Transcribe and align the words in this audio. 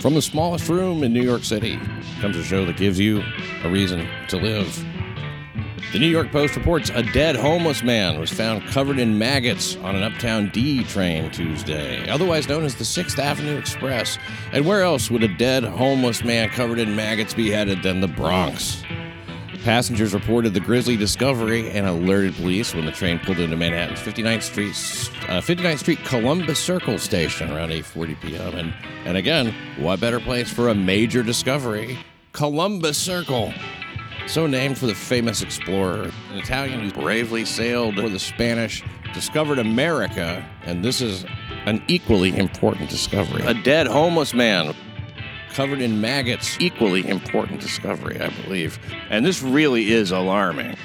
From 0.00 0.14
the 0.14 0.22
smallest 0.22 0.68
room 0.68 1.02
in 1.02 1.12
New 1.12 1.22
York 1.22 1.44
City 1.44 1.78
comes 2.20 2.36
a 2.36 2.44
show 2.44 2.64
that 2.66 2.76
gives 2.76 2.98
you 2.98 3.22
a 3.64 3.70
reason 3.70 4.06
to 4.28 4.36
live. 4.36 4.84
The 5.92 6.00
New 6.00 6.08
York 6.08 6.30
Post 6.30 6.56
reports 6.56 6.90
a 6.94 7.02
dead 7.02 7.36
homeless 7.36 7.82
man 7.82 8.20
was 8.20 8.30
found 8.30 8.66
covered 8.66 8.98
in 8.98 9.18
maggots 9.18 9.76
on 9.76 9.96
an 9.96 10.02
Uptown 10.02 10.50
D 10.52 10.84
train 10.84 11.30
Tuesday, 11.30 12.08
otherwise 12.10 12.48
known 12.48 12.64
as 12.64 12.74
the 12.74 12.84
6th 12.84 13.18
Avenue 13.18 13.56
Express. 13.56 14.18
And 14.52 14.66
where 14.66 14.82
else 14.82 15.10
would 15.10 15.22
a 15.22 15.36
dead 15.36 15.64
homeless 15.64 16.22
man 16.22 16.50
covered 16.50 16.78
in 16.78 16.94
maggots 16.94 17.34
be 17.34 17.50
headed 17.50 17.82
than 17.82 18.00
the 18.00 18.08
Bronx? 18.08 18.82
Passengers 19.66 20.14
reported 20.14 20.54
the 20.54 20.60
grisly 20.60 20.96
discovery 20.96 21.68
and 21.70 21.88
alerted 21.88 22.36
police 22.36 22.72
when 22.72 22.86
the 22.86 22.92
train 22.92 23.18
pulled 23.18 23.40
into 23.40 23.56
Manhattan's 23.56 23.98
59th 23.98 24.42
Street, 24.42 24.70
uh, 25.28 25.40
59th 25.40 25.78
Street 25.80 25.98
Columbus 26.04 26.60
Circle 26.60 26.98
station 26.98 27.50
around 27.50 27.70
8:40 27.70 28.20
p.m. 28.20 28.54
And 28.54 28.74
and 29.04 29.16
again, 29.16 29.52
what 29.76 29.98
better 29.98 30.20
place 30.20 30.52
for 30.52 30.68
a 30.68 30.74
major 30.76 31.24
discovery? 31.24 31.98
Columbus 32.30 32.96
Circle. 32.96 33.52
So 34.28 34.46
named 34.46 34.78
for 34.78 34.86
the 34.86 34.94
famous 34.94 35.42
explorer, 35.42 36.12
an 36.30 36.38
Italian 36.38 36.88
who 36.88 36.92
bravely 36.92 37.44
sailed 37.44 37.96
for 37.96 38.08
the 38.08 38.20
Spanish, 38.20 38.84
discovered 39.14 39.58
America, 39.58 40.48
and 40.64 40.84
this 40.84 41.00
is 41.00 41.24
an 41.64 41.82
equally 41.88 42.38
important 42.38 42.88
discovery. 42.88 43.42
A 43.44 43.54
dead 43.54 43.88
homeless 43.88 44.32
man 44.32 44.76
covered 45.56 45.80
in 45.80 45.98
maggots. 46.02 46.60
Equally 46.60 47.08
important 47.08 47.62
discovery, 47.62 48.20
I 48.20 48.28
believe. 48.42 48.78
And 49.08 49.24
this 49.24 49.40
really 49.42 49.90
is 49.90 50.10
alarming. 50.10 50.76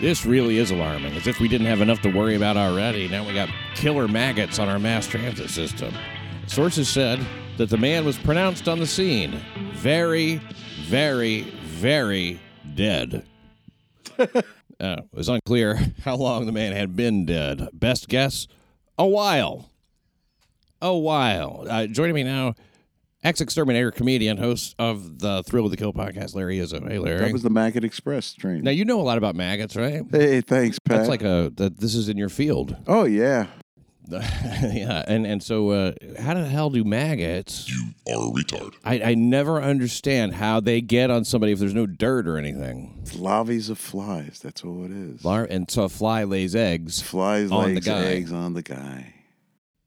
This 0.00 0.24
really 0.24 0.56
is 0.56 0.70
alarming. 0.70 1.12
As 1.12 1.26
if 1.26 1.38
we 1.38 1.46
didn't 1.46 1.66
have 1.66 1.82
enough 1.82 2.00
to 2.00 2.10
worry 2.10 2.34
about 2.34 2.56
already. 2.56 3.08
Now 3.08 3.26
we 3.26 3.34
got 3.34 3.50
killer 3.74 4.08
maggots 4.08 4.58
on 4.58 4.70
our 4.70 4.78
mass 4.78 5.06
transit 5.06 5.50
system. 5.50 5.94
Sources 6.46 6.88
said 6.88 7.20
that 7.58 7.68
the 7.68 7.76
man 7.76 8.06
was 8.06 8.16
pronounced 8.16 8.68
on 8.68 8.78
the 8.78 8.86
scene 8.86 9.38
very, 9.74 10.40
very, 10.84 11.42
very 11.64 12.40
dead. 12.74 13.26
uh, 14.18 14.26
it 14.80 15.04
was 15.12 15.28
unclear 15.28 15.78
how 16.04 16.16
long 16.16 16.46
the 16.46 16.52
man 16.52 16.72
had 16.72 16.96
been 16.96 17.26
dead. 17.26 17.68
Best 17.74 18.08
guess, 18.08 18.46
a 18.96 19.06
while. 19.06 19.70
A 20.80 20.96
while. 20.96 21.66
Uh, 21.68 21.86
joining 21.86 22.14
me 22.14 22.22
now 22.22 22.54
ex 23.26 23.40
exterminator, 23.40 23.90
comedian, 23.90 24.36
host 24.38 24.74
of 24.78 25.18
the 25.18 25.42
Thrill 25.42 25.64
of 25.64 25.70
the 25.70 25.76
Kill 25.76 25.92
podcast, 25.92 26.34
Larry 26.34 26.58
Izzo. 26.58 26.88
Hey, 26.88 26.98
Larry. 26.98 27.18
That 27.18 27.32
was 27.32 27.42
the 27.42 27.50
Maggot 27.50 27.84
Express 27.84 28.32
train. 28.34 28.62
now 28.62 28.70
you 28.70 28.84
know 28.84 29.00
a 29.00 29.02
lot 29.02 29.18
about 29.18 29.34
maggots, 29.34 29.76
right? 29.76 30.02
hey, 30.10 30.40
thanks, 30.40 30.78
Pat. 30.78 30.98
That's 30.98 31.08
like 31.08 31.22
a 31.22 31.52
that. 31.56 31.78
This 31.80 31.94
is 31.94 32.08
in 32.08 32.16
your 32.16 32.28
field. 32.28 32.76
oh 32.86 33.04
yeah, 33.04 33.46
yeah, 34.10 35.04
and 35.08 35.26
and 35.26 35.42
so 35.42 35.70
uh, 35.70 35.92
how 36.20 36.34
the 36.34 36.44
hell 36.46 36.70
do 36.70 36.84
maggots? 36.84 37.68
You 37.68 37.88
are 38.14 38.28
a 38.28 38.30
retard. 38.30 38.74
I, 38.84 39.00
I 39.02 39.14
never 39.14 39.60
understand 39.60 40.34
how 40.34 40.60
they 40.60 40.80
get 40.80 41.10
on 41.10 41.24
somebody 41.24 41.52
if 41.52 41.58
there's 41.58 41.74
no 41.74 41.86
dirt 41.86 42.28
or 42.28 42.38
anything. 42.38 43.04
Larvae 43.16 43.56
of 43.70 43.78
flies. 43.78 44.38
That's 44.42 44.62
all 44.64 44.84
it 44.84 44.92
is. 44.92 45.24
Lar- 45.24 45.48
And 45.50 45.68
so 45.70 45.82
a 45.84 45.88
fly 45.88 46.22
lays 46.24 46.54
eggs, 46.54 47.02
Flies 47.02 47.50
on 47.50 47.70
the 47.70 47.74
legs, 47.74 47.86
guy. 47.86 48.04
eggs 48.04 48.32
on 48.32 48.54
the 48.54 48.62
guy. 48.62 49.14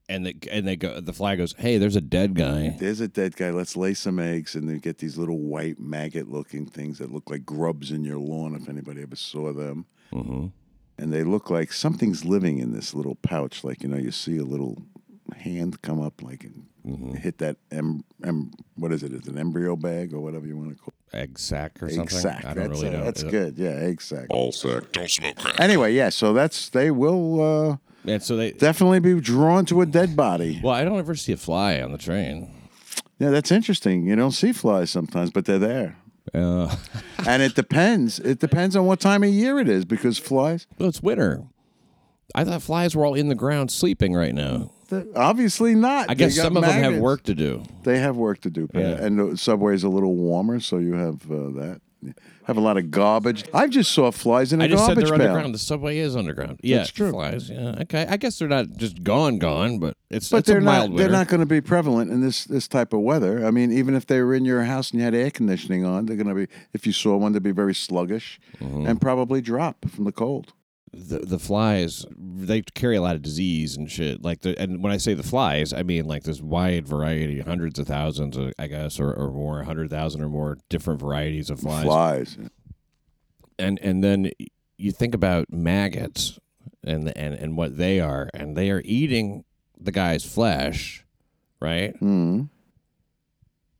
And 0.10 0.26
the 0.26 0.36
and 0.52 0.68
they 0.68 0.76
go. 0.76 1.00
The 1.00 1.14
fly 1.14 1.36
goes, 1.38 1.54
"Hey, 1.58 1.78
there's 1.78 1.96
a 1.96 2.02
dead 2.02 2.34
guy." 2.34 2.76
There's 2.80 3.00
a 3.00 3.08
dead 3.08 3.38
guy. 3.38 3.52
Let's 3.52 3.78
lay 3.78 3.94
some 3.94 4.20
eggs, 4.20 4.56
and 4.56 4.68
then 4.68 4.80
get 4.80 4.98
these 4.98 5.18
little 5.18 5.38
white 5.40 5.80
maggot-looking 5.80 6.66
things 6.66 6.98
that 6.98 7.14
look 7.14 7.30
like 7.30 7.46
grubs 7.46 7.92
in 7.92 8.04
your 8.04 8.18
lawn. 8.18 8.56
If 8.56 8.68
anybody 8.68 9.04
ever 9.04 9.16
saw 9.16 9.54
them, 9.54 9.86
mm-hmm. 10.12 10.48
and 10.98 11.14
they 11.14 11.24
look 11.24 11.50
like 11.50 11.72
something's 11.72 12.26
living 12.26 12.58
in 12.58 12.74
this 12.74 12.94
little 12.94 13.16
pouch. 13.16 13.64
Like 13.64 13.84
you 13.84 13.88
know, 13.88 13.98
you 13.98 14.12
see 14.12 14.38
a 14.38 14.44
little 14.44 14.82
hand 15.38 15.82
come 15.82 16.02
up, 16.02 16.22
like 16.22 16.44
and 16.44 16.66
Mm-hmm. 16.88 17.16
hit 17.16 17.40
that 17.40 17.58
em, 17.72 18.06
em, 18.24 18.52
what 18.76 18.94
is 18.94 19.04
it? 19.04 19.12
Is 19.12 19.28
it 19.28 19.28
an 19.28 19.38
embryo 19.38 19.76
bag 19.76 20.14
or 20.14 20.22
whatever 20.22 20.48
you 20.48 20.56
want 20.58 20.70
to 20.70 20.76
call 20.82 20.94
it 21.12 21.16
Egg 21.18 21.38
sack 21.38 21.84
or 21.84 21.88
it? 21.88 21.96
something. 21.96 22.18
Egg 22.18 22.24
sac. 22.24 22.46
I 22.46 22.54
don't 22.54 22.70
that's 22.70 22.82
really 22.82 22.96
uh, 22.96 23.00
know. 23.00 23.04
That's 23.04 23.24
good. 23.24 23.58
Yeah, 23.58 23.72
egg 23.72 24.02
sack 24.02 24.28
All 24.30 24.54
sack. 24.54 24.92
Don't 24.94 25.12
smoke 25.12 25.36
crack. 25.36 25.60
Anyway, 25.60 25.94
yeah. 25.94 26.08
So 26.10 26.32
that's 26.32 26.70
they 26.70 26.90
will. 26.90 27.42
uh 27.42 27.78
And 28.06 28.22
so 28.24 28.36
they. 28.38 28.52
definitely 28.52 29.00
be 29.00 29.20
drawn 29.20 29.66
to 29.68 29.82
a 29.82 29.86
dead 29.86 30.16
body. 30.16 30.60
Well, 30.64 30.74
I 30.74 30.84
don't 30.84 30.98
ever 31.00 31.16
see 31.16 31.34
a 31.34 31.38
fly 31.38 31.82
on 31.82 31.92
the 31.92 31.98
train. 31.98 32.50
Yeah, 33.20 33.30
that's 33.30 33.52
interesting. 33.52 34.06
You 34.08 34.16
don't 34.16 34.32
see 34.32 34.54
flies 34.54 34.90
sometimes, 34.90 35.32
but 35.32 35.46
they're 35.46 35.60
there. 35.60 35.98
Uh, 36.34 36.74
And 37.28 37.42
it 37.42 37.56
depends. 37.56 38.20
It 38.20 38.40
depends 38.40 38.76
on 38.76 38.86
what 38.86 39.00
time 39.00 39.24
of 39.24 39.30
year 39.30 39.60
it 39.60 39.68
is 39.68 39.84
because 39.84 40.18
flies, 40.18 40.68
well, 40.78 40.88
it's 40.90 41.02
winter. 41.02 41.44
I 42.36 42.46
thought 42.46 42.62
flies 42.62 42.96
were 42.96 43.06
all 43.06 43.16
in 43.16 43.28
the 43.28 43.36
ground 43.36 43.72
sleeping 43.72 44.14
right 44.14 44.34
now. 44.36 44.72
they're 44.90 45.06
obviously 45.16 45.76
not. 45.76 46.10
I 46.10 46.14
guess 46.14 46.36
some 46.36 46.56
of 46.56 46.64
them 46.64 46.72
have 46.84 46.98
work 47.02 47.24
to 47.24 47.34
do. 47.34 47.64
They 47.84 48.00
have 48.00 48.16
work 48.16 48.42
to 48.42 48.50
do, 48.50 48.70
Yeah. 48.74 49.04
And 49.04 49.20
the 49.34 49.38
subway's 49.38 49.84
a 49.84 49.90
little 49.90 50.16
warmer, 50.16 50.60
so 50.60 50.78
you 50.78 50.94
have 50.94 51.30
uh, 51.30 51.50
that. 51.60 51.82
Have 52.46 52.58
a 52.58 52.62
lot 52.62 52.78
of 52.78 52.90
garbage. 52.92 53.44
I 53.54 53.68
just 53.68 53.92
saw 53.92 54.10
flies 54.12 54.54
in 54.54 54.62
a 54.62 54.64
I 54.64 54.68
just 54.68 54.86
said 54.86 54.96
garbage 54.96 55.10
they're 55.10 55.18
pail. 55.18 55.28
underground. 55.28 55.54
The 55.54 55.60
subway 55.60 55.98
is 55.98 56.16
underground. 56.16 56.60
Yeah, 56.64 56.78
That's 56.78 56.92
true. 56.92 57.12
Flies. 57.12 57.50
Yeah. 57.50 57.76
Okay. 57.82 58.08
I 58.10 58.18
guess 58.18 58.40
they're 58.40 58.48
not 58.48 58.78
just 58.78 59.04
gone, 59.04 59.38
gone, 59.38 59.80
but 59.80 59.96
it's 60.10 60.30
But 60.30 60.38
it's 60.38 60.48
they're 60.48 60.62
mild 60.62 60.92
not. 60.92 60.98
They're 60.98 61.06
winter. 61.08 61.18
not 61.18 61.28
going 61.28 61.42
to 61.42 61.46
be 61.46 61.62
prevalent 61.62 62.10
in 62.12 62.22
this 62.22 62.46
this 62.46 62.68
type 62.68 62.94
of 62.94 63.02
weather. 63.02 63.46
I 63.46 63.52
mean, 63.52 63.72
even 63.72 63.96
if 63.96 64.06
they 64.08 64.22
were 64.22 64.34
in 64.34 64.46
your 64.46 64.64
house 64.64 64.92
and 64.92 65.00
you 65.00 65.06
had 65.06 65.14
air 65.14 65.30
conditioning 65.30 65.86
on, 65.86 66.06
they're 66.06 66.16
going 66.16 66.28
to 66.28 66.36
be. 66.36 66.48
If 66.74 66.88
you 66.88 66.94
saw 66.94 67.18
one, 67.18 67.34
they'd 67.34 67.44
be 67.44 67.52
very 67.52 67.76
sluggish 67.76 68.40
Mm-hmm. 68.60 68.88
and 68.88 69.00
probably 69.02 69.42
drop 69.42 69.90
from 69.90 70.06
the 70.06 70.12
cold. 70.12 70.54
the 70.94 71.20
the 71.20 71.38
flies 71.40 72.06
they 72.46 72.62
carry 72.62 72.96
a 72.96 73.02
lot 73.02 73.16
of 73.16 73.22
disease 73.22 73.76
and 73.78 73.90
shit 73.92 74.22
like 74.24 74.42
the 74.42 74.58
and 74.60 74.82
when 74.84 74.92
i 74.92 74.98
say 74.98 75.14
the 75.14 75.24
flies 75.24 75.74
i 75.74 75.84
mean 75.84 76.06
like 76.06 76.24
this 76.24 76.42
wide 76.42 76.88
variety 76.88 77.40
hundreds 77.42 77.78
of 77.80 77.88
thousands 77.88 78.38
uh, 78.38 78.52
i 78.60 78.68
guess 78.68 79.00
or, 79.00 79.14
or 79.14 79.32
more 79.32 79.58
100000 79.58 80.22
or 80.22 80.30
more 80.30 80.58
different 80.70 81.00
varieties 81.00 81.50
of 81.50 81.60
flies 81.60 81.84
Flies. 81.84 82.38
and 83.58 83.80
and 83.82 84.04
then 84.04 84.32
you 84.78 84.92
think 84.92 85.14
about 85.14 85.52
maggots 85.52 86.40
and 86.84 87.12
and 87.18 87.34
and 87.36 87.58
what 87.58 87.78
they 87.78 88.00
are 88.00 88.30
and 88.34 88.56
they 88.56 88.70
are 88.72 88.82
eating 88.86 89.44
the 89.80 89.92
guy's 89.92 90.24
flesh 90.26 91.06
right 91.60 91.96
Hmm. 91.98 92.44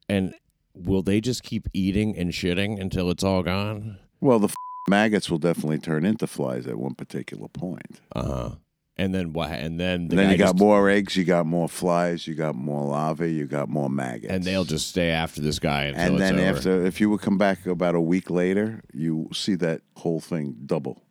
and 0.08 0.34
will 0.74 1.02
they 1.02 1.20
just 1.22 1.44
keep 1.44 1.68
eating 1.74 2.18
and 2.18 2.32
shitting 2.32 2.80
until 2.80 3.10
it's 3.10 3.24
all 3.24 3.44
gone 3.44 3.98
Well, 4.22 4.40
the 4.40 4.48
f- 4.48 4.56
maggots 4.90 5.30
will 5.30 5.38
definitely 5.38 5.78
turn 5.80 6.06
into 6.06 6.28
flies 6.28 6.68
at 6.68 6.78
one 6.78 6.96
particular 6.96 7.48
point. 7.48 8.02
uh-huh 8.16 8.56
and 8.98 9.16
then 9.16 9.32
what 9.32 9.50
and 9.52 9.80
then 9.80 10.10
the 10.10 10.12
And 10.12 10.20
then 10.20 10.32
you 10.32 10.38
got 10.38 10.48
just- 10.56 10.60
more 10.60 10.90
eggs, 10.90 11.16
you 11.16 11.24
got 11.24 11.46
more 11.46 11.70
flies, 11.70 12.28
you 12.28 12.36
got 12.36 12.54
more 12.54 12.86
larvae, 12.86 13.32
you 13.34 13.46
got 13.46 13.70
more 13.70 13.90
maggots. 13.90 14.34
and 14.34 14.44
they'll 14.44 14.66
just 14.66 14.90
stay 14.90 15.10
after 15.12 15.40
this 15.42 15.58
guy 15.58 15.84
until 15.86 16.04
and 16.16 16.20
then 16.20 16.38
after, 16.38 16.86
if 16.86 17.00
you 17.00 17.10
would 17.10 17.22
come 17.22 17.38
back 17.38 17.66
about 17.66 17.96
a 17.96 18.02
week 18.02 18.30
later, 18.30 18.82
you 18.94 19.30
see 19.32 19.56
that 19.56 19.80
whole 19.96 20.20
thing 20.20 20.54
double. 20.66 21.02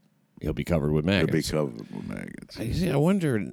he'll 0.42 0.52
be 0.52 0.64
covered 0.64 0.92
with 0.92 1.08
It'll 1.08 1.26
be 1.28 1.32
maggots. 1.32 1.50
covered 1.50 1.78
with 1.90 2.06
maggots. 2.06 2.60
I 2.60 2.72
see. 2.72 2.90
I 2.90 2.96
wonder. 2.96 3.52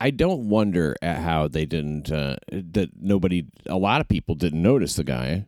I 0.00 0.10
don't 0.10 0.48
wonder 0.48 0.94
at 1.02 1.18
how 1.18 1.48
they 1.48 1.66
didn't. 1.66 2.12
Uh, 2.12 2.36
that 2.52 2.90
nobody, 3.00 3.46
a 3.66 3.76
lot 3.76 4.00
of 4.02 4.08
people 4.08 4.34
didn't 4.36 4.62
notice 4.62 4.94
the 4.96 5.04
guy, 5.04 5.46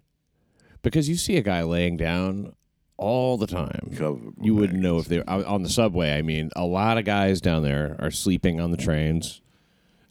because 0.82 1.08
you 1.08 1.14
see 1.16 1.36
a 1.36 1.42
guy 1.42 1.62
laying 1.62 1.97
down 1.97 2.54
all 2.98 3.36
the 3.36 3.46
time. 3.46 3.92
Covered 3.96 4.34
You 4.40 4.54
wouldn't 4.54 4.80
know 4.80 4.98
if 4.98 5.06
they 5.06 5.18
were 5.18 5.28
on 5.30 5.62
the 5.62 5.68
subway. 5.68 6.12
I 6.16 6.22
mean, 6.22 6.50
a 6.56 6.64
lot 6.64 6.98
of 6.98 7.04
guys 7.04 7.40
down 7.40 7.62
there 7.62 7.96
are 7.98 8.10
sleeping 8.10 8.60
on 8.60 8.70
the 8.70 8.76
trains, 8.76 9.40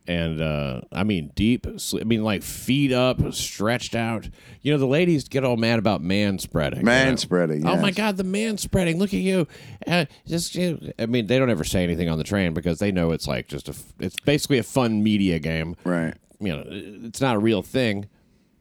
and 0.08 0.40
uh, 0.40 0.82
I 0.92 1.04
mean 1.04 1.32
deep. 1.36 1.66
I 1.68 2.04
mean, 2.04 2.24
like 2.24 2.44
feet 2.44 2.92
up, 2.92 3.34
stretched 3.34 3.96
out. 3.96 4.30
You 4.62 4.72
know, 4.72 4.78
the 4.78 4.86
ladies 4.86 5.28
get 5.28 5.44
all 5.44 5.58
mad 5.58 5.80
about 5.80 6.02
man 6.02 6.38
spreading. 6.38 6.80
you 6.80 6.86
Man 6.86 7.10
know? 7.12 7.16
spreading. 7.16 7.66
Oh 7.68 7.78
my. 7.78 7.90
God, 7.92 8.18
the 8.18 8.24
man 8.24 8.58
spreading! 8.60 9.00
Look 9.00 9.14
at 9.14 9.20
you. 9.20 9.48
Uh, 9.88 10.06
just, 10.28 10.54
you- 10.56 10.92
I 11.00 11.06
mean, 11.08 11.26
they 11.28 11.40
don't 11.40 11.50
ever 11.50 11.64
say 11.64 11.84
anything 11.84 12.08
on 12.10 12.18
the 12.20 12.24
train 12.24 12.54
because 12.54 12.78
they 12.80 12.92
know 12.92 13.12
it's 13.12 13.28
like 13.28 13.48
just 13.48 13.68
a. 13.70 13.76
It's 14.00 14.16
basically 14.26 14.60
a 14.60 14.64
fun 14.64 15.02
media 15.04 15.40
game. 15.40 15.76
Right. 15.84 16.14
You 16.40 16.56
know, 16.56 16.64
it's 16.68 17.22
not 17.22 17.36
a 17.36 17.40
real 17.40 17.62
thing, 17.64 18.08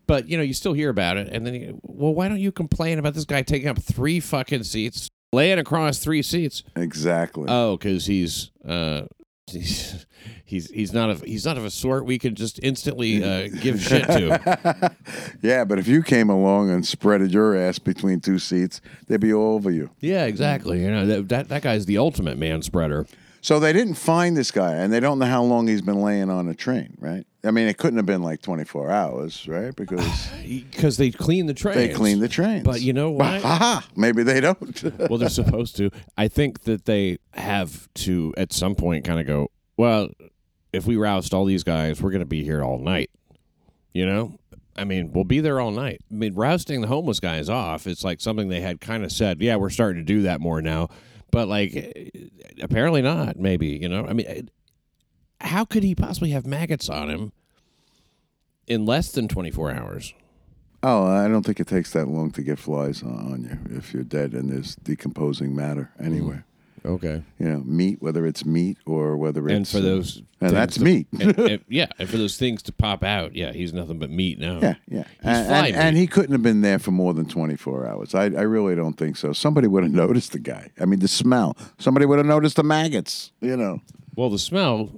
but 0.06 0.28
you 0.28 0.36
know, 0.36 0.42
you 0.42 0.54
still 0.54 0.72
hear 0.72 0.90
about 0.90 1.16
it, 1.16 1.28
and 1.30 1.46
then, 1.46 1.54
you, 1.54 1.80
well, 1.82 2.14
why 2.14 2.28
don't 2.28 2.40
you 2.40 2.52
complain 2.52 2.98
about 2.98 3.14
this 3.14 3.24
guy 3.24 3.42
taking 3.42 3.68
up 3.68 3.78
three 3.78 4.20
fucking 4.20 4.64
seats, 4.64 5.08
laying 5.32 5.58
across 5.58 5.98
three 5.98 6.22
seats? 6.22 6.62
Exactly. 6.76 7.46
Oh, 7.48 7.76
because 7.76 8.06
he's. 8.06 8.50
Uh, 8.66 9.02
He's, 9.46 10.06
he's 10.46 10.70
he's 10.70 10.92
not 10.94 11.10
of 11.10 11.20
he's 11.20 11.44
not 11.44 11.58
of 11.58 11.66
a 11.66 11.70
sort 11.70 12.06
we 12.06 12.18
can 12.18 12.34
just 12.34 12.58
instantly 12.62 13.22
uh, 13.22 13.48
give 13.60 13.78
shit 13.78 14.06
to. 14.06 14.96
yeah, 15.42 15.64
but 15.64 15.78
if 15.78 15.86
you 15.86 16.02
came 16.02 16.30
along 16.30 16.70
and 16.70 16.82
spreaded 16.82 17.30
your 17.30 17.54
ass 17.54 17.78
between 17.78 18.20
two 18.20 18.38
seats, 18.38 18.80
they'd 19.06 19.20
be 19.20 19.34
all 19.34 19.54
over 19.54 19.70
you. 19.70 19.90
Yeah, 20.00 20.24
exactly. 20.24 20.82
You 20.82 20.90
know 20.90 21.06
that 21.06 21.28
that, 21.28 21.48
that 21.50 21.62
guy's 21.62 21.84
the 21.84 21.98
ultimate 21.98 22.38
man 22.38 22.62
spreader. 22.62 23.06
So 23.44 23.60
they 23.60 23.74
didn't 23.74 23.96
find 23.96 24.34
this 24.34 24.50
guy, 24.50 24.72
and 24.72 24.90
they 24.90 25.00
don't 25.00 25.18
know 25.18 25.26
how 25.26 25.42
long 25.42 25.66
he's 25.68 25.82
been 25.82 26.00
laying 26.00 26.30
on 26.30 26.48
a 26.48 26.54
train, 26.54 26.96
right? 26.98 27.26
I 27.44 27.50
mean, 27.50 27.68
it 27.68 27.76
couldn't 27.76 27.98
have 27.98 28.06
been 28.06 28.22
like 28.22 28.40
24 28.40 28.90
hours, 28.90 29.46
right? 29.46 29.76
Because 29.76 30.30
because 30.42 30.96
they 30.96 31.10
clean 31.10 31.44
the 31.44 31.52
trains. 31.52 31.76
they 31.76 31.92
clean 31.92 32.20
the 32.20 32.28
trains. 32.28 32.64
But 32.64 32.80
you 32.80 32.94
know 32.94 33.10
what? 33.10 33.42
Haha, 33.42 33.86
maybe 33.94 34.22
they 34.22 34.40
don't. 34.40 34.82
well, 35.10 35.18
they're 35.18 35.28
supposed 35.28 35.76
to. 35.76 35.90
I 36.16 36.26
think 36.26 36.62
that 36.62 36.86
they 36.86 37.18
have 37.34 37.86
to 37.96 38.32
at 38.38 38.54
some 38.54 38.74
point 38.74 39.04
kind 39.04 39.20
of 39.20 39.26
go. 39.26 39.50
Well, 39.76 40.08
if 40.72 40.86
we 40.86 40.96
roust 40.96 41.34
all 41.34 41.44
these 41.44 41.64
guys, 41.64 42.00
we're 42.00 42.12
going 42.12 42.20
to 42.20 42.26
be 42.26 42.44
here 42.44 42.64
all 42.64 42.78
night. 42.78 43.10
You 43.92 44.06
know, 44.06 44.38
I 44.74 44.84
mean, 44.84 45.12
we'll 45.12 45.24
be 45.24 45.40
there 45.40 45.60
all 45.60 45.70
night. 45.70 46.00
I 46.10 46.14
mean, 46.14 46.32
rousting 46.32 46.80
the 46.80 46.86
homeless 46.86 47.20
guys 47.20 47.50
off, 47.50 47.86
it's 47.86 48.04
like 48.04 48.22
something 48.22 48.48
they 48.48 48.62
had 48.62 48.80
kind 48.80 49.04
of 49.04 49.12
said, 49.12 49.42
yeah, 49.42 49.56
we're 49.56 49.68
starting 49.68 50.00
to 50.00 50.06
do 50.06 50.22
that 50.22 50.40
more 50.40 50.62
now. 50.62 50.88
But 51.34 51.48
like, 51.48 52.30
apparently 52.62 53.02
not, 53.02 53.40
maybe, 53.40 53.66
you 53.66 53.88
know? 53.88 54.06
I 54.06 54.12
mean, 54.12 54.50
how 55.40 55.64
could 55.64 55.82
he 55.82 55.92
possibly 55.92 56.30
have 56.30 56.46
maggots 56.46 56.88
on 56.88 57.10
him 57.10 57.32
in 58.68 58.86
less 58.86 59.10
than 59.10 59.26
24 59.26 59.72
hours? 59.72 60.14
Oh, 60.84 61.04
I 61.04 61.26
don't 61.26 61.44
think 61.44 61.58
it 61.58 61.66
takes 61.66 61.92
that 61.92 62.06
long 62.06 62.30
to 62.32 62.42
get 62.42 62.60
flies 62.60 63.02
on, 63.02 63.32
on 63.32 63.42
you 63.42 63.76
if 63.76 63.92
you're 63.92 64.04
dead 64.04 64.32
and 64.32 64.48
there's 64.48 64.76
decomposing 64.76 65.56
matter 65.56 65.90
hmm. 65.96 66.06
anywhere. 66.06 66.46
Okay. 66.86 67.22
You 67.38 67.48
know, 67.48 67.60
meat, 67.64 68.02
whether 68.02 68.26
it's 68.26 68.44
meat 68.44 68.76
or 68.84 69.16
whether 69.16 69.46
it's 69.48 69.54
And 69.56 69.66
for 69.68 69.78
uh, 69.78 69.80
those. 69.80 70.22
and 70.42 70.50
that's 70.50 70.76
to- 70.76 70.82
meat. 70.84 71.06
and- 71.18 71.38
and- 71.38 71.64
yeah. 71.68 71.86
And 71.98 72.08
for 72.10 72.18
those 72.18 72.36
things 72.36 72.62
to 72.64 72.72
pop 72.72 73.02
out, 73.02 73.34
yeah, 73.34 73.52
he's 73.52 73.72
nothing 73.72 73.98
but 73.98 74.10
meat 74.10 74.38
now. 74.38 74.58
Yeah, 74.60 74.74
yeah. 74.88 75.04
And, 75.22 75.46
and, 75.66 75.76
and 75.76 75.96
he 75.96 76.06
couldn't 76.06 76.32
have 76.32 76.42
been 76.42 76.60
there 76.60 76.78
for 76.78 76.90
more 76.90 77.14
than 77.14 77.24
24 77.26 77.86
hours. 77.86 78.14
I, 78.14 78.24
I 78.24 78.42
really 78.42 78.74
don't 78.74 78.98
think 78.98 79.16
so. 79.16 79.32
Somebody 79.32 79.66
would 79.66 79.82
have 79.82 79.92
noticed 80.04 80.32
the 80.32 80.38
guy. 80.38 80.70
I 80.78 80.84
mean, 80.84 80.98
the 81.00 81.08
smell. 81.08 81.56
Somebody 81.78 82.04
would 82.04 82.18
have 82.18 82.26
noticed 82.26 82.56
the 82.56 82.62
maggots, 82.64 83.32
you 83.40 83.56
know. 83.56 83.80
Well, 84.14 84.28
the 84.28 84.38
smell, 84.38 84.90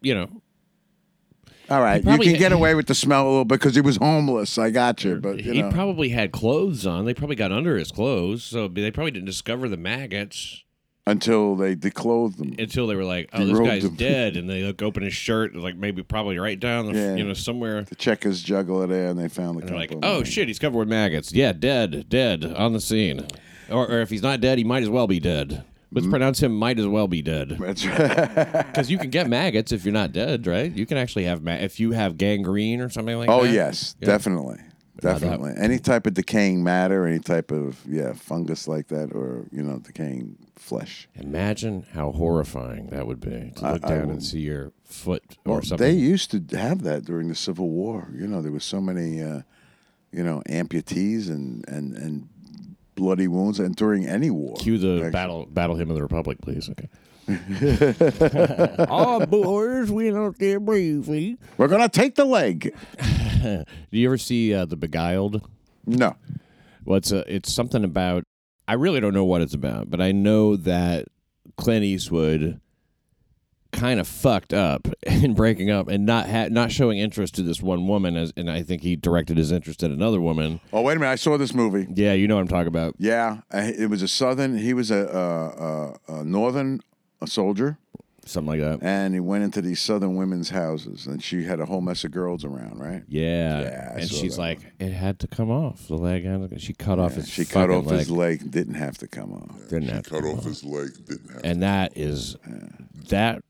you 0.00 0.14
know, 0.14 0.28
All 1.70 1.80
right, 1.80 1.98
you 1.98 2.02
probably 2.02 2.26
can 2.30 2.38
get 2.38 2.52
away 2.52 2.74
with 2.74 2.88
the 2.88 2.94
smell 2.96 3.26
a 3.26 3.28
little 3.28 3.44
bit 3.44 3.60
because 3.60 3.76
he 3.76 3.80
was 3.80 3.96
homeless. 3.96 4.58
I 4.58 4.70
got 4.70 5.04
you, 5.04 5.16
but 5.20 5.36
you 5.44 5.52
he 5.52 5.62
know, 5.62 5.70
probably 5.70 6.08
had 6.08 6.32
clothes 6.32 6.84
on. 6.84 7.04
They 7.04 7.14
probably 7.14 7.36
got 7.36 7.52
under 7.52 7.76
his 7.76 7.92
clothes, 7.92 8.42
so 8.42 8.66
they 8.66 8.90
probably 8.90 9.12
didn't 9.12 9.26
discover 9.26 9.68
the 9.68 9.76
maggots 9.76 10.64
until 11.06 11.54
they 11.56 11.74
declothed 11.76 12.40
him. 12.40 12.54
until 12.58 12.88
they 12.88 12.96
were 12.96 13.04
like, 13.04 13.30
"Oh, 13.32 13.44
this 13.46 13.56
Derobed 13.56 13.66
guy's 13.66 13.84
him. 13.84 13.94
dead," 13.94 14.36
and 14.36 14.50
they 14.50 14.64
look 14.64 14.82
open 14.82 15.04
his 15.04 15.14
shirt, 15.14 15.54
like 15.54 15.76
maybe 15.76 16.02
probably 16.02 16.38
right 16.40 16.58
down 16.58 16.86
the, 16.92 16.98
Yeah. 16.98 17.14
you 17.14 17.24
know, 17.24 17.34
somewhere. 17.34 17.82
the 17.84 17.94
checkers 17.94 18.42
jugular 18.42 18.88
there, 18.88 19.08
and 19.10 19.18
they 19.18 19.28
found 19.28 19.60
the 19.62 19.66
they're 19.66 19.76
like, 19.76 19.90
couple. 19.90 20.08
"Oh 20.08 20.24
shit, 20.24 20.48
he's 20.48 20.58
covered 20.58 20.78
with 20.78 20.88
maggots. 20.88 21.32
Yeah, 21.32 21.52
dead, 21.52 22.08
dead 22.08 22.44
on 22.44 22.72
the 22.72 22.80
scene." 22.80 23.26
Or, 23.70 23.86
or 23.88 24.00
if 24.00 24.10
he's 24.10 24.22
not 24.22 24.40
dead, 24.40 24.58
he 24.58 24.64
might 24.64 24.82
as 24.82 24.88
well 24.90 25.06
be 25.06 25.20
dead. 25.20 25.62
Let's 25.92 26.04
Mm-hmm. 26.04 26.10
pronounce 26.12 26.40
him 26.42 26.54
might 26.56 26.78
as 26.78 26.86
well 26.86 27.08
be 27.08 27.20
dead. 27.22 27.56
That's 27.60 27.84
right. 27.84 28.66
Because 28.66 28.90
you 28.90 28.98
can 28.98 29.10
get 29.10 29.28
maggots 29.28 29.72
if 29.72 29.84
you're 29.84 29.92
not 29.92 30.12
dead, 30.12 30.46
right? 30.46 30.70
You 30.72 30.86
can 30.86 30.96
actually 30.96 31.24
have 31.24 31.42
ma- 31.42 31.52
if 31.54 31.80
you 31.80 31.92
have 31.92 32.16
gangrene 32.16 32.80
or 32.80 32.88
something 32.90 33.16
like 33.18 33.26
that. 33.28 33.32
oh 33.34 33.44
that. 33.44 33.52
yes, 33.52 33.96
Yeah. 33.98 34.06
definitely, 34.06 34.58
that- 35.02 35.20
definitely. 35.20 35.52
Any 35.56 35.78
type 35.80 36.06
of 36.06 36.14
decaying 36.14 36.62
matter, 36.62 37.06
any 37.06 37.18
type 37.18 37.50
of 37.50 37.80
yeah 37.88 38.12
fungus 38.12 38.68
like 38.68 38.86
that, 38.88 39.12
or 39.12 39.46
you 39.50 39.62
know 39.64 39.78
decaying 39.78 40.36
flesh. 40.54 41.08
Imagine 41.16 41.84
how 41.92 42.12
horrifying 42.12 42.86
that 42.90 43.06
would 43.08 43.18
be 43.20 43.52
to 43.56 43.72
look 43.72 43.82
down 43.82 44.10
and 44.10 44.22
see 44.22 44.40
your 44.40 44.72
foot 44.84 45.24
or 45.44 45.62
something. 45.62 45.84
they 45.84 45.92
used 45.94 46.30
to 46.30 46.56
have 46.56 46.82
that 46.82 47.04
during 47.04 47.28
the 47.28 47.34
Civil 47.34 47.68
War. 47.68 48.10
You 48.14 48.28
know, 48.28 48.40
there 48.42 48.52
was 48.52 48.62
so 48.64 48.80
many, 48.80 49.20
uh, 49.22 49.40
you 50.12 50.22
know, 50.22 50.42
amputees 50.48 51.28
and 51.28 51.64
and 51.66 51.96
and 51.96 52.28
bloody 53.00 53.26
wounds, 53.26 53.58
and 53.58 53.74
during 53.74 54.06
any 54.06 54.30
war. 54.30 54.54
Cue 54.56 54.78
the 54.78 54.96
Actually. 54.96 55.10
battle 55.10 55.46
battle 55.46 55.76
hymn 55.76 55.90
of 55.90 55.96
the 55.96 56.02
Republic, 56.02 56.38
please. 56.40 56.70
Okay. 56.70 56.88
All 58.88 59.24
boys 59.26 59.90
went 59.90 60.16
out 60.16 60.38
there 60.38 60.60
bravely. 60.60 61.38
We're 61.56 61.68
gonna 61.68 61.88
take 61.88 62.14
the 62.14 62.24
leg. 62.24 62.74
Do 63.42 63.64
you 63.90 64.08
ever 64.08 64.18
see 64.18 64.54
uh, 64.54 64.66
the 64.66 64.76
Beguiled? 64.76 65.48
No. 65.86 66.14
Well, 66.84 66.98
it's 66.98 67.10
a, 67.12 67.24
it's 67.34 67.52
something 67.52 67.84
about. 67.84 68.24
I 68.68 68.74
really 68.74 69.00
don't 69.00 69.14
know 69.14 69.24
what 69.24 69.42
it's 69.42 69.54
about, 69.54 69.90
but 69.90 70.00
I 70.00 70.12
know 70.12 70.54
that 70.56 71.08
Clint 71.56 71.84
Eastwood 71.84 72.60
kind 73.72 74.00
of 74.00 74.06
fucked 74.08 74.52
up 74.52 74.88
in 75.02 75.34
breaking 75.34 75.70
up 75.70 75.88
and 75.88 76.04
not 76.06 76.28
ha- 76.28 76.48
not 76.50 76.70
showing 76.72 76.98
interest 76.98 77.34
to 77.36 77.42
this 77.42 77.60
one 77.62 77.86
woman, 77.86 78.16
as 78.16 78.32
and 78.36 78.50
I 78.50 78.62
think 78.62 78.82
he 78.82 78.96
directed 78.96 79.36
his 79.38 79.52
interest 79.52 79.82
at 79.82 79.90
another 79.90 80.20
woman. 80.20 80.60
Oh 80.72 80.82
wait 80.82 80.96
a 80.96 81.00
minute! 81.00 81.12
I 81.12 81.16
saw 81.16 81.36
this 81.38 81.54
movie. 81.54 81.86
Yeah, 81.94 82.12
you 82.12 82.28
know 82.28 82.36
what 82.36 82.42
I'm 82.42 82.48
talking 82.48 82.68
about. 82.68 82.94
Yeah, 82.98 83.38
uh, 83.52 83.70
it 83.76 83.90
was 83.90 84.02
a 84.02 84.08
southern. 84.08 84.58
He 84.58 84.74
was 84.74 84.90
a, 84.90 85.06
a, 86.08 86.12
a, 86.14 86.20
a 86.20 86.24
northern 86.24 86.80
a 87.22 87.26
soldier, 87.26 87.76
Something 88.24 88.58
like 88.58 88.60
that. 88.60 88.86
and 88.86 89.12
he 89.12 89.20
went 89.20 89.44
into 89.44 89.60
these 89.60 89.78
southern 89.80 90.16
women's 90.16 90.48
houses, 90.50 91.06
and 91.06 91.22
she 91.22 91.44
had 91.44 91.60
a 91.60 91.66
whole 91.66 91.80
mess 91.82 92.02
of 92.04 92.12
girls 92.12 92.44
around, 92.46 92.78
right? 92.80 93.02
Yeah, 93.08 93.60
Yeah, 93.60 93.92
I 93.94 93.98
and 94.00 94.08
saw 94.10 94.16
she's 94.16 94.36
that 94.36 94.40
like, 94.42 94.60
it 94.78 94.92
had 94.92 95.18
to 95.20 95.26
come 95.26 95.50
off. 95.50 95.86
The 95.88 95.96
leg, 95.96 96.24
she 96.58 96.72
cut 96.72 96.98
off 96.98 97.14
his. 97.16 97.28
She 97.28 97.44
cut 97.44 97.70
off 97.70 97.86
leg. 97.86 97.98
his 97.98 98.10
leg, 98.10 98.50
didn't 98.50 98.74
have 98.74 98.96
to 98.98 99.06
come 99.06 99.32
off. 99.34 99.68
Didn't 99.68 99.88
She 99.88 99.90
have 99.92 100.04
to 100.04 100.10
cut 100.10 100.20
come 100.22 100.30
off 100.30 100.38
off. 100.38 100.44
his 100.44 100.64
leg, 100.64 100.88
didn't 101.06 101.30
have 101.32 101.40
and 101.44 101.62
that 101.62 101.96
is 101.96 102.36
that 103.10 103.42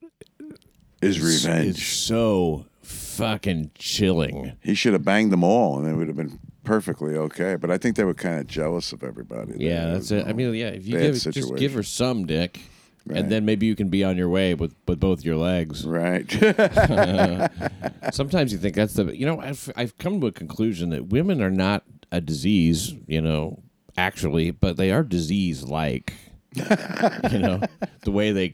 is 1.01 1.19
revenge. 1.19 1.93
so 1.95 2.65
fucking 2.83 3.71
chilling. 3.75 4.53
He 4.63 4.73
should 4.73 4.93
have 4.93 5.03
banged 5.03 5.31
them 5.31 5.43
all, 5.43 5.77
and 5.79 5.87
it 5.87 5.95
would 5.95 6.07
have 6.07 6.17
been 6.17 6.39
perfectly 6.63 7.15
okay. 7.15 7.55
But 7.55 7.71
I 7.71 7.77
think 7.77 7.95
they 7.95 8.03
were 8.03 8.13
kind 8.13 8.39
of 8.39 8.47
jealous 8.47 8.93
of 8.93 9.03
everybody. 9.03 9.53
Yeah, 9.57 9.85
There 9.85 9.93
that's 9.93 10.11
it. 10.11 10.27
I 10.27 10.33
mean, 10.33 10.53
yeah, 10.53 10.67
if 10.69 10.85
you 10.85 10.97
give, 10.97 11.15
just 11.19 11.55
give 11.55 11.73
her 11.73 11.83
some 11.83 12.25
dick, 12.25 12.61
Right. 13.05 13.17
and 13.17 13.31
then 13.31 13.45
maybe 13.45 13.65
you 13.65 13.75
can 13.75 13.89
be 13.89 14.03
on 14.03 14.15
your 14.15 14.29
way 14.29 14.53
with, 14.53 14.75
with 14.87 14.99
both 14.99 15.25
your 15.25 15.35
legs. 15.35 15.85
right. 15.87 16.29
Sometimes 18.13 18.51
you 18.51 18.59
think 18.59 18.75
that's 18.75 18.93
the, 18.93 19.05
you 19.17 19.25
know, 19.25 19.39
I've, 19.41 19.71
I've 19.75 19.97
come 19.97 20.21
to 20.21 20.27
a 20.27 20.31
conclusion 20.31 20.89
that 20.91 21.07
women 21.07 21.41
are 21.41 21.49
not 21.49 21.83
a 22.11 22.21
disease, 22.21 22.93
you 23.07 23.19
know, 23.21 23.63
actually, 23.97 24.51
but 24.51 24.77
they 24.77 24.91
are 24.91 25.01
disease 25.03 25.63
like, 25.63 26.13
you 26.53 27.39
know, 27.39 27.59
the 28.03 28.11
way 28.11 28.31
they, 28.31 28.53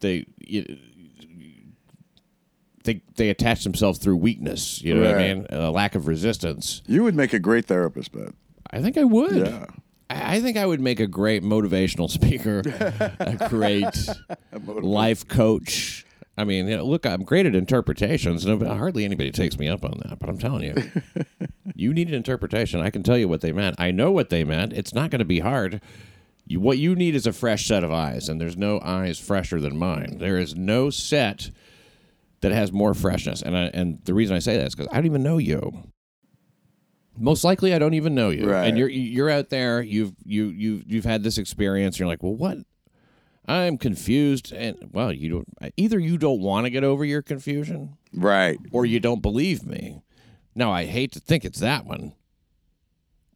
they, 0.00 0.26
you, 0.38 0.76
they, 2.86 3.02
they 3.16 3.28
attach 3.28 3.64
themselves 3.64 3.98
through 3.98 4.16
weakness, 4.16 4.80
you 4.82 4.94
know 4.94 5.02
what 5.02 5.14
I 5.18 5.34
mean? 5.34 5.46
A 5.50 5.70
lack 5.70 5.94
of 5.94 6.06
resistance. 6.06 6.82
you 6.86 7.02
would 7.02 7.14
make 7.14 7.32
a 7.32 7.38
great 7.38 7.66
therapist, 7.66 8.12
but 8.12 8.32
I 8.70 8.80
think 8.80 8.96
I 8.96 9.04
would. 9.04 9.36
Yeah. 9.36 9.66
I 10.08 10.40
think 10.40 10.56
I 10.56 10.66
would 10.66 10.80
make 10.80 11.00
a 11.00 11.06
great 11.06 11.42
motivational 11.42 12.08
speaker, 12.18 12.62
a 13.18 13.48
great 13.48 14.08
life 14.82 15.26
coach. 15.26 16.04
I 16.38 16.44
mean, 16.44 16.68
you 16.68 16.76
know, 16.76 16.84
look, 16.84 17.06
I'm 17.06 17.24
great 17.24 17.46
at 17.46 17.54
interpretations. 17.54 18.44
No, 18.44 18.58
hardly 18.58 19.04
anybody 19.04 19.30
takes 19.30 19.58
me 19.58 19.68
up 19.68 19.84
on 19.84 20.00
that, 20.04 20.18
but 20.18 20.28
I'm 20.28 20.38
telling 20.38 20.64
you, 20.64 20.74
you 21.74 21.94
need 21.94 22.08
an 22.08 22.14
interpretation. 22.14 22.80
I 22.80 22.90
can 22.90 23.02
tell 23.02 23.16
you 23.16 23.26
what 23.26 23.40
they 23.40 23.52
meant. 23.52 23.76
I 23.78 23.90
know 23.90 24.12
what 24.12 24.28
they 24.28 24.44
meant. 24.44 24.74
It's 24.74 24.92
not 24.92 25.10
going 25.10 25.20
to 25.20 25.24
be 25.24 25.40
hard. 25.40 25.80
You, 26.46 26.60
what 26.60 26.78
you 26.78 26.94
need 26.94 27.14
is 27.14 27.26
a 27.26 27.32
fresh 27.32 27.66
set 27.66 27.82
of 27.82 27.90
eyes, 27.90 28.28
and 28.28 28.40
there's 28.40 28.56
no 28.56 28.80
eyes 28.80 29.18
fresher 29.18 29.60
than 29.60 29.78
mine. 29.78 30.18
There 30.18 30.38
is 30.38 30.54
no 30.54 30.90
set 30.90 31.50
that 32.40 32.52
has 32.52 32.72
more 32.72 32.94
freshness. 32.94 33.42
And 33.42 33.56
I, 33.56 33.64
and 33.72 33.98
the 34.04 34.14
reason 34.14 34.36
I 34.36 34.40
say 34.40 34.56
that 34.56 34.66
is 34.66 34.74
because 34.74 34.88
I 34.92 34.96
don't 34.96 35.06
even 35.06 35.22
know 35.22 35.38
you. 35.38 35.90
Most 37.18 37.44
likely, 37.44 37.72
I 37.72 37.78
don't 37.78 37.94
even 37.94 38.14
know 38.14 38.28
you, 38.28 38.50
Right. 38.50 38.66
and 38.68 38.76
you're 38.76 38.90
you're 38.90 39.30
out 39.30 39.48
there. 39.48 39.80
You've 39.80 40.12
you 40.24 40.46
you 40.48 40.82
you've 40.86 41.06
had 41.06 41.22
this 41.22 41.38
experience. 41.38 41.98
You're 41.98 42.08
like, 42.08 42.22
well, 42.22 42.34
what? 42.34 42.58
I'm 43.48 43.78
confused, 43.78 44.52
and 44.52 44.90
well, 44.92 45.12
you 45.12 45.30
don't. 45.30 45.72
Either 45.76 45.98
you 45.98 46.18
don't 46.18 46.40
want 46.40 46.66
to 46.66 46.70
get 46.70 46.84
over 46.84 47.04
your 47.04 47.22
confusion, 47.22 47.96
right. 48.12 48.58
or 48.72 48.84
you 48.84 48.98
don't 49.00 49.22
believe 49.22 49.64
me. 49.64 50.02
Now, 50.54 50.72
I 50.72 50.84
hate 50.84 51.12
to 51.12 51.20
think 51.20 51.44
it's 51.44 51.60
that 51.60 51.86
one, 51.86 52.12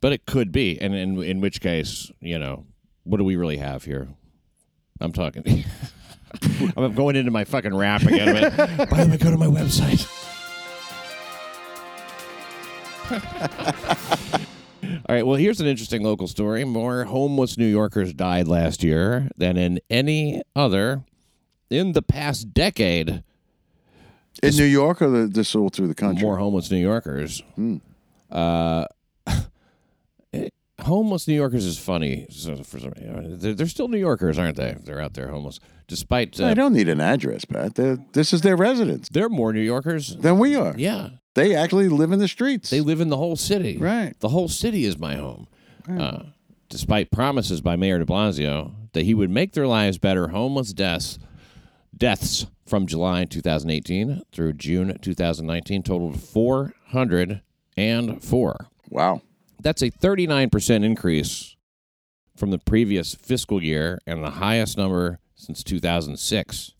but 0.01 0.13
it 0.13 0.27
could 0.27 0.53
be. 0.53 0.79
And 0.81 0.95
in 0.95 1.23
in 1.23 1.41
which 1.41 1.61
case, 1.61 2.11
you 2.21 2.39
know, 2.39 2.67
what 3.05 3.17
do 3.19 3.25
we 3.25 3.37
really 3.37 3.59
have 3.59 3.85
here? 3.85 4.09
I'm 5.01 5.13
talking. 5.13 5.65
I'm 6.77 6.95
going 6.95 7.17
into 7.17 7.31
my 7.31 7.45
fucking 7.45 7.75
rap 7.75 8.03
again. 8.03 8.53
But, 8.57 8.91
by 8.91 9.05
the 9.05 9.11
way, 9.11 9.17
go 9.17 9.31
to 9.31 9.39
my 9.39 9.47
website. 9.47 10.07
All 14.83 15.15
right. 15.17 15.27
Well, 15.27 15.37
here's 15.37 15.61
an 15.61 15.67
interesting 15.67 16.03
local 16.03 16.29
story. 16.29 16.65
More 16.65 17.05
homeless 17.05 17.59
New 17.59 17.67
Yorkers 17.67 18.13
died 18.13 18.47
last 18.47 18.83
year 18.83 19.29
than 19.37 19.57
in 19.57 19.81
any 19.91 20.43
other 20.55 21.05
in 21.69 21.93
the 21.93 22.03
past 22.03 22.55
decade. 22.55 23.23
In 24.43 24.57
New 24.57 24.65
York 24.65 25.03
or 25.03 25.11
the, 25.11 25.27
this 25.27 25.55
all 25.55 25.69
through 25.69 25.89
the 25.89 25.95
country? 25.95 26.23
More 26.23 26.39
homeless 26.39 26.71
New 26.71 26.79
Yorkers. 26.79 27.43
Uh, 28.31 28.85
homeless 30.83 31.27
New 31.29 31.35
Yorkers 31.35 31.65
is 31.65 31.79
funny. 31.79 32.27
So 32.31 32.57
for 32.63 32.79
some, 32.79 32.93
you 33.01 33.07
know, 33.09 33.37
they're, 33.37 33.55
they're 33.55 33.67
still 33.67 33.89
New 33.89 33.99
Yorkers, 33.99 34.39
aren't 34.39 34.57
they? 34.57 34.77
They're 34.83 35.01
out 35.01 35.15
there 35.15 35.29
homeless, 35.29 35.61
despite 35.89 36.41
uh, 36.41 36.47
I 36.47 36.55
don't 36.55 36.73
need 36.73 36.89
an 36.89 37.01
address, 37.01 37.45
Pat. 37.45 37.75
They're, 37.75 37.99
this 38.13 38.33
is 38.33 38.41
their 38.43 38.57
residence 38.57 39.09
they're 39.11 39.29
more 39.29 39.53
New 39.53 39.61
Yorkers. 39.61 40.17
than 40.17 40.39
we 40.39 40.55
are. 40.57 40.75
Yeah, 40.77 41.11
They 41.35 41.55
actually 41.55 41.89
live 41.89 42.13
in 42.13 42.19
the 42.19 42.29
streets. 42.29 42.71
they 42.71 42.81
live 42.81 43.01
in 43.01 43.09
the 43.09 43.17
whole 43.17 43.37
city. 43.37 43.79
Right. 43.79 44.15
the 44.21 44.31
whole 44.31 44.49
city 44.49 44.85
is 44.85 44.99
my 44.99 45.17
home. 45.17 45.47
Uh, 45.89 46.25
despite 46.69 47.11
promises 47.11 47.61
by 47.61 47.75
Mayor 47.75 47.99
De 47.99 48.05
Blasio 48.05 48.73
that 48.93 49.05
he 49.05 49.15
would 49.15 49.31
make 49.31 49.53
their 49.55 49.67
lives 49.67 49.99
better, 49.99 50.29
homeless 50.29 50.73
deaths 50.73 51.19
deaths 51.97 52.47
from 52.65 52.87
July 52.87 53.25
2018 53.25 54.23
through 54.33 54.53
June 54.53 54.97
2019 55.03 55.83
totaled 55.83 56.21
404. 56.21 58.67
wow. 58.89 59.21
That's 59.62 59.83
a 59.83 59.90
39% 59.90 60.85
increase 60.85 61.57
from 62.37 62.50
the 62.50 62.59
previous 62.59 63.14
fiscal 63.14 63.62
year 63.62 63.99
and 64.07 64.25
the 64.25 64.31
highest 64.31 64.76
number 64.79 65.19
since 65.35 65.62
2006. 65.64 66.73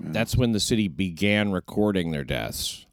That's 0.00 0.36
when 0.36 0.52
the 0.52 0.60
city 0.60 0.88
began 0.88 1.52
recording 1.52 2.10
their 2.10 2.24
deaths. 2.24 2.86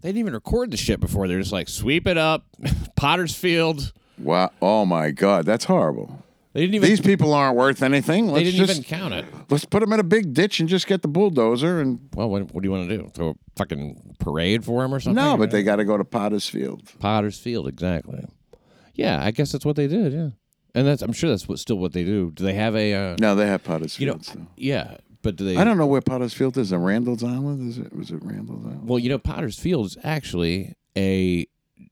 They 0.00 0.08
didn't 0.08 0.18
even 0.20 0.34
record 0.34 0.70
the 0.72 0.76
shit 0.76 0.98
before. 0.98 1.28
They're 1.28 1.38
just 1.38 1.52
like 1.52 1.68
sweep 1.68 2.06
it 2.08 2.18
up, 2.18 2.44
Potter's 2.96 3.34
Field. 3.34 3.92
Wow. 4.18 4.50
Oh 4.60 4.84
my 4.84 5.10
God, 5.12 5.46
that's 5.46 5.64
horrible. 5.66 6.24
They 6.52 6.62
didn't 6.62 6.74
even. 6.74 6.88
These 6.88 7.00
people 7.00 7.32
aren't 7.32 7.56
worth 7.56 7.82
anything. 7.82 8.26
they 8.26 8.32
Let's 8.32 8.44
didn't 8.46 8.66
just 8.66 8.80
even 8.80 8.84
count 8.98 9.14
it. 9.14 9.24
let's 9.48 9.64
put 9.64 9.80
them 9.80 9.92
in 9.92 10.00
a 10.00 10.04
big 10.04 10.34
ditch 10.34 10.60
and 10.60 10.68
just 10.68 10.86
get 10.86 11.00
the 11.02 11.08
bulldozer 11.08 11.80
and. 11.80 12.00
Well, 12.14 12.28
what, 12.28 12.52
what 12.52 12.62
do 12.62 12.66
you 12.68 12.72
want 12.72 12.88
to 12.90 12.96
do? 12.98 13.10
Throw 13.14 13.28
a 13.30 13.34
fucking 13.56 14.16
parade 14.18 14.64
for 14.64 14.82
them 14.82 14.92
or 14.92 15.00
something? 15.00 15.22
No, 15.22 15.36
but 15.36 15.50
they 15.50 15.62
got 15.62 15.76
to 15.76 15.84
go 15.84 15.96
to 15.96 16.04
Potter's 16.04 16.48
Field. 16.48 16.82
Potter's 16.98 17.38
Field, 17.38 17.68
exactly. 17.68 18.26
Yeah, 18.94 19.22
I 19.22 19.30
guess 19.30 19.52
that's 19.52 19.64
what 19.64 19.76
they 19.76 19.86
did. 19.88 20.12
Yeah, 20.12 20.30
and 20.74 20.86
that's 20.86 21.02
I'm 21.02 21.12
sure 21.12 21.30
that's 21.30 21.48
what 21.48 21.58
still 21.58 21.76
what 21.78 21.92
they 21.92 22.04
do. 22.04 22.30
Do 22.30 22.44
they 22.44 22.54
have 22.54 22.74
a? 22.76 22.94
Uh, 22.94 23.16
No, 23.18 23.34
they 23.34 23.46
have 23.46 23.64
Potter's 23.64 23.98
you 23.98 24.06
know, 24.06 24.12
Field. 24.14 24.24
so. 24.26 24.46
yeah, 24.56 24.96
but 25.22 25.36
do 25.36 25.44
they? 25.44 25.56
I 25.56 25.64
don't 25.64 25.78
know 25.78 25.86
where 25.86 26.00
Potter's 26.02 26.34
Field 26.34 26.56
is. 26.58 26.72
On 26.72 26.82
Randall's 26.82 27.24
Island? 27.24 27.68
Is 27.68 27.78
it? 27.78 27.94
Was 27.94 28.10
it 28.10 28.20
Randall's 28.22 28.64
Island? 28.64 28.88
Well, 28.88 28.98
you 28.98 29.08
know, 29.08 29.18
Potter's 29.18 29.58
Field 29.58 29.86
is 29.86 29.96
actually 30.04 30.74
a 30.96 31.46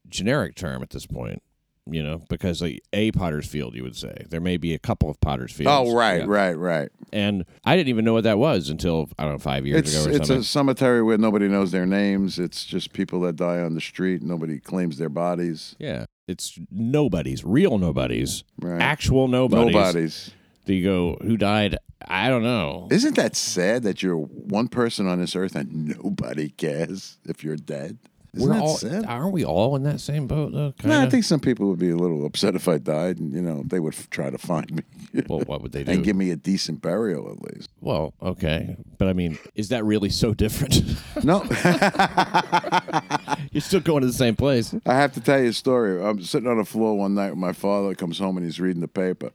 generic 0.09 0.55
term 0.57 0.83
at 0.83 0.91
this 0.91 1.07
point. 1.07 1.43
You 1.91 2.05
know, 2.05 2.23
because 2.29 2.63
like, 2.63 2.83
a 2.93 3.11
Potter's 3.11 3.49
Field, 3.49 3.75
you 3.75 3.83
would 3.83 3.97
say 3.97 4.15
there 4.29 4.41
may 4.41 4.59
be 4.59 4.75
a 4.75 4.79
couple 4.79 5.11
of 5.11 5.19
Potter's 5.21 5.51
Fields. 5.51 5.73
Oh, 5.91 5.93
right, 5.97 6.21
Yeah. 6.21 6.27
right, 6.29 6.53
right. 6.57 6.89
And 7.13 7.45
I 7.65 7.75
didn't 7.75 7.89
even 7.89 8.05
know 8.05 8.13
what 8.13 8.23
that 8.25 8.39
was 8.39 8.69
until 8.69 9.09
I 9.19 9.25
don't 9.25 9.33
know 9.33 9.39
five 9.39 9.67
years 9.67 9.81
It's 9.81 9.95
ago 9.95 10.05
or 10.05 10.17
it's 10.17 10.29
something. 10.29 10.41
a 10.43 10.45
cemetery 10.45 11.03
where 11.03 11.19
nobody 11.19 11.49
knows 11.49 11.73
their 11.73 11.87
names. 11.87 12.39
It's 12.39 12.65
just 12.65 12.93
people 12.93 13.21
that 13.23 13.35
die 13.35 13.59
on 13.61 13.75
the 13.75 13.81
street. 13.81 14.23
Nobody 14.23 14.61
claims 14.61 14.99
their 14.99 15.09
bodies. 15.09 15.75
yeah, 15.81 16.05
it's 16.31 16.59
nobodies, 16.71 17.45
real 17.45 17.77
nobodies, 17.79 18.45
Right. 18.61 18.81
actual 18.81 19.29
nobodies. 19.29 19.75
Nobody's. 19.75 20.31
Do 20.67 20.75
you 20.75 20.85
go 20.85 21.19
who 21.23 21.37
died? 21.37 21.77
I 22.07 22.29
don't 22.29 22.43
know. 22.43 22.89
Isn't 22.91 23.17
that 23.17 23.37
sad 23.37 23.83
that 23.83 24.03
you're 24.03 24.17
one 24.17 24.69
person 24.69 25.07
on 25.07 25.21
this 25.21 25.37
earth 25.37 25.55
and 25.57 25.89
nobody 26.03 26.49
cares 26.51 27.19
if 27.27 27.45
you're 27.45 27.57
dead? 27.57 27.99
Isn't 28.33 28.49
We're 28.49 28.55
that 28.55 28.63
all 28.63 28.77
sad? 28.77 29.05
aren't 29.07 29.33
we 29.33 29.45
all 29.45 29.75
in 29.75 29.83
that 29.83 29.99
same 30.01 30.29
boat 30.29 30.53
though? 30.53 30.73
No, 30.89 30.95
I 30.95 30.99
Kinda? 30.99 31.11
think 31.11 31.25
some 31.25 31.41
people 31.41 31.69
would 31.69 31.81
be 31.81 31.91
a 31.91 31.97
little 31.97 32.25
upset 32.25 32.55
if 32.55 32.69
I 32.69 32.79
died, 32.79 33.19
and 33.19 33.33
you 33.35 33.43
know 33.43 33.65
they 33.67 33.81
would 33.81 33.93
f- 33.95 34.09
try 34.09 34.31
to 34.31 34.39
find 34.39 34.71
me 34.73 34.83
Well, 35.29 35.41
what 35.41 35.63
would 35.63 35.73
they 35.73 35.83
do? 35.83 35.91
and 35.91 36.05
give 36.05 36.15
me 36.15 36.31
a 36.31 36.37
decent 36.37 36.81
burial 36.81 37.29
at 37.29 37.43
least. 37.53 37.69
well, 37.81 38.15
okay, 38.23 38.77
but 38.99 39.09
I 39.09 39.15
mean, 39.15 39.37
is 39.57 39.71
that 39.71 39.85
really 39.85 40.11
so 40.11 40.33
different? 40.33 40.81
No, 41.25 41.41
You're 43.53 43.61
still 43.61 43.81
going 43.81 44.03
to 44.03 44.07
the 44.07 44.13
same 44.13 44.37
place. 44.37 44.75
I 44.87 44.95
have 44.95 45.13
to 45.15 45.21
tell 45.21 45.41
you 45.41 45.49
a 45.49 45.53
story. 45.53 46.03
I'm 46.03 46.23
sitting 46.23 46.49
on 46.49 46.59
the 46.59 46.65
floor 46.65 46.97
one 46.97 47.15
night 47.15 47.31
with 47.31 47.39
my 47.39 47.53
father. 47.53 47.95
Comes 47.95 48.19
home 48.19 48.37
and 48.37 48.47
he's 48.47 48.61
reading 48.61 48.81
the 48.81 48.89
paper, 48.89 49.31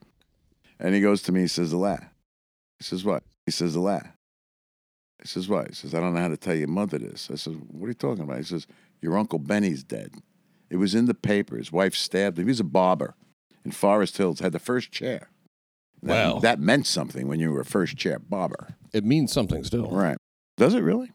and 0.80 0.96
he 0.96 1.02
goes 1.02 1.22
to 1.24 1.32
me. 1.32 1.42
He 1.42 1.48
says, 1.48 1.74
"La." 1.74 1.98
He 2.80 2.84
says, 2.84 3.04
"What?" 3.04 3.24
He 3.46 3.52
says, 3.52 3.76
"La." 3.76 4.00
He 5.22 5.28
says, 5.28 5.50
"What?" 5.50 5.68
He 5.68 5.74
says, 5.74 5.94
"I 5.94 6.00
don't 6.00 6.14
know 6.14 6.22
how 6.22 6.28
to 6.30 6.38
tell 6.38 6.56
your 6.56 6.68
mother 6.70 6.98
this." 6.98 7.30
I 7.32 7.36
says, 7.36 7.56
"What 7.72 7.86
are 7.86 7.90
you 7.90 7.94
talking 7.94 8.24
about?" 8.24 8.38
He 8.38 8.44
says, 8.44 8.68
"Your 9.02 9.18
uncle 9.18 9.40
Benny's 9.40 9.84
dead. 9.84 10.14
It 10.70 10.78
was 10.78 10.96
in 10.96 11.06
the 11.06 11.14
paper. 11.14 11.58
His 11.58 11.72
wife 11.72 11.94
stabbed 11.96 12.40
him. 12.40 12.46
He 12.46 12.50
was 12.52 12.60
a 12.60 12.64
barber 12.66 13.16
in 13.66 13.72
Forest 13.72 14.18
Hills. 14.18 14.40
Had 14.40 14.52
the 14.54 14.60
first 14.60 14.92
chair. 14.92 15.30
That- 16.04 16.34
Wow. 16.34 16.40
that 16.40 16.60
meant 16.60 16.86
something 16.88 17.28
when 17.28 17.40
you 17.40 17.52
were 17.52 17.62
a 17.62 17.66
first 17.66 17.98
chair 17.98 18.20
barber, 18.20 18.76
It 18.94 19.04
means 19.04 19.32
something 19.32 19.64
still. 19.64 19.90
right? 19.90 20.18
Does 20.58 20.74
it 20.74 20.82
really? 20.82 21.12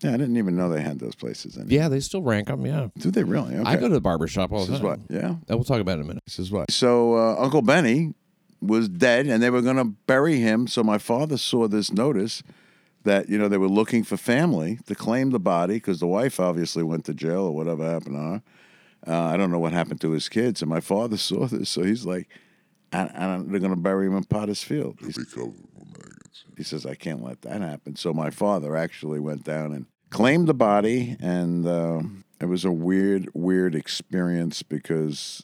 Yeah, 0.00 0.10
I 0.14 0.16
didn't 0.16 0.36
even 0.36 0.54
know 0.56 0.68
they 0.68 0.80
had 0.82 1.00
those 1.00 1.14
places. 1.16 1.56
Anymore. 1.56 1.72
Yeah, 1.72 1.88
they 1.88 1.98
still 2.00 2.22
rank 2.22 2.46
them. 2.46 2.64
Yeah, 2.64 2.88
Do 2.98 3.10
they 3.10 3.24
really? 3.24 3.56
Okay. 3.56 3.68
I 3.68 3.76
go 3.76 3.88
to 3.88 3.94
the 3.94 4.00
barber 4.00 4.28
shop 4.28 4.52
all 4.52 4.60
This 4.60 4.68
the 4.68 4.74
is 4.74 4.80
time. 4.80 4.88
what? 4.88 5.00
Yeah. 5.10 5.30
Uh, 5.50 5.56
We'll 5.56 5.64
talk 5.64 5.80
about 5.80 5.92
it 5.98 6.00
in 6.02 6.04
a 6.04 6.08
minute. 6.08 6.22
This 6.26 6.38
is 6.38 6.50
what. 6.52 6.70
So 6.70 7.14
uh, 7.16 7.36
Uncle 7.38 7.62
Benny 7.62 8.14
was 8.60 8.88
dead, 8.88 9.26
and 9.26 9.42
they 9.42 9.50
were 9.50 9.62
going 9.62 9.76
to 9.76 9.84
bury 10.06 10.36
him. 10.38 10.66
So 10.68 10.82
my 10.84 10.98
father 10.98 11.36
saw 11.36 11.66
this 11.68 11.92
notice 11.92 12.42
that 13.04 13.28
you 13.28 13.38
know 13.38 13.48
they 13.48 13.58
were 13.58 13.68
looking 13.68 14.04
for 14.04 14.16
family 14.16 14.78
to 14.86 14.94
claim 14.94 15.30
the 15.30 15.38
body 15.40 15.74
because 15.74 15.98
the 16.00 16.06
wife 16.06 16.38
obviously 16.40 16.82
went 16.82 17.04
to 17.06 17.14
jail 17.14 17.42
or 17.42 17.54
whatever 17.54 17.84
happened 17.84 18.14
to 18.16 18.20
her. 18.20 18.42
Uh, 19.06 19.26
I 19.32 19.36
don't 19.36 19.50
know 19.50 19.60
what 19.60 19.72
happened 19.72 20.00
to 20.02 20.10
his 20.10 20.28
kids, 20.28 20.60
and 20.62 20.68
my 20.68 20.80
father 20.80 21.16
saw 21.28 21.46
this, 21.46 21.70
so 21.70 21.82
he's 21.82 22.04
like, 22.04 22.28
I, 22.92 23.10
I 23.14 23.26
don't, 23.26 23.50
"They're 23.50 23.60
going 23.60 23.74
to 23.74 23.80
bury 23.80 24.06
him 24.06 24.16
in 24.16 24.24
Potter's 24.24 24.62
Field." 24.62 24.98
He's- 25.00 25.16
Be 25.16 25.24
covered 25.24 25.54
with 25.74 25.86
maggots. 25.98 26.27
He 26.56 26.62
says, 26.62 26.86
I 26.86 26.94
can't 26.94 27.22
let 27.22 27.42
that 27.42 27.60
happen. 27.60 27.96
So 27.96 28.12
my 28.12 28.30
father 28.30 28.76
actually 28.76 29.20
went 29.20 29.44
down 29.44 29.72
and 29.72 29.86
claimed 30.10 30.48
the 30.48 30.54
body, 30.54 31.16
and 31.20 31.66
uh, 31.66 32.00
it 32.40 32.46
was 32.46 32.64
a 32.64 32.72
weird, 32.72 33.28
weird 33.34 33.74
experience 33.74 34.62
because 34.62 35.42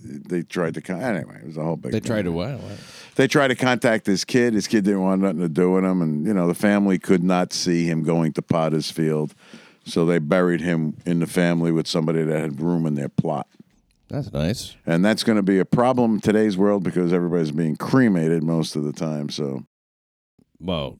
they 0.00 0.42
tried 0.42 0.74
to. 0.74 0.80
Con- 0.80 1.00
anyway, 1.00 1.38
it 1.42 1.46
was 1.46 1.56
a 1.56 1.62
whole 1.62 1.76
big. 1.76 1.92
They 1.92 2.00
thing. 2.00 2.06
tried 2.06 2.22
to 2.22 2.32
what? 2.32 2.60
What? 2.60 2.78
They 3.16 3.26
tried 3.26 3.48
to 3.48 3.56
contact 3.56 4.04
this 4.04 4.24
kid. 4.24 4.54
His 4.54 4.66
kid 4.66 4.84
didn't 4.84 5.02
want 5.02 5.22
nothing 5.22 5.40
to 5.40 5.48
do 5.48 5.72
with 5.72 5.84
him, 5.84 6.02
and 6.02 6.26
you 6.26 6.34
know 6.34 6.46
the 6.46 6.54
family 6.54 6.98
could 6.98 7.22
not 7.22 7.52
see 7.52 7.84
him 7.84 8.02
going 8.02 8.32
to 8.34 8.42
Potter's 8.42 8.90
Field, 8.90 9.34
so 9.84 10.06
they 10.06 10.18
buried 10.18 10.60
him 10.60 10.96
in 11.04 11.20
the 11.20 11.26
family 11.26 11.72
with 11.72 11.86
somebody 11.86 12.22
that 12.22 12.40
had 12.40 12.60
room 12.60 12.86
in 12.86 12.94
their 12.94 13.08
plot. 13.08 13.48
That's 14.08 14.32
nice. 14.32 14.74
And 14.86 15.04
that's 15.04 15.22
going 15.22 15.36
to 15.36 15.42
be 15.42 15.58
a 15.58 15.66
problem 15.66 16.14
in 16.14 16.20
today's 16.20 16.56
world 16.56 16.82
because 16.82 17.12
everybody's 17.12 17.50
being 17.50 17.76
cremated 17.76 18.42
most 18.42 18.74
of 18.74 18.84
the 18.84 18.92
time. 18.92 19.28
So 19.28 19.64
Well, 20.60 20.98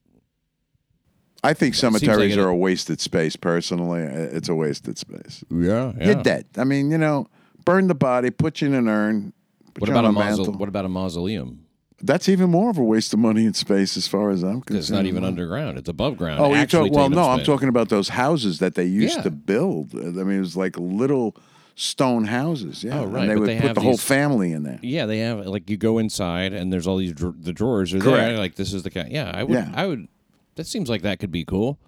I 1.43 1.55
think 1.55 1.75
like 1.75 1.81
cemeteries 1.81 2.37
it- 2.37 2.41
are 2.41 2.49
a 2.49 2.57
wasted 2.57 3.01
space. 3.01 3.37
Personally, 3.37 4.01
it's 4.03 4.49
a 4.49 4.55
wasted 4.55 4.99
space. 4.99 5.45
yeah. 5.51 5.93
You're 6.01 6.23
dead. 6.23 6.47
I 6.57 6.65
mean, 6.65 6.91
you 6.91 6.99
know, 6.99 7.29
burn 7.65 7.87
the 7.89 7.95
body, 7.95 8.31
put 8.31 8.61
you 8.61 8.69
in 8.69 8.75
an 8.75 8.89
urn. 8.89 9.33
What 9.79 9.89
about 9.91 10.05
a 10.05 10.13
mausoleum? 10.13 10.59
What 10.59 10.69
about 10.69 10.85
a 10.85 10.89
mausoleum? 10.89 11.65
That's 12.01 12.29
even 12.29 12.51
more 12.51 12.71
of 12.71 12.79
a 12.79 12.83
waste 12.85 13.13
of 13.13 13.19
money 13.19 13.45
and 13.45 13.57
space, 13.57 13.97
as 13.97 14.07
far 14.07 14.31
as 14.31 14.43
I'm 14.45 14.61
concerned. 14.61 14.79
It's 14.79 14.91
not 14.91 15.07
even 15.07 15.25
underground. 15.25 15.79
It's 15.79 15.89
above 15.89 16.17
ground. 16.17 16.41
Oh, 16.41 16.55
you 16.55 16.65
talk, 16.67 16.93
well, 16.93 17.09
no, 17.11 17.25
I'm 17.29 17.43
talking 17.45 17.69
about 17.69 17.89
those 17.89 18.11
houses 18.11 18.61
that 18.61 18.77
they 18.77 18.85
used 18.85 19.17
Yeah. 19.17 19.23
to 19.25 19.31
build. 19.33 19.95
I 19.95 20.23
mean, 20.23 20.37
it 20.37 20.41
was 20.41 20.57
like 20.57 20.79
little 20.79 21.35
stone 21.79 22.25
houses. 22.25 22.83
Yeah, 22.83 23.01
Oh, 23.01 23.07
right, 23.07 23.23
And 23.23 23.31
they 23.31 23.35
but 23.35 23.41
would 23.41 23.49
they 23.49 23.61
put 23.61 23.75
the 23.75 23.81
whole 23.81 23.93
these- 23.93 24.03
family 24.03 24.53
in 24.53 24.65
there. 24.65 24.81
Yeah, 24.83 25.07
they 25.07 25.21
have 25.21 25.47
like 25.47 25.71
you 25.71 25.77
go 25.77 25.99
inside 25.99 26.53
and 26.53 26.73
there's 26.73 26.87
all 26.87 26.97
these 26.97 27.13
dra- 27.13 27.33
the 27.39 27.53
drawers 27.53 27.95
are 27.95 28.01
Correct. 28.01 28.17
there. 28.19 28.37
Like 28.39 28.57
this 28.57 28.73
is 28.73 28.83
the 28.83 28.91
kind. 28.91 29.11
Yeah, 29.13 29.31
I 29.33 29.45
would. 29.45 29.55
Yeah. 29.55 29.73
I 29.75 29.87
would. 29.87 30.09
That 30.57 30.67
seems 30.67 30.91
like 30.91 31.03
that 31.03 31.21
could 31.21 31.31
be 31.31 31.45
cool. 31.45 31.79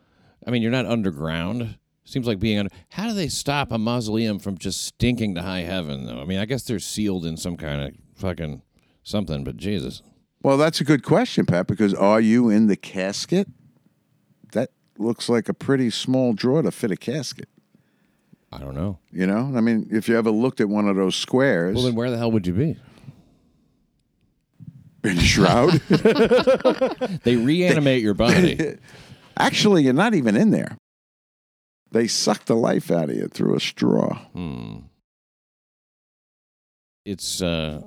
I 0.47 0.50
mean, 0.50 0.62
you're 0.62 0.70
not 0.70 0.87
underground. 0.87 1.76
Seems 2.04 2.26
like 2.26 2.38
being 2.38 2.59
under. 2.59 2.70
How 2.90 3.09
do 3.09 3.14
they 3.14 3.28
stop 3.28 3.70
a 3.73 3.78
mausoleum 3.78 4.38
from 4.38 4.56
just 4.59 4.82
stinking 4.85 5.35
to 5.35 5.42
high 5.42 5.61
heaven? 5.62 6.06
Though 6.06 6.20
I 6.20 6.25
mean, 6.25 6.38
I 6.38 6.44
guess 6.44 6.62
they're 6.62 6.78
sealed 6.78 7.26
in 7.26 7.37
some 7.37 7.56
kind 7.56 7.82
of 7.82 7.94
fucking 8.14 8.62
something. 9.02 9.44
But 9.44 9.56
Jesus, 9.59 10.02
Well, 10.42 10.56
that's 10.56 10.80
a 10.80 10.85
good 10.85 11.02
question, 11.02 11.44
Pat. 11.47 11.66
Because 11.66 11.92
are 11.94 12.20
you 12.20 12.49
in 12.49 12.68
the 12.68 12.76
casket? 12.76 13.49
That 14.52 14.70
looks 14.99 15.28
like 15.28 15.49
a 15.49 15.54
pretty 15.54 15.90
small 15.90 16.32
drawer 16.32 16.62
to 16.62 16.70
fit 16.70 16.90
a 16.90 16.97
casket. 16.97 17.49
I 18.52 18.59
don't 18.59 18.75
know. 18.75 18.99
You 19.12 19.26
know, 19.26 19.52
I 19.57 19.61
mean, 19.61 19.88
if 19.90 20.09
you 20.09 20.16
ever 20.19 20.30
looked 20.30 20.61
at 20.61 20.69
one 20.69 20.88
of 20.88 20.97
those 20.97 21.14
squares 21.14 21.75
Well, 21.76 21.85
then 21.85 21.95
where 21.95 22.11
the 22.11 22.19
hell 22.19 22.33
would 22.33 22.47
you 22.47 22.52
be? 22.52 22.76
in 25.02 25.16
a 25.16 25.21
shroud, 25.21 25.73
They 27.23 27.37
reanimate 27.37 28.02
your 28.02 28.14
body. 28.14 28.76
actually, 29.38 29.85
you're 29.85 29.92
not 29.95 30.14
even 30.14 30.37
in 30.37 30.50
there. 30.50 30.76
They 31.92 32.07
suck 32.07 32.45
the 32.45 32.54
life 32.54 32.90
out 32.90 33.09
of 33.11 33.16
you 33.16 33.28
through 33.28 33.57
a 33.57 33.61
straw. 33.61 34.19
Hmm. 34.33 34.78
It's 37.04 37.40
uh, 37.42 37.80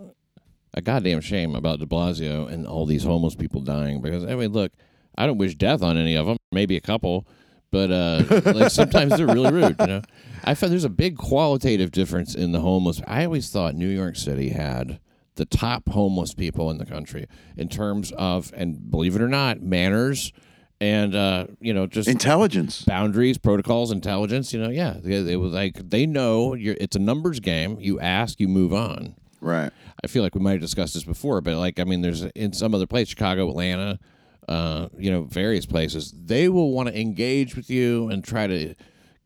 a 0.74 0.82
goddamn 0.82 1.22
shame 1.22 1.56
about 1.56 1.80
De 1.80 1.86
Blasio 1.86 2.52
and 2.52 2.66
all 2.66 2.86
these 2.86 3.04
homeless 3.04 3.36
people 3.36 3.62
dying 3.62 4.02
because 4.02 4.26
I 4.26 4.36
mean, 4.36 4.52
look, 4.52 4.72
I 5.18 5.28
don't 5.28 5.38
wish 5.38 5.56
death 5.56 5.84
on 5.84 5.98
any 5.98 6.16
of 6.16 6.26
them. 6.26 6.38
Maybe 6.52 6.76
a 6.76 6.82
couple, 6.82 7.28
but 7.74 7.92
uh, 7.92 8.24
like 8.54 8.72
sometimes 8.72 9.18
they're 9.18 9.26
really 9.26 9.52
rude. 9.52 9.76
You 9.80 9.88
know, 9.88 10.02
I 10.44 10.54
found 10.54 10.72
there's 10.72 10.84
a 10.84 10.90
big 10.90 11.18
qualitative 11.18 11.92
difference 11.92 12.36
in 12.36 12.52
the 12.52 12.60
homeless. 12.60 13.02
I 13.08 13.26
always 13.26 13.50
thought 13.50 13.74
New 13.74 13.90
York 13.90 14.16
City 14.16 14.50
had 14.50 15.00
the 15.36 15.46
top 15.46 15.90
homeless 15.90 16.36
people 16.36 16.70
in 16.70 16.78
the 16.78 16.86
country 16.86 17.26
in 17.58 17.68
terms 17.68 18.14
of, 18.16 18.54
and 18.56 18.92
believe 18.92 19.16
it 19.16 19.22
or 19.24 19.28
not, 19.28 19.62
manners 19.62 20.32
and 20.80 21.16
uh, 21.16 21.48
you 21.60 21.74
know 21.74 21.88
just 21.88 22.08
Intelligence. 22.08 22.84
boundaries, 22.84 23.40
protocols, 23.40 23.92
intelligence. 23.92 24.54
You 24.54 24.62
know, 24.62 24.70
yeah, 24.70 24.98
it, 25.04 25.28
it 25.28 25.38
was 25.38 25.52
like 25.52 25.90
they 25.90 26.06
know 26.06 26.54
you're, 26.54 26.76
it's 26.80 26.96
a 26.96 27.00
numbers 27.00 27.40
game. 27.40 27.78
You 27.80 28.00
ask, 28.00 28.40
you 28.40 28.48
move 28.48 28.72
on. 28.72 29.16
Right. 29.42 29.72
I 30.04 30.08
feel 30.08 30.22
like 30.24 30.36
we 30.36 30.42
might 30.42 30.52
have 30.54 30.62
discussed 30.62 30.94
this 30.94 31.04
before, 31.04 31.42
but 31.42 31.56
like 31.58 31.80
I 31.80 31.86
mean, 31.86 32.02
there's 32.02 32.22
in 32.22 32.54
some 32.54 32.76
other 32.76 32.86
place, 32.86 33.08
Chicago, 33.08 33.50
Atlanta, 33.50 33.98
uh, 34.48 34.90
you 34.98 35.12
know, 35.12 35.24
various 35.24 35.66
places, 35.66 36.14
they 36.26 36.50
will 36.50 36.72
want 36.72 36.90
to 36.90 37.00
engage 37.00 37.56
with 37.56 37.70
you 37.70 38.10
and 38.10 38.24
try 38.24 38.48
to 38.48 38.76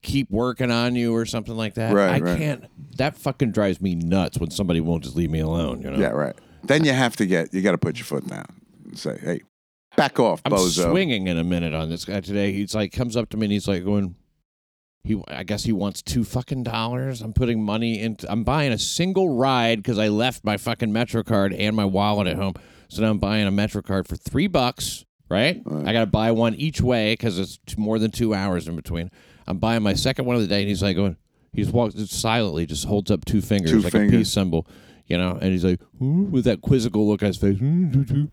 keep 0.01 0.29
working 0.29 0.71
on 0.71 0.95
you 0.95 1.13
or 1.15 1.25
something 1.25 1.55
like 1.55 1.75
that. 1.75 1.93
Right, 1.93 2.09
I 2.09 2.19
right. 2.19 2.37
can't. 2.37 2.65
That 2.97 3.17
fucking 3.17 3.51
drives 3.51 3.81
me 3.81 3.95
nuts 3.95 4.37
when 4.39 4.51
somebody 4.51 4.79
won't 4.79 5.03
just 5.03 5.15
leave 5.15 5.29
me 5.29 5.39
alone. 5.39 5.81
You 5.81 5.91
know. 5.91 5.99
Yeah, 5.99 6.09
right. 6.09 6.35
Then 6.63 6.83
you 6.83 6.93
have 6.93 7.15
to 7.17 7.25
get, 7.25 7.53
you 7.53 7.61
got 7.61 7.71
to 7.71 7.77
put 7.77 7.97
your 7.97 8.05
foot 8.05 8.27
down 8.27 8.61
and 8.85 8.97
say, 8.97 9.17
hey, 9.21 9.41
back 9.95 10.19
off, 10.19 10.41
I'm 10.45 10.51
bozo. 10.51 10.89
swinging 10.89 11.27
in 11.27 11.37
a 11.37 11.43
minute 11.43 11.73
on 11.73 11.89
this 11.89 12.05
guy 12.05 12.21
today. 12.21 12.51
He's 12.51 12.75
like 12.75 12.91
comes 12.91 13.15
up 13.15 13.29
to 13.29 13.37
me 13.37 13.45
and 13.45 13.51
he's 13.53 13.67
like 13.67 13.83
going, 13.83 14.15
he 15.03 15.21
I 15.27 15.43
guess 15.43 15.63
he 15.63 15.71
wants 15.71 16.01
two 16.01 16.23
fucking 16.23 16.63
dollars. 16.63 17.21
I'm 17.21 17.33
putting 17.33 17.63
money 17.63 17.99
into. 17.99 18.29
I'm 18.29 18.43
buying 18.43 18.71
a 18.71 18.77
single 18.77 19.35
ride 19.35 19.77
because 19.77 19.97
I 19.97 20.09
left 20.09 20.43
my 20.43 20.57
fucking 20.57 20.91
Metro 20.91 21.23
card 21.23 21.53
and 21.53 21.75
my 21.75 21.85
wallet 21.85 22.27
at 22.27 22.35
home. 22.35 22.55
So 22.89 23.01
now 23.01 23.11
I'm 23.11 23.19
buying 23.19 23.47
a 23.47 23.51
Metro 23.51 23.81
card 23.81 24.07
for 24.07 24.15
three 24.15 24.47
bucks 24.47 25.05
right? 25.29 25.61
I 25.85 25.93
got 25.93 26.01
to 26.01 26.05
buy 26.05 26.31
one 26.31 26.55
each 26.55 26.81
way 26.81 27.13
because 27.13 27.39
it's 27.39 27.59
more 27.77 27.99
than 27.99 28.11
two 28.11 28.33
hours 28.33 28.67
in 28.67 28.75
between. 28.75 29.11
I'm 29.47 29.57
buying 29.57 29.83
my 29.83 29.93
second 29.93 30.25
one 30.25 30.35
of 30.35 30.41
the 30.41 30.47
day, 30.47 30.59
and 30.59 30.69
he's 30.69 30.83
like 30.83 30.95
going, 30.95 31.17
he's 31.53 31.71
walks 31.71 31.95
silently, 32.09 32.65
just 32.65 32.85
holds 32.85 33.11
up 33.11 33.25
two 33.25 33.41
fingers 33.41 33.71
Two 33.71 33.79
like 33.79 33.93
a 33.93 34.07
peace 34.09 34.31
symbol, 34.31 34.67
you 35.07 35.17
know, 35.17 35.37
and 35.41 35.51
he's 35.51 35.63
like 35.63 35.79
with 35.99 36.43
that 36.45 36.61
quizzical 36.61 37.07
look 37.07 37.21
on 37.23 37.27
his 37.27 37.37
face. 37.37 37.57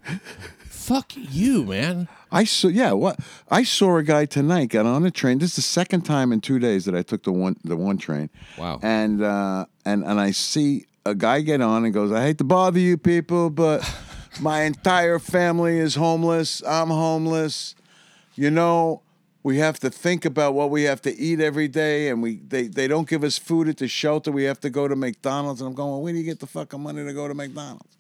Fuck 0.66 1.12
you, 1.16 1.64
man. 1.64 2.08
I 2.30 2.44
saw 2.44 2.68
yeah, 2.68 2.92
what 2.92 3.18
I 3.48 3.62
saw 3.62 3.96
a 3.96 4.02
guy 4.02 4.26
tonight 4.26 4.66
got 4.66 4.84
on 4.84 5.06
a 5.06 5.10
train. 5.10 5.38
This 5.38 5.50
is 5.50 5.56
the 5.56 5.62
second 5.62 6.02
time 6.02 6.30
in 6.30 6.40
two 6.42 6.58
days 6.58 6.84
that 6.84 6.94
I 6.94 7.02
took 7.02 7.22
the 7.22 7.32
one 7.32 7.56
the 7.64 7.76
one 7.76 7.96
train. 7.96 8.28
Wow. 8.58 8.80
And 8.82 9.22
uh 9.22 9.64
and 9.86 10.04
and 10.04 10.20
I 10.20 10.32
see 10.32 10.84
a 11.06 11.14
guy 11.14 11.40
get 11.40 11.62
on 11.62 11.84
and 11.84 11.94
goes, 11.94 12.12
I 12.12 12.22
hate 12.22 12.38
to 12.38 12.44
bother 12.44 12.80
you 12.80 12.98
people, 12.98 13.50
but 13.50 13.80
my 14.40 14.62
entire 14.62 15.18
family 15.18 15.78
is 15.78 15.94
homeless. 15.94 16.62
I'm 16.66 16.88
homeless. 16.88 17.74
You 18.34 18.50
know, 18.50 19.02
we 19.42 19.58
have 19.58 19.78
to 19.80 19.90
think 19.90 20.24
about 20.24 20.54
what 20.54 20.70
we 20.70 20.84
have 20.84 21.02
to 21.02 21.16
eat 21.16 21.40
every 21.40 21.68
day 21.68 22.08
and 22.08 22.22
we 22.22 22.36
they, 22.36 22.66
they 22.66 22.88
don't 22.88 23.08
give 23.08 23.22
us 23.22 23.38
food 23.38 23.68
at 23.68 23.76
the 23.76 23.88
shelter. 23.88 24.32
We 24.32 24.44
have 24.44 24.60
to 24.60 24.70
go 24.70 24.88
to 24.88 24.96
McDonald's 24.96 25.60
and 25.60 25.68
I'm 25.68 25.74
going, 25.74 25.90
well, 25.90 26.02
where 26.02 26.12
do 26.12 26.18
you 26.18 26.24
get 26.24 26.40
the 26.40 26.46
fucking 26.46 26.80
money 26.80 27.04
to 27.04 27.12
go 27.12 27.28
to 27.28 27.34
McDonald's? 27.34 27.96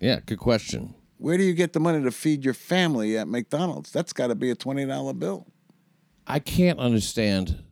Yeah, 0.00 0.20
good 0.24 0.38
question. 0.38 0.94
Where 1.18 1.38
do 1.38 1.44
you 1.44 1.54
get 1.54 1.72
the 1.72 1.80
money 1.80 2.02
to 2.02 2.10
feed 2.10 2.44
your 2.44 2.54
family 2.54 3.16
at 3.16 3.28
McDonald's? 3.28 3.92
That's 3.92 4.12
got 4.12 4.26
to 4.28 4.34
be 4.34 4.50
a 4.50 4.54
twenty 4.54 4.84
dollar 4.84 5.12
bill. 5.12 5.46
I 6.26 6.38
can't 6.38 6.78
understand 6.78 7.62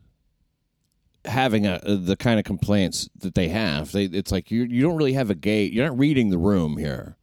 having 1.24 1.66
a, 1.66 1.74
uh, 1.74 1.96
the 2.00 2.16
kind 2.16 2.38
of 2.38 2.44
complaints 2.44 3.08
that 3.18 3.34
they 3.34 3.48
have. 3.48 3.92
They, 3.92 4.04
it's 4.04 4.32
like 4.32 4.50
you 4.50 4.62
you 4.62 4.82
don't 4.82 4.96
really 4.96 5.14
have 5.14 5.30
a 5.30 5.34
gate. 5.34 5.72
You're 5.72 5.88
not 5.88 5.98
reading 5.98 6.30
the 6.30 6.38
room 6.38 6.76
here. 6.78 7.16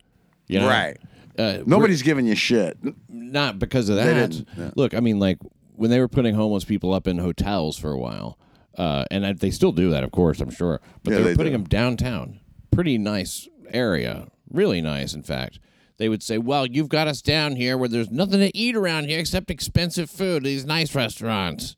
You 0.48 0.60
know? 0.60 0.68
Right. 0.68 0.98
Uh, 1.38 1.60
Nobody's 1.66 2.02
giving 2.02 2.26
you 2.26 2.36
shit. 2.36 2.78
not 3.10 3.60
because 3.60 3.90
of 3.90 3.96
They 3.98 4.06
that. 4.06 4.30
didn't, 4.32 4.48
yeah. 4.58 4.72
Look, 4.76 4.94
I 4.96 5.00
mean, 5.02 5.20
like 5.20 5.38
when 5.76 5.90
they 5.92 6.00
were 6.00 6.08
putting 6.08 6.34
homeless 6.36 6.64
people 6.66 6.94
up 6.94 7.08
in 7.08 7.20
hotels 7.20 7.78
for 7.78 7.92
a 7.92 7.98
while, 7.98 8.40
uh, 8.78 9.06
and 9.12 9.26
I, 9.26 9.34
they 9.34 9.52
still 9.52 9.72
do 9.72 9.90
that, 9.92 10.04
of 10.04 10.12
course, 10.12 10.40
I'm 10.40 10.50
sure. 10.50 10.82
But 11.04 11.12
Yeah, 11.12 11.18
they 11.18 11.24
were 11.24 11.30
they 11.30 11.36
putting 11.36 11.52
do. 11.54 11.58
them 11.60 11.68
downtown, 11.68 12.40
pretty 12.72 12.98
nice 12.98 13.48
area, 13.72 14.28
really 14.52 14.82
nice, 14.82 15.14
in 15.14 15.22
fact. 15.24 15.60
They 15.98 16.10
would 16.10 16.22
say, 16.24 16.38
"Well, 16.38 16.66
you've 16.68 16.90
got 16.90 17.08
us 17.08 17.22
down 17.24 17.56
here 17.56 17.76
where 17.78 17.90
there's 17.90 18.12
nothing 18.12 18.40
to 18.40 18.56
eat 18.56 18.76
around 18.76 19.06
here 19.10 19.20
except 19.20 19.50
expensive 19.50 20.10
food. 20.12 20.44
These 20.44 20.64
nice 20.66 20.94
restaurants." 20.96 21.76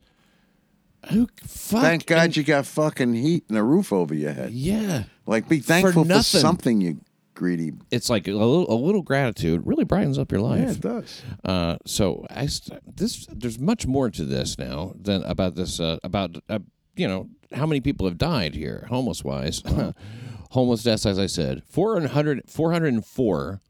Who 1.11 1.27
fuck? 1.41 1.81
Thank 1.81 2.05
God 2.05 2.25
and- 2.25 2.37
you 2.37 2.43
got 2.43 2.65
fucking 2.65 3.13
heat 3.13 3.45
and 3.47 3.57
a 3.57 3.63
roof 3.63 3.93
over 3.93 4.13
your 4.13 4.33
head. 4.33 4.51
Yeah, 4.51 5.03
Like, 5.25 5.47
be 5.47 5.59
thankful 5.59 6.03
for, 6.03 6.07
nothing. 6.09 6.41
something, 6.41 6.81
you 6.81 6.99
greedy. 7.39 7.71
it's 7.89 8.09
like 8.09 8.27
a 8.27 8.31
little, 8.31 8.69
a 8.69 8.75
little 8.75 9.01
gratitude 9.01 9.61
really 9.65 9.85
brightens 9.85 10.19
up 10.19 10.29
your 10.31 10.41
life. 10.41 10.59
Yeah, 10.59 10.71
it 10.71 10.81
does. 10.81 11.21
Uh, 11.45 11.77
so 11.85 12.25
I 12.29 12.47
st- 12.47 12.97
this 12.97 13.25
there's 13.31 13.57
much 13.57 13.87
more 13.87 14.09
to 14.11 14.25
this 14.25 14.57
now 14.57 14.93
than 14.99 15.23
about 15.23 15.55
this 15.55 15.79
uh, 15.79 15.97
about 16.03 16.35
uh, 16.49 16.59
you 16.95 17.07
know 17.07 17.29
how 17.53 17.65
many 17.65 17.79
people 17.79 18.05
have 18.07 18.17
died 18.17 18.55
here 18.55 18.85
homeless 18.89 19.23
wise. 19.23 19.63
homeless 20.51 20.83
deaths, 20.83 21.05
as 21.05 21.19
I 21.19 21.27
said, 21.27 21.63
400, 21.69 22.49
404 22.49 23.61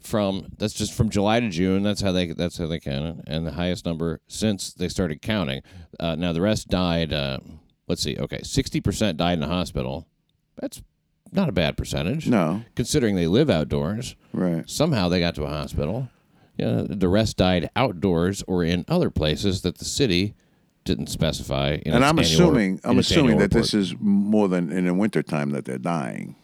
from 0.00 0.46
that's 0.56 0.72
just 0.72 0.92
from 0.92 1.10
July 1.10 1.40
to 1.40 1.48
June. 1.48 1.82
That's 1.82 2.00
how 2.00 2.12
they 2.12 2.32
that's 2.32 2.58
how 2.58 2.66
they 2.66 2.80
count 2.80 3.20
it, 3.20 3.24
and 3.26 3.46
the 3.46 3.52
highest 3.52 3.86
number 3.86 4.20
since 4.28 4.72
they 4.72 4.88
started 4.88 5.22
counting. 5.22 5.62
Uh, 5.98 6.14
now 6.16 6.32
the 6.32 6.40
rest 6.40 6.68
died. 6.68 7.12
Uh, 7.12 7.38
let's 7.88 8.02
see. 8.02 8.16
Okay, 8.18 8.40
sixty 8.42 8.80
percent 8.80 9.16
died 9.18 9.34
in 9.34 9.40
the 9.40 9.48
hospital. 9.48 10.06
That's 10.60 10.82
not 11.32 11.48
a 11.48 11.52
bad 11.52 11.76
percentage. 11.76 12.28
No. 12.28 12.62
considering 12.74 13.16
they 13.16 13.26
live 13.26 13.50
outdoors. 13.50 14.16
Right. 14.32 14.68
Somehow 14.68 15.08
they 15.08 15.20
got 15.20 15.34
to 15.36 15.44
a 15.44 15.48
hospital. 15.48 16.08
Yeah, 16.56 16.84
the 16.88 17.08
rest 17.08 17.36
died 17.36 17.68
outdoors 17.76 18.42
or 18.46 18.64
in 18.64 18.84
other 18.88 19.10
places 19.10 19.60
that 19.62 19.76
the 19.78 19.84
city 19.84 20.34
didn't 20.84 21.08
specify. 21.08 21.78
In 21.84 21.92
And 21.92 22.04
I'm 22.04 22.18
annual- 22.18 22.22
assuming 22.32 22.80
I'm 22.84 22.98
assuming 22.98 23.38
that 23.38 23.50
this 23.50 23.74
is 23.74 23.94
more 24.00 24.48
than 24.48 24.72
in 24.72 24.86
the 24.86 24.94
wintertime 24.94 25.50
that 25.50 25.64
they're 25.66 25.76
dying 25.78 26.36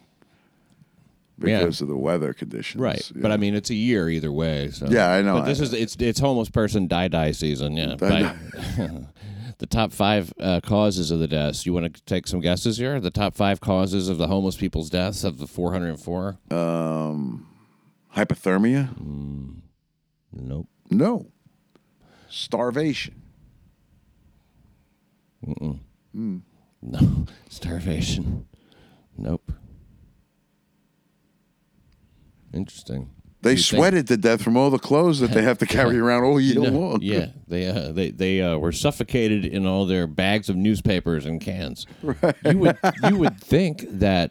Yeah. 1.42 1.61
because 1.61 1.81
of 1.81 1.88
the 1.88 1.97
weather 1.97 2.33
conditions. 2.35 2.81
right. 2.83 3.11
Yeah. 3.14 3.23
But 3.23 3.33
I 3.33 3.37
mean, 3.38 3.55
it's 3.55 3.71
a 3.71 3.75
year 3.75 4.09
either 4.11 4.31
way. 4.31 4.68
So 4.71 4.87
Yeah, 4.90 5.11
I 5.12 5.23
know. 5.23 5.38
But 5.38 5.47
this 5.47 5.61
is 5.61 5.73
it's 5.73 5.97
it's 5.99 6.21
homeless 6.21 6.51
person 6.51 6.88
die 6.88 7.09
die 7.09 7.33
season. 7.33 7.77
Yeah. 7.77 7.95
By- 7.97 8.35
the 9.62 9.66
top 9.68 9.92
five 9.92 10.33
uh, 10.40 10.61
causes 10.61 11.12
of 11.12 11.20
the 11.20 11.29
deaths. 11.29 11.64
You 11.64 11.72
want 11.72 11.94
to 11.94 12.03
take 12.03 12.27
some 12.27 12.40
guesses 12.40 12.79
here? 12.79 12.98
The 12.98 13.12
top 13.12 13.37
five 13.37 13.61
causes 13.61 14.09
of 14.09 14.18
the 14.18 14.27
homeless 14.27 14.57
people's 14.57 14.90
deaths 14.90 15.22
of 15.22 15.38
the 15.38 15.46
404. 15.46 16.37
um, 16.51 17.46
hypothermia? 18.16 18.88
Nope. 20.33 20.66
No. 20.90 21.29
Starvation. 22.29 23.22
No. 25.44 25.79
Starvation. 27.48 28.48
Nope. 29.16 29.53
Interesting. 32.53 33.11
They 33.43 33.51
You 33.53 33.57
think- 33.57 33.67
sweated 33.67 34.07
to 34.09 34.17
death 34.17 34.41
from 34.43 34.57
all 34.57 34.71
the 34.71 34.79
clothes 34.79 35.19
that 35.21 35.33
they 35.33 35.43
have 35.43 35.59
to 35.59 35.67
carry 35.67 35.99
around 36.05 36.23
all 36.25 36.41
year 36.41 36.61
long. 36.61 37.01
yeah, 37.03 37.27
they 37.49 37.67
uh, 37.67 37.91
they 37.93 38.11
they 38.11 38.41
uh, 38.41 38.57
were 38.59 38.73
suffocated 38.73 39.45
in 39.45 39.67
all 39.67 39.85
their 39.85 40.07
bags 40.07 40.49
of 40.49 40.57
newspapers 40.57 41.27
and 41.27 41.41
cans. 41.41 41.87
You 42.45 42.59
would 42.59 42.79
you 43.09 43.17
would 43.19 43.41
think 43.41 43.85
that 43.89 44.31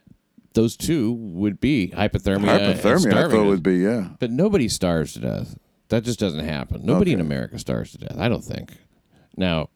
those 0.53 0.75
two 0.77 1.13
would 1.13 1.59
be 1.61 1.89
hypothermia. 1.95 2.47
and 2.59 2.79
Hypothermia, 2.79 3.13
I 3.13 3.29
thought 3.29 3.45
would 3.45 3.63
be, 3.63 3.77
yeah. 3.77 4.09
but 4.19 4.31
nobody 4.31 4.67
starves 4.67 5.13
to 5.13 5.19
death. 5.19 5.57
That 5.89 6.03
just 6.03 6.19
doesn't 6.19 6.45
happen. 6.45 6.85
Nobody 6.85 7.11
in 7.13 7.19
America 7.21 7.57
starves 7.59 7.91
to 7.91 7.97
death. 7.99 8.17
I 8.17 8.27
don't 8.29 8.43
think. 8.43 8.71
Now, 9.37 9.69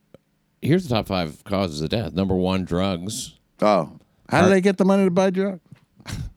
here's 0.62 0.88
the 0.88 0.96
top 0.96 1.08
five 1.08 1.44
causes 1.44 1.82
of 1.82 1.90
death. 1.90 2.14
Number 2.14 2.36
one, 2.36 2.64
drugs. 2.66 3.38
Oh. 3.62 4.00
How 4.30 4.44
do 4.44 4.50
they 4.50 4.60
get 4.62 4.78
the 4.78 4.86
money 4.86 5.04
to 5.06 5.12
buy 5.12 5.30
drugs? 5.30 5.60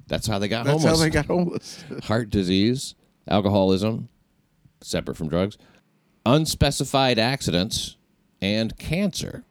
That's 0.09 0.27
how 0.27 0.39
they 0.39 0.49
got 0.49 0.65
That's 0.65 0.83
homeless. 0.83 0.99
how 0.99 1.05
they 1.05 1.11
got 1.11 1.27
homeless. 1.27 1.85
heart 2.05 2.31
disease, 2.31 2.95
alcoholism, 3.29 4.09
separate 4.81 5.17
from 5.17 5.29
drugs, 5.29 5.59
unspecified 6.27 7.19
accidents, 7.19 7.97
and 8.41 8.77
cancer. 8.79 9.45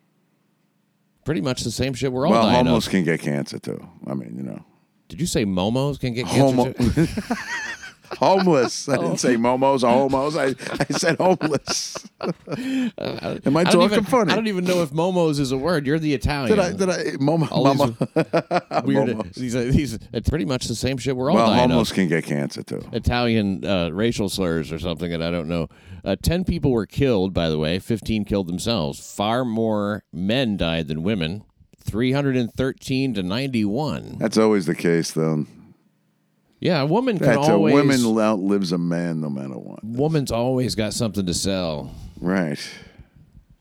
Pretty 1.26 1.42
much 1.42 1.62
the 1.64 1.72
same 1.72 1.94
shit 1.94 2.12
we're 2.12 2.26
all 2.26 2.32
well, 2.32 2.44
dying 2.44 2.66
homeless 2.66 2.88
of. 2.88 2.92
can 2.92 3.04
get 3.04 3.22
cancer 3.22 3.60
too. 3.60 3.86
I 4.08 4.14
mean, 4.14 4.36
you 4.38 4.44
know. 4.44 4.64
Did 5.10 5.22
you 5.22 5.28
say 5.28 5.46
momos 5.46 6.00
can 6.00 6.14
get 6.14 6.26
Homo- 6.26 6.74
cancer? 6.74 7.06
too? 7.06 7.22
homeless. 8.18 8.88
I 8.90 8.96
Oh. 8.98 9.02
didn't 9.02 9.20
say 9.20 9.36
momos 9.36 9.84
or 9.84 9.90
homos. 9.90 10.36
I, 10.36 10.48
I 10.80 10.98
said 10.98 11.18
homeless. 11.18 11.98
Am 12.22 13.58
I 13.58 13.62
I 13.62 13.64
talking 13.66 13.82
even, 13.84 14.04
funny? 14.06 14.32
I 14.32 14.36
don't 14.36 14.48
even 14.48 14.66
know 14.66 14.82
if 14.82 14.90
momos 14.92 15.40
is 15.40 15.52
a 15.52 15.58
word. 15.58 15.86
You're 15.86 16.00
the 16.00 16.14
Italian. 16.14 16.56
did 16.58 16.60
I? 16.60 16.72
Did 16.74 16.90
I? 16.90 17.04
Momo, 17.18 17.50
mama. 17.52 18.82
Weird. 18.86 19.34
These, 19.34 19.54
these, 19.54 20.00
it's 20.14 20.30
pretty 20.30 20.46
much 20.46 20.68
the 20.68 20.76
same 20.76 20.98
shit 20.98 21.16
we're 21.16 21.30
all 21.30 21.36
Well, 21.36 21.54
homeless 21.54 21.92
can 21.92 22.08
get 22.08 22.26
cancer 22.26 22.64
too. 22.64 22.82
Italian 22.94 23.66
uh, 23.66 23.90
racial 23.90 24.30
slurs 24.30 24.72
or 24.72 24.80
something 24.80 25.10
that 25.12 25.22
I 25.22 25.32
don't 25.32 25.48
know. 25.48 25.68
Uh, 26.04 26.16
Ten 26.22 26.44
people 26.44 26.72
were 26.72 26.86
killed, 26.86 27.34
by 27.34 27.50
the 27.50 27.58
way. 27.60 27.80
Fifteen 27.80 28.24
killed 28.26 28.48
themselves. 28.48 29.14
Far 29.16 29.44
more 29.46 30.04
men 30.14 30.56
died 30.58 30.88
than 30.88 31.04
women. 31.04 31.44
Three 31.80 32.12
hundred 32.12 32.36
and 32.38 32.52
thirteen 32.54 33.14
to 33.16 33.24
ninety-one. 33.24 34.18
That's 34.20 34.38
always 34.38 34.66
the 34.66 34.76
case, 34.76 35.12
though. 35.12 35.46
Yeah, 36.60 36.82
a 36.82 36.86
woman 36.86 37.18
can 37.20 37.28
That's 37.28 37.48
a 37.48 37.58
woman 37.60 38.20
outlives 38.20 38.72
a 38.72 38.78
man 38.78 39.22
no 39.22 39.30
matter 39.30 39.58
what. 39.58 39.84
Woman's 39.84 40.32
always 40.32 40.76
got 40.76 40.94
something 40.94 41.26
to 41.26 41.34
sell. 41.34 41.92
Right. 42.20 42.60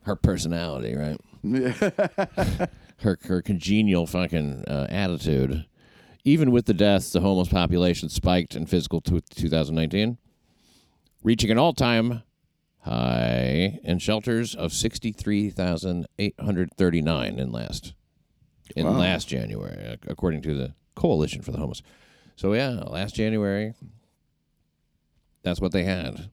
Her 0.02 0.16
personality, 0.16 0.94
right? 0.94 1.18
Her 3.00 3.18
her 3.24 3.42
congenial 3.42 4.06
fucking 4.06 4.64
uh, 4.66 4.86
attitude. 4.88 5.66
Even 6.24 6.50
with 6.50 6.64
the 6.64 6.72
deaths, 6.74 7.12
the 7.12 7.20
homeless 7.20 7.48
population 7.48 8.08
spiked 8.08 8.56
in 8.56 8.64
fiscal 8.66 9.00
t- 9.02 9.20
2019, 9.34 10.16
reaching 11.22 11.50
an 11.50 11.58
all-time 11.58 12.22
high 12.80 13.78
in 13.84 13.98
shelters 13.98 14.54
of 14.54 14.72
63,839 14.72 17.38
in 17.38 17.52
last 17.52 17.92
in 18.74 18.86
Wow. 18.86 18.92
last 18.98 19.28
January, 19.28 19.98
according 20.08 20.40
to 20.42 20.54
the 20.54 20.72
Coalition 20.96 21.42
for 21.42 21.52
the 21.52 21.58
Homeless. 21.58 21.82
So 22.36 22.52
yeah, 22.52 22.68
last 22.86 23.14
January, 23.14 23.74
that's 25.42 25.60
what 25.60 25.72
they 25.72 25.84
had. 25.84 26.30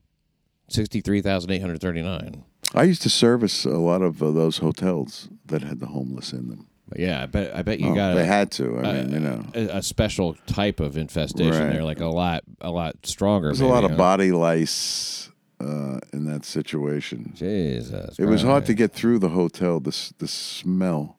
63,839. 0.68 2.44
I 2.74 2.82
used 2.82 3.02
to 3.02 3.10
service 3.10 3.64
a 3.64 3.70
lot 3.78 4.02
of 4.02 4.22
uh, 4.22 4.30
those 4.30 4.58
hotels 4.58 5.28
that 5.46 5.62
had 5.62 5.80
the 5.80 5.86
homeless 5.86 6.32
in 6.32 6.48
them. 6.48 6.66
But 6.88 6.98
yeah, 7.00 7.22
I 7.22 7.26
bet 7.26 7.54
I 7.56 7.62
bet 7.62 7.80
you 7.80 7.90
Oh, 7.90 7.94
got 7.94 8.14
they 8.14 8.22
a, 8.22 8.26
had 8.26 8.50
to. 8.52 8.78
I 8.80 8.92
mean, 8.92 9.12
you 9.12 9.20
know, 9.20 9.44
a, 9.54 9.78
a 9.78 9.82
special 9.82 10.34
type 10.46 10.80
of 10.80 10.96
infestation 10.98 11.52
Right. 11.52 11.72
there, 11.72 11.84
like 11.84 12.00
a 12.00 12.06
lot 12.06 12.42
a 12.60 12.70
lot 12.70 12.96
stronger. 13.06 13.48
there's 13.48 13.60
a 13.60 13.66
lot 13.66 13.82
maybe, 13.82 13.92
of 13.94 13.98
body 13.98 14.32
lice 14.32 15.30
uh, 15.60 15.98
in 16.12 16.26
that 16.26 16.44
situation. 16.44 17.32
Jesus. 17.34 18.18
It 18.18 18.26
was 18.26 18.42
hard 18.42 18.66
to 18.66 18.74
get 18.74 18.92
through 18.92 19.20
the 19.20 19.30
hotel. 19.30 19.80
The 19.80 20.12
the 20.18 20.28
smell 20.28 21.18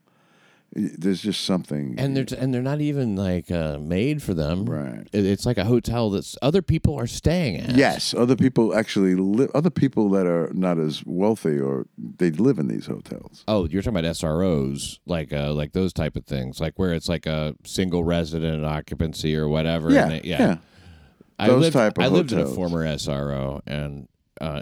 There's 0.77 1.21
just 1.21 1.45
something. 1.45 1.95
and 1.97 2.17
they're 2.17 2.25
and 2.37 2.53
they're 2.53 2.61
not 2.61 2.81
even 2.81 3.15
like 3.15 3.49
uh, 3.49 3.77
made 3.79 4.21
for 4.21 4.33
them. 4.33 4.65
Right. 4.65 5.07
It's 5.13 5.45
like 5.45 5.57
a 5.57 5.63
hotel 5.63 6.09
that's 6.09 6.37
other 6.41 6.61
people 6.61 6.95
are 6.99 7.07
staying 7.07 7.61
at. 7.61 7.75
Yes, 7.77 8.13
other 8.13 8.35
people 8.35 8.75
actually 8.75 9.15
live. 9.15 9.49
Other 9.55 9.69
people 9.69 10.09
that 10.09 10.27
are 10.27 10.51
not 10.53 10.77
as 10.77 11.01
wealthy 11.05 11.57
or 11.57 11.85
they 11.97 12.29
live 12.31 12.59
in 12.59 12.67
these 12.67 12.87
hotels. 12.87 13.45
Oh, 13.47 13.65
you're 13.67 13.81
talking 13.81 13.97
about 13.97 14.11
SROs, 14.15 14.99
like 15.05 15.31
uh, 15.31 15.53
like 15.53 15.71
those 15.71 15.93
type 15.93 16.17
of 16.17 16.25
things, 16.25 16.59
like 16.59 16.73
where 16.77 16.93
it's 16.93 17.07
like 17.07 17.25
a 17.25 17.55
single 17.63 18.03
resident 18.03 18.65
occupancy 18.65 19.33
or 19.35 19.47
whatever. 19.47 19.91
Yeah, 19.91 20.03
and 20.05 20.13
it- 20.13 20.25
yeah. 20.25 20.57
I 21.39 21.47
Those 21.47 21.61
lived, 21.61 21.73
type 21.73 21.97
of 21.97 22.03
I 22.03 22.07
lived 22.07 22.31
in 22.31 22.39
a 22.39 22.45
former 22.47 22.85
SRO, 22.85 23.61
and 23.67 24.07
uh, 24.41 24.61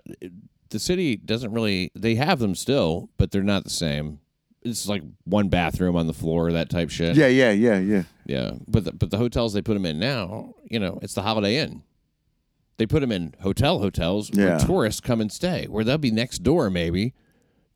the 0.69 0.79
city 0.79 1.15
doesn't 1.15 1.51
really. 1.51 1.91
They 1.95 2.15
have 2.15 2.37
them 2.39 2.53
still, 2.55 3.09
but 3.17 3.31
they're 3.31 3.43
not 3.43 3.63
the 3.63 3.69
same. 3.69 4.19
It's 4.65 4.87
like 4.87 5.03
one 5.25 5.49
bathroom 5.49 5.95
on 5.95 6.07
the 6.07 6.13
floor, 6.13 6.51
that 6.53 6.69
type 6.69 6.89
shit. 6.89 7.15
Yeah, 7.15 7.27
yeah, 7.27 7.51
yeah, 7.51 7.79
yeah. 7.79 8.03
yeah. 8.25 8.51
But 8.67 8.85
the, 8.85 8.91
but 8.93 9.11
the 9.11 9.17
hotels 9.17 9.53
they 9.53 9.61
put 9.61 9.73
them 9.73 9.85
in 9.85 9.99
now, 9.99 10.53
you 10.69 10.79
know, 10.79 10.99
it's 11.01 11.13
the 11.13 11.21
Holiday 11.21 11.57
Inn. 11.57 11.83
They 12.77 12.85
put 12.85 13.01
them 13.01 13.11
in 13.11 13.35
hotel 13.41 13.79
hotels 13.79 14.31
Yeah. 14.33 14.45
where 14.57 14.59
tourists 14.59 15.01
come 15.01 15.21
and 15.21 15.31
stay, 15.31 15.65
where 15.67 15.83
they'll 15.83 15.97
be 15.97 16.11
next 16.11 16.39
door 16.39 16.69
maybe 16.69 17.13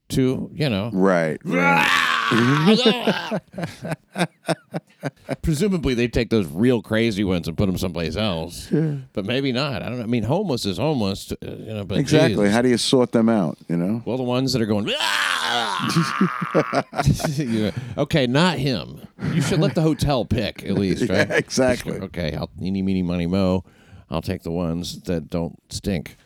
to 0.10 0.50
you 0.54 0.70
know 0.70 0.90
Right. 0.94 1.38
right. 1.44 2.04
Presumably, 5.42 5.94
they 5.94 6.08
take 6.08 6.30
those 6.30 6.48
real 6.48 6.82
crazy 6.82 7.24
ones 7.24 7.48
and 7.48 7.56
put 7.56 7.68
them 7.68 7.78
someplace 7.78 8.16
else, 8.16 8.70
but 9.14 9.26
maybe 9.26 9.52
not. 9.52 9.82
I 9.82 9.90
don't 9.90 9.98
know. 9.98 10.04
I 10.04 10.08
mean, 10.08 10.24
homeless 10.24 10.66
is 10.66 10.78
homeless, 10.78 11.32
uh, 11.32 11.36
you 11.42 11.74
know. 11.74 11.86
But 11.86 12.00
exactly. 12.00 12.46
Jesus. 12.46 12.54
How 12.54 12.62
do 12.62 12.70
you 12.70 12.78
sort 12.78 13.12
them 13.12 13.30
out? 13.30 13.58
You 13.70 13.78
know. 13.78 14.02
well, 14.06 14.18
the 14.18 14.24
ones 14.24 14.54
that 14.54 14.62
are 14.62 14.66
going, 14.66 14.88
You 17.38 17.72
okay, 17.98 18.28
not 18.28 18.58
him. 18.58 19.08
You 19.34 19.42
should 19.42 19.60
let 19.60 19.76
the 19.76 19.82
hotel 19.82 20.26
pick 20.26 20.66
at 20.66 20.74
least, 20.74 21.02
right? 21.10 21.30
Yeah, 21.30 21.36
exactly. 21.36 22.00
Okay, 22.00 22.36
I'll 22.36 22.50
eeny, 22.62 22.82
meeny, 22.82 23.04
money, 23.04 23.28
mo. 23.28 23.64
I'll 24.10 24.22
take 24.22 24.44
the 24.44 24.52
ones 24.52 25.02
that 25.04 25.30
don't 25.30 25.62
stink. 25.70 26.18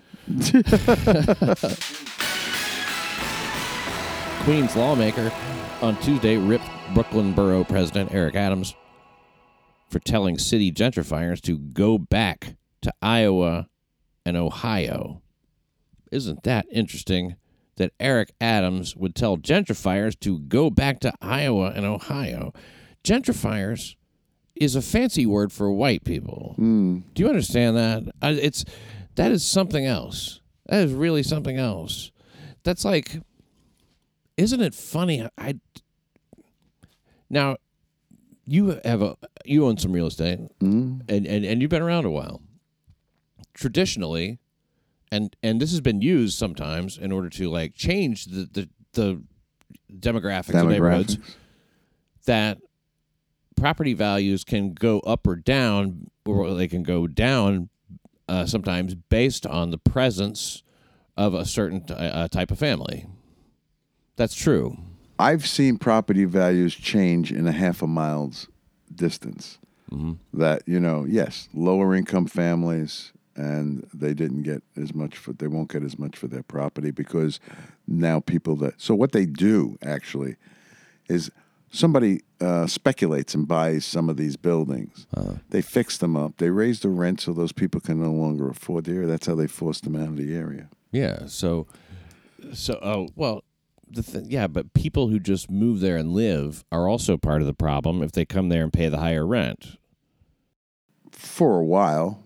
Queens 4.43 4.75
lawmaker 4.75 5.31
on 5.81 5.99
Tuesday 6.01 6.37
ripped 6.37 6.69
Brooklyn 6.93 7.33
Borough 7.33 7.63
President 7.63 8.13
Eric 8.13 8.35
Adams 8.35 8.75
for 9.89 9.99
telling 9.99 10.37
city 10.37 10.71
gentrifiers 10.71 11.41
to 11.41 11.57
go 11.57 11.97
back 11.97 12.55
to 12.81 12.93
Iowa 13.01 13.67
and 14.25 14.37
Ohio. 14.37 15.21
Isn't 16.11 16.43
that 16.43 16.65
interesting 16.71 17.35
that 17.77 17.93
Eric 17.99 18.31
Adams 18.39 18.95
would 18.95 19.15
tell 19.15 19.37
gentrifiers 19.37 20.19
to 20.19 20.39
go 20.39 20.69
back 20.69 20.99
to 20.99 21.13
Iowa 21.21 21.73
and 21.75 21.85
Ohio? 21.85 22.53
Gentrifiers 23.03 23.95
is 24.55 24.75
a 24.75 24.81
fancy 24.81 25.25
word 25.25 25.51
for 25.51 25.71
white 25.71 26.03
people. 26.03 26.53
Hmm. 26.57 26.99
Do 27.15 27.23
you 27.23 27.29
understand 27.29 27.75
that? 27.77 28.03
It's 28.21 28.65
that 29.15 29.31
is 29.31 29.43
something 29.43 29.85
else. 29.85 30.41
That 30.67 30.85
is 30.85 30.93
really 30.93 31.23
something 31.23 31.57
else. 31.57 32.11
That's 32.63 32.85
like 32.85 33.19
isn't 34.37 34.61
it 34.61 34.73
funny? 34.73 35.27
I 35.37 35.55
now 37.29 37.57
you 38.45 38.79
have 38.83 39.01
a 39.01 39.17
you 39.45 39.65
own 39.65 39.77
some 39.77 39.91
real 39.91 40.07
estate, 40.07 40.39
and, 41.07 41.25
and 41.25 41.45
and 41.45 41.61
you've 41.61 41.71
been 41.71 41.81
around 41.81 42.05
a 42.05 42.11
while. 42.11 42.41
Traditionally, 43.53 44.39
and 45.11 45.35
and 45.43 45.61
this 45.61 45.71
has 45.71 45.81
been 45.81 46.01
used 46.01 46.37
sometimes 46.37 46.97
in 46.97 47.11
order 47.11 47.29
to 47.29 47.49
like 47.49 47.75
change 47.75 48.25
the 48.25 48.49
the, 48.51 48.69
the 48.93 49.23
demographics, 49.93 50.49
of 50.49 50.69
neighborhoods. 50.69 51.17
That 52.25 52.59
property 53.55 53.93
values 53.93 54.43
can 54.43 54.73
go 54.73 54.99
up 55.01 55.27
or 55.27 55.35
down, 55.35 56.09
or 56.25 56.53
they 56.53 56.67
can 56.67 56.83
go 56.83 57.07
down 57.07 57.69
uh, 58.27 58.45
sometimes 58.45 58.95
based 58.95 59.45
on 59.45 59.71
the 59.71 59.77
presence 59.77 60.63
of 61.17 61.33
a 61.33 61.45
certain 61.45 61.83
t- 61.85 61.93
uh, 61.93 62.27
type 62.27 62.51
of 62.51 62.59
family. 62.59 63.05
That's 64.21 64.35
true. 64.35 64.77
I've 65.17 65.47
seen 65.47 65.79
property 65.79 66.25
values 66.25 66.75
change 66.75 67.31
in 67.31 67.47
a 67.47 67.51
half 67.51 67.81
a 67.81 67.87
mile's 67.87 68.47
distance. 68.93 69.57
That 70.31 70.61
you 70.67 70.79
know, 70.79 71.07
yes, 71.09 71.49
lower 71.55 71.95
income 71.95 72.27
families, 72.27 73.13
and 73.35 73.89
they 73.91 74.13
didn't 74.13 74.43
get 74.43 74.61
as 74.79 74.93
much 74.93 75.17
for 75.17 75.33
they 75.33 75.47
won't 75.47 75.71
get 75.71 75.81
as 75.81 75.97
much 75.97 76.15
for 76.15 76.27
their 76.27 76.43
property 76.43 76.91
because 76.91 77.39
now 77.87 78.19
people 78.19 78.55
that 78.57 78.79
so 78.79 78.93
what 78.93 79.11
they 79.11 79.25
do 79.25 79.79
actually 79.81 80.35
is 81.09 81.31
somebody 81.71 82.21
uh, 82.41 82.67
speculates 82.67 83.33
and 83.33 83.47
buys 83.47 83.85
some 83.85 84.07
of 84.07 84.17
these 84.17 84.37
buildings. 84.37 85.07
They 85.49 85.63
fix 85.63 85.97
them 85.97 86.15
up. 86.15 86.37
They 86.37 86.51
raise 86.51 86.81
the 86.81 86.89
rent 86.89 87.21
so 87.21 87.33
those 87.33 87.53
people 87.53 87.81
can 87.81 87.99
no 87.99 88.11
longer 88.11 88.51
afford 88.51 88.83
the 88.83 88.91
area. 88.91 89.07
That's 89.07 89.25
how 89.25 89.33
they 89.33 89.47
force 89.47 89.81
them 89.81 89.95
out 89.95 90.09
of 90.09 90.17
the 90.17 90.35
area. 90.35 90.69
Yeah. 90.91 91.25
So, 91.25 91.65
so 92.53 92.77
oh 92.83 93.07
well, 93.15 93.43
the 93.93 94.03
th- 94.03 94.25
yeah, 94.27 94.47
but 94.47 94.73
people 94.73 95.07
who 95.09 95.19
just 95.19 95.49
move 95.51 95.79
there 95.79 95.97
and 95.97 96.11
live 96.13 96.63
are 96.71 96.87
also 96.87 97.17
part 97.17 97.41
of 97.41 97.47
the 97.47 97.53
problem 97.53 98.01
if 98.01 98.11
they 98.11 98.25
come 98.25 98.49
there 98.49 98.63
and 98.63 98.71
pay 98.73 98.89
the 98.89 98.97
higher 98.99 99.25
rent, 99.25 99.77
For 101.11 101.59
a 101.59 101.65
while, 101.65 102.23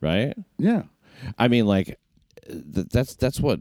right? 0.00 0.34
yeah. 0.58 0.82
I 1.38 1.48
mean, 1.48 1.66
like 1.66 1.98
th- 2.48 2.88
that's 2.90 3.14
that's 3.14 3.40
what. 3.40 3.60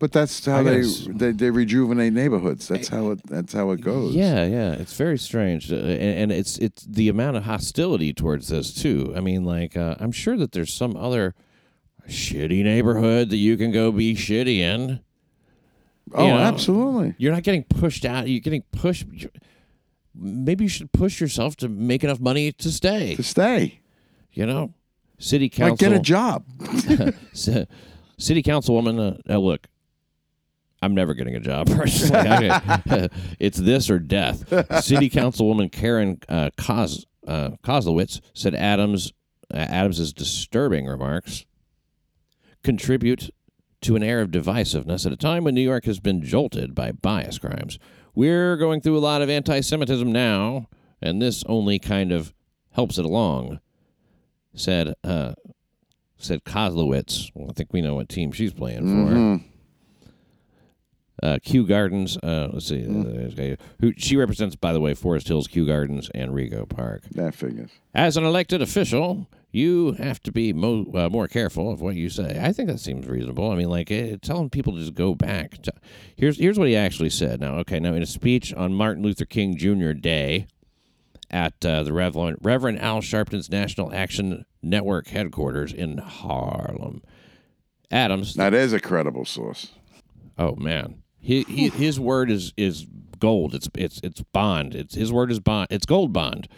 But 0.00 0.12
that's 0.12 0.46
how 0.46 0.62
they, 0.62 0.82
they 0.82 1.32
they 1.32 1.50
rejuvenate 1.50 2.12
neighborhoods. 2.12 2.68
That's 2.68 2.86
how 2.88 3.10
it 3.10 3.20
that's 3.26 3.52
how 3.52 3.72
it 3.72 3.80
goes. 3.80 4.14
Yeah, 4.14 4.44
yeah, 4.46 4.72
it's 4.72 4.94
very 4.96 5.18
strange, 5.18 5.72
uh, 5.72 5.76
and, 5.76 6.18
and 6.18 6.32
it's 6.32 6.56
it's 6.58 6.84
the 6.84 7.08
amount 7.08 7.36
of 7.36 7.44
hostility 7.44 8.12
towards 8.12 8.46
this 8.48 8.72
too. 8.72 9.12
I 9.16 9.20
mean, 9.20 9.44
like 9.44 9.76
uh, 9.76 9.96
I'm 9.98 10.12
sure 10.12 10.36
that 10.36 10.52
there's 10.52 10.72
some 10.72 10.96
other 10.96 11.34
shitty 12.08 12.62
neighborhood 12.62 13.30
that 13.30 13.36
you 13.38 13.56
can 13.56 13.72
go 13.72 13.90
be 13.90 14.14
shitty 14.14 14.58
in. 14.58 15.00
Oh, 16.14 16.26
You 16.26 16.32
know, 16.32 16.38
absolutely. 16.38 17.14
You're 17.18 17.32
not 17.32 17.42
getting 17.42 17.64
pushed 17.64 18.04
out. 18.04 18.28
You're 18.28 18.40
getting 18.40 18.62
pushed. 18.72 19.06
Maybe 20.14 20.64
you 20.64 20.68
should 20.68 20.92
push 20.92 21.20
yourself 21.20 21.56
to 21.56 21.68
make 21.68 22.02
enough 22.04 22.20
money 22.20 22.52
to 22.52 22.70
stay. 22.70 23.14
To 23.16 23.22
stay, 23.22 23.80
You 24.32 24.46
know, 24.46 24.74
city 25.18 25.48
council. 25.48 25.72
like 25.72 25.78
get 25.78 25.92
a 25.92 26.00
job. 26.00 26.44
City 28.20 28.42
councilwoman. 28.42 28.98
Uh, 29.28 29.32
uh, 29.34 29.38
look, 29.38 29.68
I'm 30.82 30.94
never 30.94 31.14
getting 31.14 31.36
a 31.36 31.40
job 31.40 31.68
personally. 31.70 33.08
It's 33.38 33.58
this 33.58 33.88
or 33.90 33.98
death. 34.00 34.48
City 34.84 35.08
councilwoman 35.08 35.70
Karen 35.70 36.18
uh, 36.28 36.50
uh, 37.26 37.50
said 38.34 38.54
Adams 38.54 39.12
uh, 39.52 39.56
Adams's 39.56 40.12
disturbing 40.12 40.86
remarks 40.86 41.46
contribute 42.62 43.30
to 43.82 43.96
an 43.96 44.02
air 44.02 44.20
of 44.20 44.30
divisiveness 44.30 45.06
at 45.06 45.12
a 45.12 45.16
time 45.16 45.44
when 45.44 45.54
New 45.54 45.60
York 45.62 45.84
has 45.84 46.00
been 46.00 46.22
jolted 46.22 46.74
by 46.74 46.92
bias 46.92 47.38
crimes. 47.38 47.78
We're 48.14 48.56
going 48.56 48.80
through 48.80 48.98
a 48.98 49.00
lot 49.00 49.22
of 49.22 49.30
anti-Semitism 49.30 50.10
now, 50.10 50.66
and 51.00 51.22
this 51.22 51.44
only 51.46 51.78
kind 51.78 52.10
of 52.10 52.34
helps 52.72 52.98
it 52.98 53.04
along," 53.04 53.60
said 54.54 54.94
uh, 55.04 55.34
said 56.16 56.42
Koslowitz. 56.44 57.30
Well, 57.34 57.48
I 57.50 57.52
think 57.52 57.72
we 57.72 57.80
know 57.80 57.94
what 57.94 58.08
team 58.08 58.32
she's 58.32 58.52
playing 58.52 58.80
for. 58.82 59.12
Mhm. 59.14 59.42
Uh, 61.22 61.38
Kew 61.42 61.66
Gardens. 61.66 62.16
Uh, 62.18 62.48
let's 62.52 62.66
see. 62.66 62.84
uh, 62.84 63.56
who 63.80 63.92
she 63.96 64.16
represents, 64.16 64.54
by 64.54 64.72
the 64.72 64.80
way, 64.80 64.94
Forest 64.94 65.26
Hills, 65.28 65.48
Kew 65.48 65.66
Gardens, 65.66 66.10
and 66.14 66.30
Rego 66.32 66.68
Park. 66.68 67.02
That 67.12 67.34
figures. 67.34 67.70
As 67.94 68.16
an 68.16 68.24
elected 68.24 68.62
official, 68.62 69.26
you 69.50 69.92
have 69.92 70.20
to 70.20 70.32
be 70.32 70.52
mo- 70.52 70.90
uh, 70.94 71.08
more 71.08 71.26
careful 71.26 71.72
of 71.72 71.80
what 71.80 71.94
you 71.94 72.10
say. 72.10 72.38
I 72.42 72.52
think 72.52 72.68
that 72.68 72.80
seems 72.80 73.06
reasonable. 73.06 73.50
I 73.50 73.56
mean, 73.56 73.70
like 73.70 73.90
eh, 73.90 74.16
telling 74.20 74.50
people 74.50 74.74
to 74.74 74.80
just 74.80 74.94
go 74.94 75.14
back. 75.14 75.62
To, 75.62 75.72
here's 76.16 76.38
here's 76.38 76.58
what 76.58 76.68
he 76.68 76.76
actually 76.76 77.10
said. 77.10 77.40
Now, 77.40 77.54
okay, 77.58 77.80
now 77.80 77.94
in 77.94 78.02
a 78.02 78.06
speech 78.06 78.52
on 78.52 78.74
Martin 78.74 79.02
Luther 79.02 79.24
King 79.24 79.56
Jr. 79.56 79.92
Day 79.92 80.46
at 81.30 81.64
uh, 81.64 81.82
the 81.82 81.92
Reverend, 81.92 82.38
Reverend 82.42 82.80
Al 82.80 83.00
Sharpton's 83.00 83.50
National 83.50 83.92
Action 83.92 84.44
Network 84.62 85.08
headquarters 85.08 85.72
in 85.72 85.98
Harlem, 85.98 87.02
Adams. 87.90 88.36
Now 88.36 88.50
there's 88.50 88.72
a 88.72 88.80
credible 88.80 89.24
source. 89.24 89.72
Oh 90.38 90.56
man, 90.56 91.02
he, 91.18 91.44
he, 91.44 91.68
his 91.70 91.98
word 91.98 92.30
is 92.30 92.52
is 92.56 92.86
gold. 93.18 93.54
It's 93.54 93.68
it's 93.74 94.00
it's 94.02 94.20
bond. 94.20 94.74
It's 94.74 94.94
his 94.94 95.10
word 95.10 95.30
is 95.32 95.40
bond. 95.40 95.68
It's 95.70 95.86
gold 95.86 96.12
bond. 96.12 96.48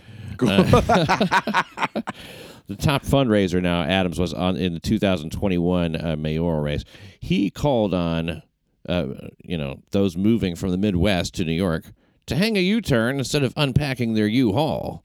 Uh, 0.43 1.63
the 2.71 2.77
top 2.77 3.03
fundraiser 3.03 3.61
now, 3.61 3.83
Adams 3.83 4.19
was 4.19 4.33
on 4.33 4.57
in 4.57 4.75
the 4.75 4.81
2021 4.81 5.97
uh, 5.97 6.15
mayoral 6.17 6.61
race. 6.61 6.85
He 7.19 7.51
called 7.51 7.93
on, 7.93 8.43
uh, 8.89 9.07
you 9.43 9.59
know, 9.59 9.83
those 9.91 10.17
moving 10.17 10.55
from 10.55 10.71
the 10.71 10.79
Midwest 10.79 11.35
to 11.35 11.45
New 11.45 11.53
York 11.53 11.87
to 12.27 12.37
hang 12.37 12.57
a 12.57 12.61
U-turn 12.61 13.19
instead 13.19 13.43
of 13.43 13.53
unpacking 13.57 14.15
their 14.15 14.29
U-Haul. 14.29 15.03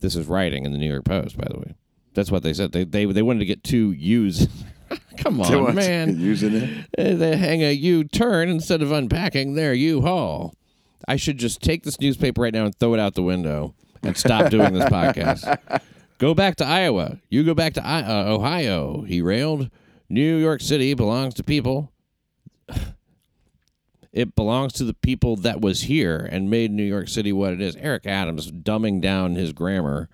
This 0.00 0.16
is 0.16 0.26
writing 0.26 0.64
in 0.64 0.72
the 0.72 0.78
New 0.78 0.90
York 0.90 1.04
Post, 1.04 1.36
by 1.36 1.46
the 1.50 1.58
way. 1.58 1.74
That's 2.14 2.30
what 2.30 2.42
they 2.42 2.54
said. 2.54 2.72
They 2.72 2.84
they 2.84 3.04
they 3.04 3.20
wanted 3.20 3.40
to 3.40 3.44
get 3.44 3.62
two 3.62 3.92
U's. 3.92 4.48
Come 5.18 5.42
on, 5.42 5.74
man. 5.74 6.18
Using 6.18 6.54
it. 6.54 6.86
Uh, 6.96 7.14
they 7.14 7.36
hang 7.36 7.62
a 7.62 7.72
U 7.72 8.04
turn 8.04 8.48
instead 8.48 8.80
of 8.80 8.90
unpacking 8.90 9.54
their 9.54 9.74
U 9.74 10.00
haul. 10.00 10.54
I 11.06 11.16
should 11.16 11.36
just 11.36 11.60
take 11.60 11.82
this 11.82 12.00
newspaper 12.00 12.40
right 12.40 12.54
now 12.54 12.64
and 12.64 12.74
throw 12.74 12.94
it 12.94 13.00
out 13.00 13.14
the 13.14 13.22
window 13.22 13.74
and 14.02 14.16
stop 14.16 14.50
doing 14.50 14.72
this 14.72 14.84
podcast. 14.90 15.82
Go 16.18 16.34
back 16.34 16.56
to 16.56 16.64
Iowa. 16.64 17.18
You 17.28 17.44
go 17.44 17.54
back 17.54 17.74
to 17.74 17.86
I- 17.86 18.02
uh, 18.02 18.32
Ohio. 18.32 19.02
He 19.02 19.20
railed. 19.20 19.70
New 20.08 20.36
York 20.36 20.60
City 20.60 20.94
belongs 20.94 21.34
to 21.34 21.44
people. 21.44 21.92
It 24.12 24.34
belongs 24.34 24.72
to 24.74 24.84
the 24.84 24.94
people 24.94 25.36
that 25.36 25.60
was 25.60 25.82
here 25.82 26.16
and 26.16 26.48
made 26.48 26.70
New 26.70 26.82
York 26.82 27.06
City 27.08 27.34
what 27.34 27.52
it 27.52 27.60
is. 27.60 27.76
Eric 27.76 28.06
Adams 28.06 28.50
dumbing 28.50 29.02
down 29.02 29.34
his 29.34 29.52
grammar 29.52 30.08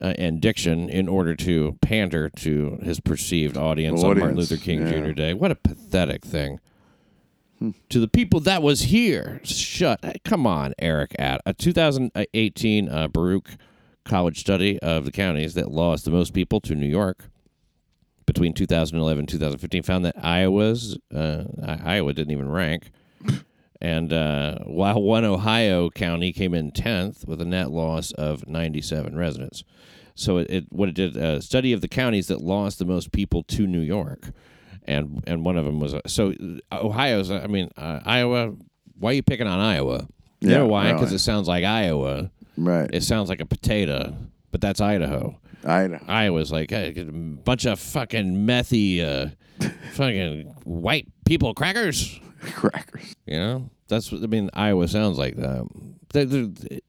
uh, 0.00 0.14
and 0.16 0.40
diction 0.40 0.88
in 0.88 1.08
order 1.08 1.34
to 1.34 1.76
pander 1.80 2.28
to 2.30 2.78
his 2.80 3.00
perceived 3.00 3.56
audience, 3.56 4.04
on 4.04 4.20
Martin 4.20 4.36
Luther 4.36 4.56
King 4.56 4.86
yeah. 4.86 5.00
Jr. 5.00 5.10
Day. 5.10 5.34
What 5.34 5.50
a 5.50 5.56
pathetic 5.56 6.24
thing. 6.24 6.60
To 7.88 7.98
the 7.98 8.06
people 8.06 8.38
that 8.38 8.62
was 8.62 8.82
here, 8.82 9.40
shut. 9.42 10.00
Come 10.24 10.46
on, 10.46 10.74
Eric. 10.78 11.16
At 11.18 11.40
A 11.44 11.52
2018 11.52 12.88
uh, 12.88 13.08
Baruch 13.08 13.50
College 14.08 14.40
study 14.40 14.78
of 14.80 15.04
the 15.04 15.12
counties 15.12 15.54
that 15.54 15.70
lost 15.70 16.04
the 16.04 16.10
most 16.10 16.32
people 16.34 16.60
to 16.62 16.74
New 16.74 16.86
York 16.88 17.28
between 18.26 18.52
2011 18.52 19.20
and 19.20 19.28
2015 19.28 19.82
found 19.82 20.04
that 20.04 20.14
Iowa's 20.22 20.98
uh, 21.14 21.44
Iowa 21.84 22.12
didn't 22.12 22.32
even 22.32 22.48
rank. 22.50 22.90
And 23.80 24.12
uh, 24.12 24.58
while 24.64 25.00
one 25.00 25.24
Ohio 25.24 25.88
county 25.88 26.32
came 26.32 26.52
in 26.52 26.72
10th 26.72 27.26
with 27.28 27.40
a 27.40 27.44
net 27.44 27.70
loss 27.70 28.10
of 28.12 28.46
97 28.48 29.16
residents. 29.16 29.62
So 30.16 30.38
it, 30.38 30.50
it 30.50 30.64
what 30.70 30.88
it 30.88 30.96
did 30.96 31.16
a 31.16 31.40
study 31.40 31.72
of 31.72 31.80
the 31.80 31.86
counties 31.88 32.26
that 32.26 32.40
lost 32.40 32.80
the 32.80 32.84
most 32.84 33.12
people 33.12 33.44
to 33.44 33.66
New 33.68 33.80
York. 33.80 34.30
And 34.84 35.22
and 35.28 35.44
one 35.44 35.56
of 35.56 35.64
them 35.64 35.78
was 35.78 35.94
so 36.06 36.34
Ohio's 36.72 37.30
I 37.30 37.46
mean 37.46 37.70
uh, 37.76 38.00
Iowa 38.04 38.54
why 38.98 39.10
are 39.10 39.14
you 39.14 39.22
picking 39.22 39.46
on 39.46 39.60
Iowa? 39.60 40.08
You 40.40 40.50
Yeah, 40.50 40.56
know 40.58 40.66
why? 40.66 40.86
really. 40.86 40.94
Because 40.94 41.12
it 41.12 41.20
sounds 41.20 41.46
like 41.46 41.62
Iowa. 41.64 42.32
Right. 42.58 42.90
It 42.92 43.02
sounds 43.04 43.28
like 43.28 43.40
a 43.40 43.46
potato, 43.46 44.16
but 44.50 44.60
that's 44.60 44.80
Idaho. 44.80 45.38
Idaho. 45.64 46.04
Iowa's 46.08 46.50
like 46.52 46.70
hey, 46.70 46.92
a 46.96 47.04
bunch 47.04 47.64
of 47.66 47.78
fucking 47.80 48.46
methy, 48.46 49.02
uh, 49.04 49.28
fucking 49.92 50.42
white 50.64 51.08
people 51.24 51.54
crackers. 51.54 52.18
Crackers. 52.42 53.14
You 53.26 53.38
know, 53.38 53.70
that's 53.88 54.10
what 54.12 54.22
I 54.22 54.26
mean. 54.26 54.50
Iowa 54.54 54.86
sounds 54.88 55.18
like 55.18 55.36
that. 55.36 55.66
They- 56.12 56.24
they- 56.24 56.80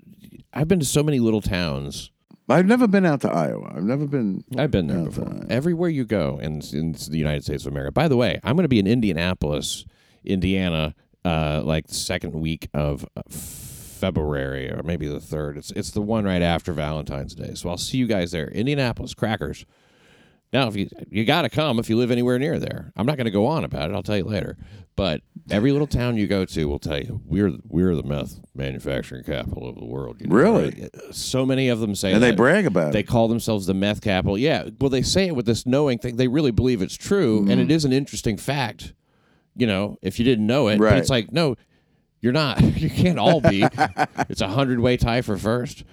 I've 0.53 0.67
been 0.67 0.79
to 0.79 0.85
so 0.85 1.03
many 1.03 1.19
little 1.19 1.41
towns. 1.41 2.09
I've 2.49 2.65
never 2.65 2.87
been 2.87 3.05
out 3.05 3.21
to 3.21 3.29
Iowa. 3.31 3.71
I've 3.75 3.83
never 3.83 4.07
been. 4.07 4.43
I've 4.57 4.71
been 4.71 4.87
there 4.87 5.05
before. 5.05 5.31
Everywhere 5.49 5.89
you 5.89 6.03
go 6.05 6.39
in, 6.41 6.61
in 6.73 6.93
the 6.93 7.17
United 7.17 7.43
States 7.43 7.65
of 7.67 7.71
America. 7.71 7.91
By 7.91 8.07
the 8.07 8.17
way, 8.17 8.39
I'm 8.43 8.55
going 8.55 8.63
to 8.63 8.67
be 8.69 8.79
in 8.79 8.87
Indianapolis, 8.87 9.85
Indiana, 10.25 10.95
uh, 11.23 11.61
like 11.63 11.85
the 11.87 11.93
second 11.93 12.33
week 12.33 12.67
of 12.73 13.05
uh, 13.15 13.21
February 13.99 14.71
or 14.71 14.81
maybe 14.83 15.07
the 15.07 15.19
third. 15.19 15.57
It's 15.57 15.71
it's 15.71 15.91
the 15.91 16.01
one 16.01 16.25
right 16.25 16.41
after 16.41 16.73
Valentine's 16.73 17.35
Day. 17.35 17.53
So 17.55 17.69
I'll 17.69 17.77
see 17.77 17.97
you 17.97 18.07
guys 18.07 18.31
there. 18.31 18.47
Indianapolis 18.47 19.13
crackers. 19.13 19.65
Now, 20.51 20.67
if 20.67 20.75
you 20.75 20.89
you 21.09 21.25
got 21.25 21.43
to 21.43 21.49
come 21.49 21.77
if 21.79 21.89
you 21.89 21.97
live 21.97 22.09
anywhere 22.09 22.39
near 22.39 22.57
there. 22.57 22.91
I'm 22.95 23.05
not 23.05 23.17
going 23.17 23.25
to 23.25 23.31
go 23.31 23.45
on 23.45 23.63
about 23.63 23.91
it. 23.91 23.93
I'll 23.93 24.03
tell 24.03 24.17
you 24.17 24.23
later. 24.23 24.57
But 24.95 25.21
every 25.49 25.71
little 25.71 25.87
town 25.87 26.17
you 26.17 26.27
go 26.27 26.43
to 26.43 26.65
will 26.67 26.79
tell 26.79 26.99
you 26.99 27.21
we're 27.25 27.53
we're 27.67 27.95
the 27.95 28.03
meth 28.03 28.39
manufacturing 28.55 29.23
capital 29.23 29.69
of 29.69 29.75
the 29.75 29.85
world. 29.85 30.19
you 30.19 30.27
know, 30.27 30.35
Really? 30.35 30.89
So 31.11 31.45
many 31.45 31.69
of 31.69 31.79
them 31.79 31.95
say 31.95 32.11
And 32.13 32.21
they 32.21 32.31
brag 32.31 32.65
about 32.65 32.89
it. 32.89 32.93
They 32.93 32.99
it. 32.99 33.07
call 33.07 33.27
themselves 33.27 33.67
the 33.67 33.73
meth 33.73 34.01
capital. 34.01 34.37
Yeah. 34.37 34.69
Well, 34.79 34.89
they 34.89 35.03
say 35.03 35.27
it 35.27 35.35
with 35.35 35.45
this 35.45 35.65
knowing 35.65 35.99
thing. 35.99 36.17
They 36.17 36.27
really 36.27 36.51
believe 36.51 36.81
it's 36.81 36.97
true, 36.97 37.39
and 37.41 37.51
it 37.51 37.63
mm-hmm. 37.63 37.71
is 37.71 37.85
an 37.85 37.93
interesting 37.93 38.37
fact. 38.37 38.93
You 39.55 39.67
know, 39.67 39.97
if 40.01 40.19
you 40.19 40.25
didn't 40.25 40.47
know 40.47 40.67
it, 40.67 40.79
but 40.79 40.97
it's 40.97 41.09
like 41.09 41.31
no, 41.31 41.55
you're 42.21 42.33
not. 42.33 42.61
You 42.79 42.89
can't 42.89 43.19
all 43.19 43.41
be. 43.41 43.63
it's 44.29 44.41
a 44.41 44.47
hundred 44.47 44.79
way 44.79 44.95
tie 44.95 45.21
for 45.21 45.37
first. 45.37 45.83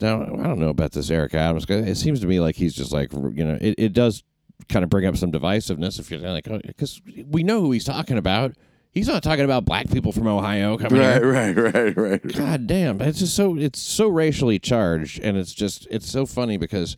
Now 0.00 0.22
I 0.22 0.26
don't 0.26 0.58
know 0.58 0.68
about 0.68 0.92
this 0.92 1.10
Eric 1.10 1.34
Adams. 1.34 1.66
It 1.68 1.96
seems 1.96 2.20
to 2.20 2.26
me 2.26 2.40
like 2.40 2.56
he's 2.56 2.74
just 2.74 2.92
like 2.92 3.12
you 3.12 3.44
know. 3.44 3.56
It, 3.60 3.74
it 3.78 3.92
does 3.92 4.24
kind 4.68 4.82
of 4.82 4.90
bring 4.90 5.06
up 5.06 5.16
some 5.16 5.30
divisiveness 5.30 6.00
if 6.00 6.10
you're 6.10 6.20
like 6.20 6.48
because 6.66 7.00
we 7.28 7.44
know 7.44 7.60
who 7.60 7.70
he's 7.70 7.84
talking 7.84 8.18
about. 8.18 8.56
He's 8.90 9.08
not 9.08 9.22
talking 9.22 9.44
about 9.44 9.64
black 9.64 9.90
people 9.90 10.12
from 10.12 10.26
Ohio 10.26 10.76
coming 10.78 11.00
here. 11.00 11.32
Right, 11.32 11.56
right, 11.56 11.96
right, 11.96 11.96
right. 11.96 12.34
God 12.34 12.66
damn, 12.66 13.00
it's 13.00 13.20
just 13.20 13.34
so 13.34 13.56
it's 13.56 13.80
so 13.80 14.08
racially 14.08 14.58
charged, 14.58 15.20
and 15.20 15.36
it's 15.36 15.54
just 15.54 15.86
it's 15.90 16.10
so 16.10 16.26
funny 16.26 16.56
because 16.56 16.96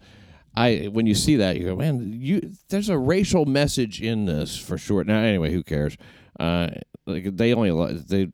I 0.55 0.89
when 0.93 1.07
you 1.07 1.15
see 1.15 1.37
that 1.37 1.59
you 1.59 1.67
go, 1.67 1.77
man, 1.77 2.13
you 2.21 2.53
there's 2.69 2.89
a 2.89 2.99
racial 2.99 3.45
message 3.45 4.01
in 4.01 4.25
this 4.25 4.59
for 4.59 4.79
sure. 4.79 5.05
Now 5.05 5.21
anyway, 5.21 5.53
who 5.53 5.63
cares? 5.63 5.97
Uh, 6.41 6.69
like 7.07 7.37
they 7.37 7.55
only 7.55 7.95
they 8.09 8.33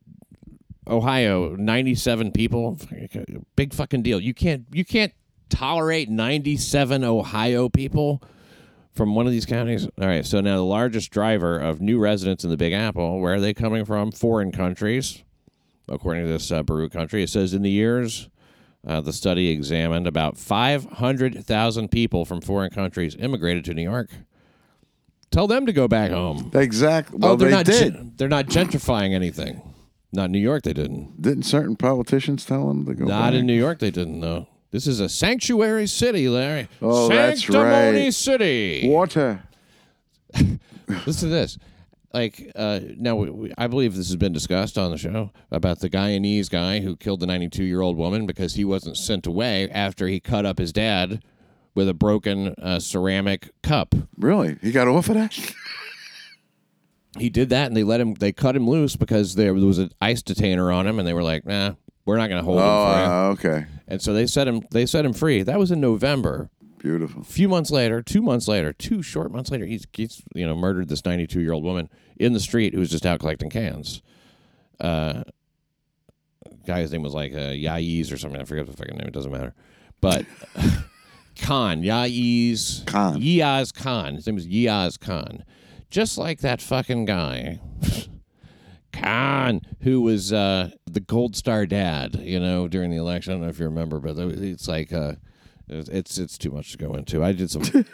Ohio 0.87 1.55
ninety 1.57 1.95
seven 1.95 2.33
people, 2.33 2.79
big 3.57 3.73
fucking 3.73 4.03
deal. 4.03 4.21
You 4.21 4.35
can't 4.35 4.67
you 4.73 4.85
can't 4.85 5.13
tolerate 5.49 6.09
ninety 6.11 6.57
seven 6.57 7.05
Ohio 7.05 7.69
people 7.69 8.23
from 8.93 9.15
one 9.15 9.27
of 9.27 9.33
these 9.33 9.47
counties. 9.47 9.87
All 10.01 10.07
right, 10.07 10.27
so 10.27 10.41
now 10.41 10.57
the 10.57 10.65
largest 10.65 11.11
driver 11.11 11.59
of 11.59 11.81
new 11.81 11.99
residents 11.99 12.45
in 12.45 12.51
the 12.51 12.57
Big 12.57 12.73
Apple, 12.73 13.21
where 13.21 13.35
are 13.35 13.41
they 13.41 13.55
coming 13.55 13.85
from? 13.85 14.11
Foreign 14.13 14.53
countries 14.53 15.23
according 15.89 16.25
to 16.25 16.29
this 16.29 16.51
uh, 16.51 16.63
Baruch 16.63 16.93
country. 16.93 17.23
It 17.23 17.31
says 17.31 17.55
in 17.55 17.63
the 17.63 17.71
years 17.71 18.29
uh, 18.87 19.01
the 19.01 19.13
study 19.13 19.49
examined 19.51 20.07
about 20.07 20.39
500,000 20.39 21.89
people 21.91 22.25
from 22.25 22.41
foreign 22.41 22.71
countries 22.71 23.15
immigrated 23.17 23.65
to 23.67 23.75
New 23.75 23.83
York. 23.83 24.11
Tell 25.31 25.47
them 25.47 25.67
to 25.67 25.73
go 25.73 25.89
back 25.89 26.11
home. 26.11 26.51
Exactly. 26.55 27.19
Well, 27.19 27.33
oh, 27.33 27.37
they're 27.37 27.49
they 27.49 27.55
not 27.55 27.67
did. 27.67 27.95
gen- 27.95 28.13
they're 28.17 28.29
not 28.29 28.47
gentrifying 28.47 29.15
anything. 29.15 29.63
Not 30.13 30.27
in 30.27 30.33
New 30.33 30.39
York, 30.39 30.63
they 30.63 30.73
didn't. 30.75 31.21
Didn't 31.21 31.45
certain 31.45 31.77
politicians 31.77 32.45
tell 32.45 32.69
them 32.69 32.85
to 32.85 32.95
go 32.95 33.07
Not 33.07 33.31
back? 33.31 33.35
in 33.35 33.47
New 33.47 33.55
York, 33.55 33.79
they 33.79 33.91
didn't. 33.91 34.21
No. 34.21 34.47
This 34.71 34.87
is 34.87 35.01
a 35.01 35.09
sanctuary 35.09 35.87
city, 35.87 36.29
Larry. 36.29 36.69
Oh, 36.81 37.09
that's 37.09 37.41
Sanctimony 37.43 38.05
right. 38.05 38.15
City. 38.15 38.89
Water. 38.89 39.43
Listen 40.89 41.29
to 41.29 41.35
this. 41.35 41.59
Like 42.15 42.53
uh, 42.55 42.81
now, 42.99 43.17
we, 43.17 43.31
we, 43.31 43.53
I 43.57 43.67
believe 43.67 43.95
this 43.95 44.09
has 44.09 44.17
been 44.17 44.33
discussed 44.35 44.77
on 44.77 44.91
the 44.91 44.99
show 44.99 45.31
about 45.51 45.81
the 45.81 45.89
Guyanese 45.89 46.51
guy 46.51 46.81
who 46.81 46.97
killed 46.97 47.21
the 47.21 47.27
92 47.27 47.65
year 47.65 47.81
old 47.81 47.97
woman 47.97 48.27
because 48.27 48.55
he 48.55 48.65
wasn't 48.65 48.99
sent 48.99 49.27
away 49.27 49.71
after 49.71 50.09
he 50.09 50.21
cut 50.21 50.45
up 50.45 50.59
his 50.59 50.73
dad 50.73 51.23
with 51.75 51.89
a 51.89 51.95
broken 51.95 52.49
uh, 52.61 52.79
ceramic 52.81 53.51
cup. 53.63 53.95
Really? 54.19 54.59
He 54.61 54.73
got 54.73 54.89
off 54.89 55.09
of 55.09 55.15
that? 55.15 55.39
He 57.19 57.29
did 57.29 57.51
that, 57.51 57.67
and 57.67 57.77
they 57.77 57.85
let 57.85 58.01
him. 58.01 58.15
They 58.15 58.33
cut 58.33 58.57
him 58.57 58.69
loose 58.69 58.97
because 58.97 59.35
there 59.35 59.53
was 59.55 59.79
an 59.79 59.91
ice 60.01 60.23
detainer 60.23 60.73
on 60.73 60.87
him, 60.87 60.99
and 60.99 61.07
they 61.07 61.13
were 61.13 61.23
like, 61.23 61.45
"Nah, 61.45 61.75
we're 62.07 62.17
not 62.17 62.29
going 62.29 62.41
to 62.41 62.45
hold 62.45 62.59
him 62.59 62.65
Oh, 62.65 62.69
you." 62.69 63.11
uh, 63.11 63.31
okay. 63.33 63.67
And 63.87 64.01
so 64.01 64.13
they 64.15 64.27
set 64.27 64.49
him. 64.49 64.63
They 64.71 64.87
set 64.87 65.05
him 65.05 65.13
free. 65.13 65.43
That 65.43 65.59
was 65.59 65.71
in 65.71 65.81
November. 65.81 66.49
Beautiful. 66.79 67.21
A 67.21 67.25
few 67.25 67.49
months 67.49 67.71
later, 67.71 68.03
two 68.03 68.23
months 68.23 68.49
later, 68.49 68.73
two 68.73 69.03
short 69.03 69.31
months 69.31 69.51
later, 69.51 69.67
he's, 69.67 69.87
he's 69.93 70.23
you 70.35 70.47
know 70.47 70.57
murdered 70.57 70.89
this 70.89 71.05
92 71.05 71.41
year 71.41 71.53
old 71.53 71.63
woman 71.65 71.89
in 72.17 72.33
the 72.33 72.41
street 72.41 72.73
who 72.75 72.81
was 72.81 72.91
just 72.91 73.05
out 73.07 73.21
collecting 73.21 73.51
cans. 73.51 74.03
Uh, 74.81 75.23
guy's 76.67 76.91
name 76.93 77.03
was 77.03 77.15
like 77.15 77.33
uh, 77.35 77.51
Yaiz 77.53 78.13
or 78.13 78.17
something. 78.17 78.41
I 78.41 78.45
forget 78.45 78.67
the 78.67 78.73
fucking 78.73 78.97
name. 78.97 79.07
It 79.07 79.13
doesn't 79.15 79.31
matter. 79.31 79.55
But 80.01 80.25
Khan, 81.41 81.83
Yaiz 81.83 82.85
Khan. 82.87 83.21
Yaz 83.21 83.73
Khan. 83.75 84.15
His 84.17 84.27
name 84.27 84.35
was 84.37 84.47
Yaz 84.47 84.99
Khan. 84.99 85.45
Just 85.93 86.17
like 86.17 86.41
that 86.41 86.63
fucking 86.63 87.05
guy. 87.05 87.61
Khan, 88.95 89.61
who 89.83 90.01
was 90.01 90.33
uh, 90.33 90.71
the 90.87 91.01
Gold 91.01 91.37
Star 91.37 91.67
dad, 91.67 92.15
you 92.23 92.41
know, 92.41 92.67
during 92.67 92.91
the 92.91 92.97
election. 92.97 93.33
I 93.33 93.35
don't 93.35 93.43
know 93.43 93.49
if 93.51 93.59
you 93.59 93.67
remember, 93.67 94.01
but 94.01 94.17
it's 94.17 94.67
like 94.67 94.91
uh, 94.91 95.17
it's 95.69 96.17
it's 96.17 96.39
too 96.39 96.51
much 96.51 96.73
to 96.73 96.79
go 96.79 96.95
into. 96.95 97.23
I 97.23 97.33
did 97.33 97.51
some 97.51 97.85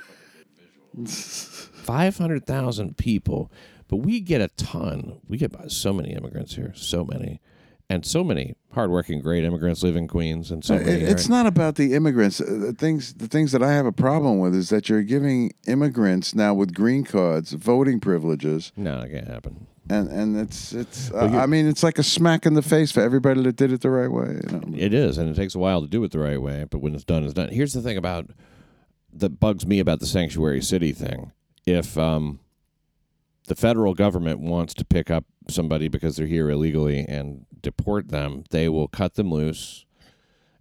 five 1.09 2.17
hundred 2.17 2.47
thousand 2.47 2.99
people, 2.99 3.51
but 3.89 3.97
we 3.97 4.21
get 4.21 4.41
a 4.41 4.49
ton. 4.57 5.21
We 5.27 5.37
get 5.37 5.53
so 5.67 5.93
many 5.93 6.11
immigrants 6.11 6.55
here, 6.55 6.73
so 6.77 7.05
many, 7.05 7.41
and 7.91 8.05
so 8.05 8.23
many 8.23 8.55
hardworking, 8.73 9.21
great 9.21 9.45
immigrants 9.45 9.83
live 9.83 9.97
in 9.97 10.07
Queens, 10.07 10.51
and 10.51 10.65
so 10.65 10.75
It- 10.75 10.87
many. 10.87 11.03
it's 11.05 11.25
right? 11.25 11.31
not 11.37 11.47
about 11.47 11.77
the 11.77 11.95
immigrants. 11.95 12.41
Uh, 12.41 12.45
The 12.69 12.73
things, 12.73 13.15
the 13.15 13.27
things 13.29 13.53
that 13.53 13.63
I 13.63 13.73
have 13.73 13.87
a 13.87 13.93
problem 13.93 14.39
with 14.39 14.55
is 14.55 14.69
that 14.69 14.89
you're 14.89 15.03
giving 15.03 15.53
immigrants 15.67 16.35
now 16.35 16.53
with 16.55 16.75
green 16.75 17.05
cards 17.05 17.53
voting 17.53 17.99
privileges, 18.01 18.73
no, 18.77 19.01
it 19.01 19.11
can't 19.13 19.27
happen. 19.29 19.67
and 19.91 20.09
and 20.11 20.37
it's 20.37 20.73
it's. 20.75 21.11
Uh, 21.11 21.31
I 21.43 21.47
mean, 21.47 21.67
it's 21.67 21.83
like 21.83 21.99
a 21.99 22.03
smack 22.03 22.45
in 22.45 22.53
the 22.55 22.63
face 22.63 22.93
for 22.93 23.01
everybody 23.01 23.43
that 23.43 23.57
did 23.57 23.73
it 23.73 23.81
the 23.81 23.91
right 23.91 24.13
way. 24.13 24.39
You 24.45 24.53
know? 24.53 24.63
It 24.77 24.93
is, 24.93 25.17
and 25.17 25.29
it 25.31 25.35
takes 25.37 25.55
a 25.55 25.59
while 25.59 25.81
to 25.81 25.89
do 25.89 26.05
it 26.05 26.11
the 26.13 26.19
right 26.19 26.41
way. 26.41 26.67
But 26.69 26.81
when 26.83 26.95
it's 26.95 27.05
done, 27.05 27.25
it's 27.25 27.33
done. 27.35 27.49
Here's 27.49 27.73
the 27.73 27.81
thing 27.83 27.97
about 27.97 28.31
that 29.15 29.41
bugs 29.41 29.67
me 29.67 29.79
about 29.81 30.01
the 30.01 30.07
sanctuary 30.07 30.61
city 30.61 30.93
thing. 30.93 31.33
If 31.65 31.97
um, 31.97 32.41
the 33.49 33.57
federal 33.57 33.95
government 33.95 34.41
wants 34.41 34.75
to 34.75 34.85
pick 34.85 35.11
up 35.11 35.25
somebody 35.49 35.89
because 35.89 36.17
they're 36.17 36.27
here 36.27 36.49
illegally 36.51 37.05
and 37.09 37.47
deport 37.61 38.09
them, 38.09 38.45
they 38.51 38.69
will 38.69 38.89
cut 38.89 39.15
them 39.15 39.31
loose, 39.33 39.85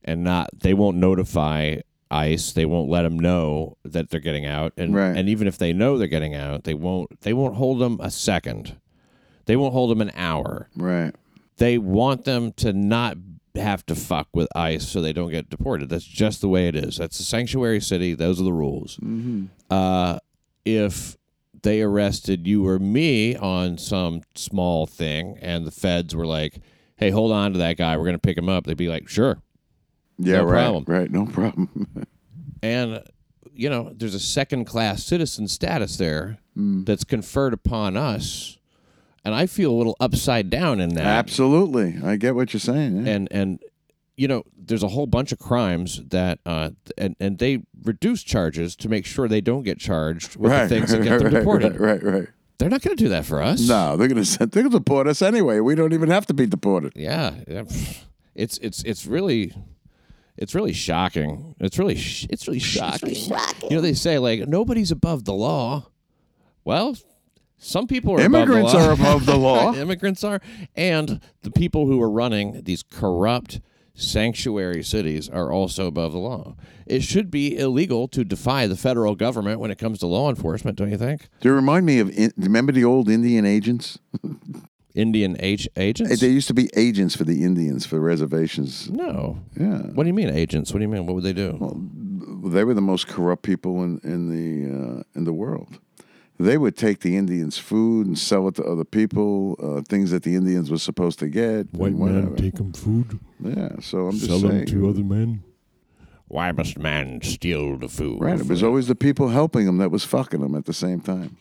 and 0.04 0.24
not. 0.24 0.50
They 0.60 0.74
won't 0.74 0.98
notify 0.98 1.78
ICE. 2.10 2.52
They 2.54 2.66
won't 2.66 2.90
let 2.90 3.04
them 3.04 3.20
know 3.20 3.78
that 3.84 4.10
they're 4.10 4.20
getting 4.20 4.46
out, 4.46 4.74
and 4.78 4.96
Right. 4.96 5.16
and 5.16 5.28
even 5.30 5.48
if 5.48 5.58
they 5.58 5.74
know 5.74 5.98
they're 5.98 6.08
getting 6.08 6.34
out, 6.36 6.64
they 6.64 6.74
won't. 6.74 7.22
They 7.22 7.34
won't 7.34 7.56
hold 7.56 7.80
them 7.80 8.00
a 8.02 8.10
second. 8.10 8.78
They 9.46 9.56
won't 9.56 9.74
hold 9.74 9.92
them 9.92 10.02
an 10.02 10.12
hour 10.16 10.68
Right. 10.76 11.14
they 11.58 11.78
want 11.78 12.26
them 12.26 12.52
to 12.54 12.74
not 12.74 13.18
have 13.56 13.86
to 13.88 13.96
fuck 13.96 14.28
with 14.34 14.48
ICE 14.56 14.86
so 14.88 15.02
they 15.02 15.14
don't 15.14 15.32
get 15.32 15.50
deported. 15.50 15.90
That's 15.90 16.06
just 16.06 16.42
the 16.42 16.48
way 16.50 16.68
it 16.68 16.76
is. 16.76 16.98
That's 16.98 17.20
a 17.20 17.24
sanctuary 17.24 17.80
city. 17.82 18.14
Those 18.14 18.40
are 18.40 18.44
the 18.44 18.54
rules. 18.54 19.00
Uh, 19.70 20.20
if 20.66 21.18
they 21.68 21.82
arrested 21.82 22.48
you 22.48 22.66
or 22.68 22.80
me 22.80 23.36
on 23.36 23.78
some 23.78 24.22
small 24.36 24.86
thing 24.88 25.38
and 25.42 25.66
the 25.68 25.72
feds 25.72 26.16
were 26.16 26.26
like, 26.26 26.60
hey, 26.96 27.10
hold 27.10 27.32
on 27.32 27.52
to 27.54 27.60
that 27.60 27.78
guy. 27.78 27.96
We're 27.98 28.04
going 28.06 28.16
to 28.16 28.20
pick 28.20 28.38
him 28.38 28.50
up. 28.50 28.66
They'd 28.66 28.78
be 28.78 28.88
like, 28.88 29.08
sure. 29.10 29.38
Yeah, 30.18 30.38
No 30.38 30.44
right. 30.46 30.52
problem. 30.64 30.84
Right, 30.88 31.12
no 31.12 31.26
problem. 31.26 31.88
And, 32.64 33.04
you 33.54 33.70
know, 33.70 33.94
there's 33.96 34.16
a 34.16 34.20
second 34.20 34.66
class 34.66 35.04
citizen 35.06 35.48
status 35.48 35.98
there 35.98 36.40
Mm. 36.58 36.88
that's 36.88 37.04
conferred 37.04 37.54
upon 37.54 37.96
us. 37.96 38.58
And 39.24 39.36
I 39.36 39.46
feel 39.46 39.70
a 39.72 39.78
little 39.78 39.96
upside 40.00 40.50
down 40.50 40.80
in 40.80 40.96
that. 40.96 41.06
Absolutely. 41.06 42.00
I 42.04 42.16
get 42.16 42.34
what 42.34 42.52
you're 42.52 42.60
saying. 42.60 43.06
yeah. 43.06 43.12
and 43.14 43.28
and 43.30 43.60
you 44.18 44.28
know 44.28 44.44
there's 44.58 44.84
a 44.84 44.88
whole 44.90 45.06
bunch 45.08 45.32
of 45.32 45.40
crimes 45.40 46.02
that 46.10 46.40
uh 46.46 46.72
and 46.98 47.16
and 47.20 47.38
they 47.40 47.62
reduce 47.84 48.24
charges 48.24 48.76
to 48.76 48.90
make 48.90 49.06
sure 49.06 49.28
they 49.28 49.42
don't 49.42 49.64
get 49.64 49.80
charged 49.80 50.36
with 50.36 50.52
the 50.52 50.68
things 50.68 50.92
that 50.92 51.04
get 51.04 51.20
them 51.20 51.28
right, 51.34 51.40
deported 51.40 51.80
Right, 51.80 52.02
right, 52.04 52.14
right. 52.14 52.28
they're 52.58 52.70
not 52.70 52.82
going 52.82 52.98
to 52.98 53.04
do 53.04 53.10
that 53.10 53.26
for 53.26 53.42
us 53.42 53.68
No, 53.68 53.96
they're 53.96 54.08
gonna 54.08 54.26
send, 54.26 54.52
they're 54.54 54.64
gonna 54.64 54.78
deport 54.80 55.08
us 55.08 55.22
anyway. 55.22 55.60
We 55.60 55.76
don't 55.76 55.94
even 55.94 56.10
have 56.10 56.26
to 56.28 56.34
be 56.34 56.46
deported. 56.48 56.94
yeah 56.96 57.36
yeah, 57.48 57.64
it's 58.36 58.58
it's 58.58 58.84
it's 58.84 59.06
really 59.06 59.54
it's 60.36 60.54
really 60.56 60.74
shocking 60.74 61.56
it's 61.60 61.78
really 61.80 61.96
sh- 61.96 62.28
it's 62.30 62.48
really 62.48 62.60
shocking 62.60 63.16
you 63.16 63.70
know 63.76 63.82
they 63.82 63.94
say 63.94 64.18
like 64.20 64.48
nobody's 64.48 64.92
above 64.92 65.26
the 65.26 65.34
law 65.34 65.88
well 66.66 66.96
some 67.60 67.88
people 67.88 68.14
are 68.14 68.20
Immigrants 68.22 68.72
above 68.74 68.76
the 68.76 68.86
law. 68.86 68.90
are 68.90 68.94
above 68.94 69.26
the 69.26 69.36
law. 69.38 69.74
immigrants 69.84 70.24
are 70.24 70.40
and 70.76 71.20
the 71.42 71.50
people 71.52 71.88
who 71.88 72.00
are 72.02 72.10
running 72.10 72.62
these 72.64 72.84
corrupt 72.84 73.60
sanctuary 73.98 74.84
cities 74.84 75.28
are 75.28 75.52
also 75.52 75.88
above 75.88 76.12
the 76.12 76.20
law 76.20 76.56
it 76.86 77.04
should 77.04 77.30
be 77.30 77.58
illegal 77.58 78.08
to 78.08 78.24
defy 78.24 78.68
the 78.68 78.78
federal 78.78 79.16
government 79.16 79.60
when 79.60 79.72
it 79.72 79.78
comes 79.78 80.00
to 80.00 80.08
law 80.08 80.30
enforcement 80.30 80.78
don't 80.78 80.92
you 80.92 80.98
think 80.98 81.28
Do 81.42 81.50
you 81.50 81.56
remind 81.56 81.86
me 81.86 82.00
of? 82.00 82.12
Remember 82.38 82.72
the 82.72 82.86
old 82.86 83.10
Indian 83.10 83.46
agents? 83.46 84.00
indian 84.96 85.36
age 85.40 85.68
agents 85.78 86.20
There 86.20 86.30
used 86.30 86.48
to 86.48 86.56
be 86.56 86.70
agents 86.76 87.16
for 87.16 87.24
the 87.24 87.44
Indians 87.44 87.86
for 87.86 88.00
reservations. 88.00 88.90
no 88.90 89.40
Yeah, 89.56 89.82
what 89.94 90.04
do 90.04 90.08
you 90.08 90.14
mean 90.14 90.30
agents 90.30 90.74
what 90.74 90.80
do 90.80 90.84
you 90.84 90.90
mean 90.90 91.06
what 91.06 91.14
would 91.14 91.24
they 91.24 91.34
do 91.34 91.52
they 92.46 92.64
were 92.64 92.74
the 92.74 92.82
most 92.82 93.08
corrupt 93.08 93.44
people 93.44 93.84
in 93.84 94.00
in 94.04 94.30
the 94.30 95.00
uh, 95.00 95.04
in 95.16 95.24
the 95.26 95.34
world. 95.34 95.80
They 96.40 96.58
would 96.58 96.78
take 96.78 97.00
the 97.00 97.18
Indians' 97.18 97.58
food 97.58 98.06
and 98.06 98.18
sell 98.18 98.48
it 98.48 98.56
to 98.56 98.64
other 98.64 98.84
people, 98.84 99.56
uh, 99.62 99.82
things 99.82 100.12
that 100.12 100.22
the 100.24 100.36
Indians 100.36 100.70
were 100.70 100.78
supposed 100.78 101.18
to 101.20 101.28
get. 101.30 101.68
and 101.74 102.38
take 102.38 102.56
them 102.56 102.74
food, 102.74 103.20
Yeah, 103.44 103.70
so 103.82 104.06
I'm 104.08 104.12
just 104.12 104.26
sell 104.28 104.40
saying. 104.42 104.66
them 104.66 104.66
to 104.68 104.90
other 104.90 105.04
men. 105.04 105.44
why 106.28 106.52
must 106.52 106.78
man 106.78 107.22
steal 107.24 107.78
the 107.78 107.88
food 107.88 108.22
Right, 108.22 108.40
it 108.40 108.48
was 108.48 108.62
always 108.62 108.88
the 108.88 108.96
people 108.96 109.30
helping 109.30 109.66
them 109.66 109.78
that 109.78 109.90
was 109.92 110.04
fucking 110.04 110.42
them 110.42 110.54
at 110.56 110.66
the 110.66 110.74
same 110.74 111.00
time. 111.00 111.38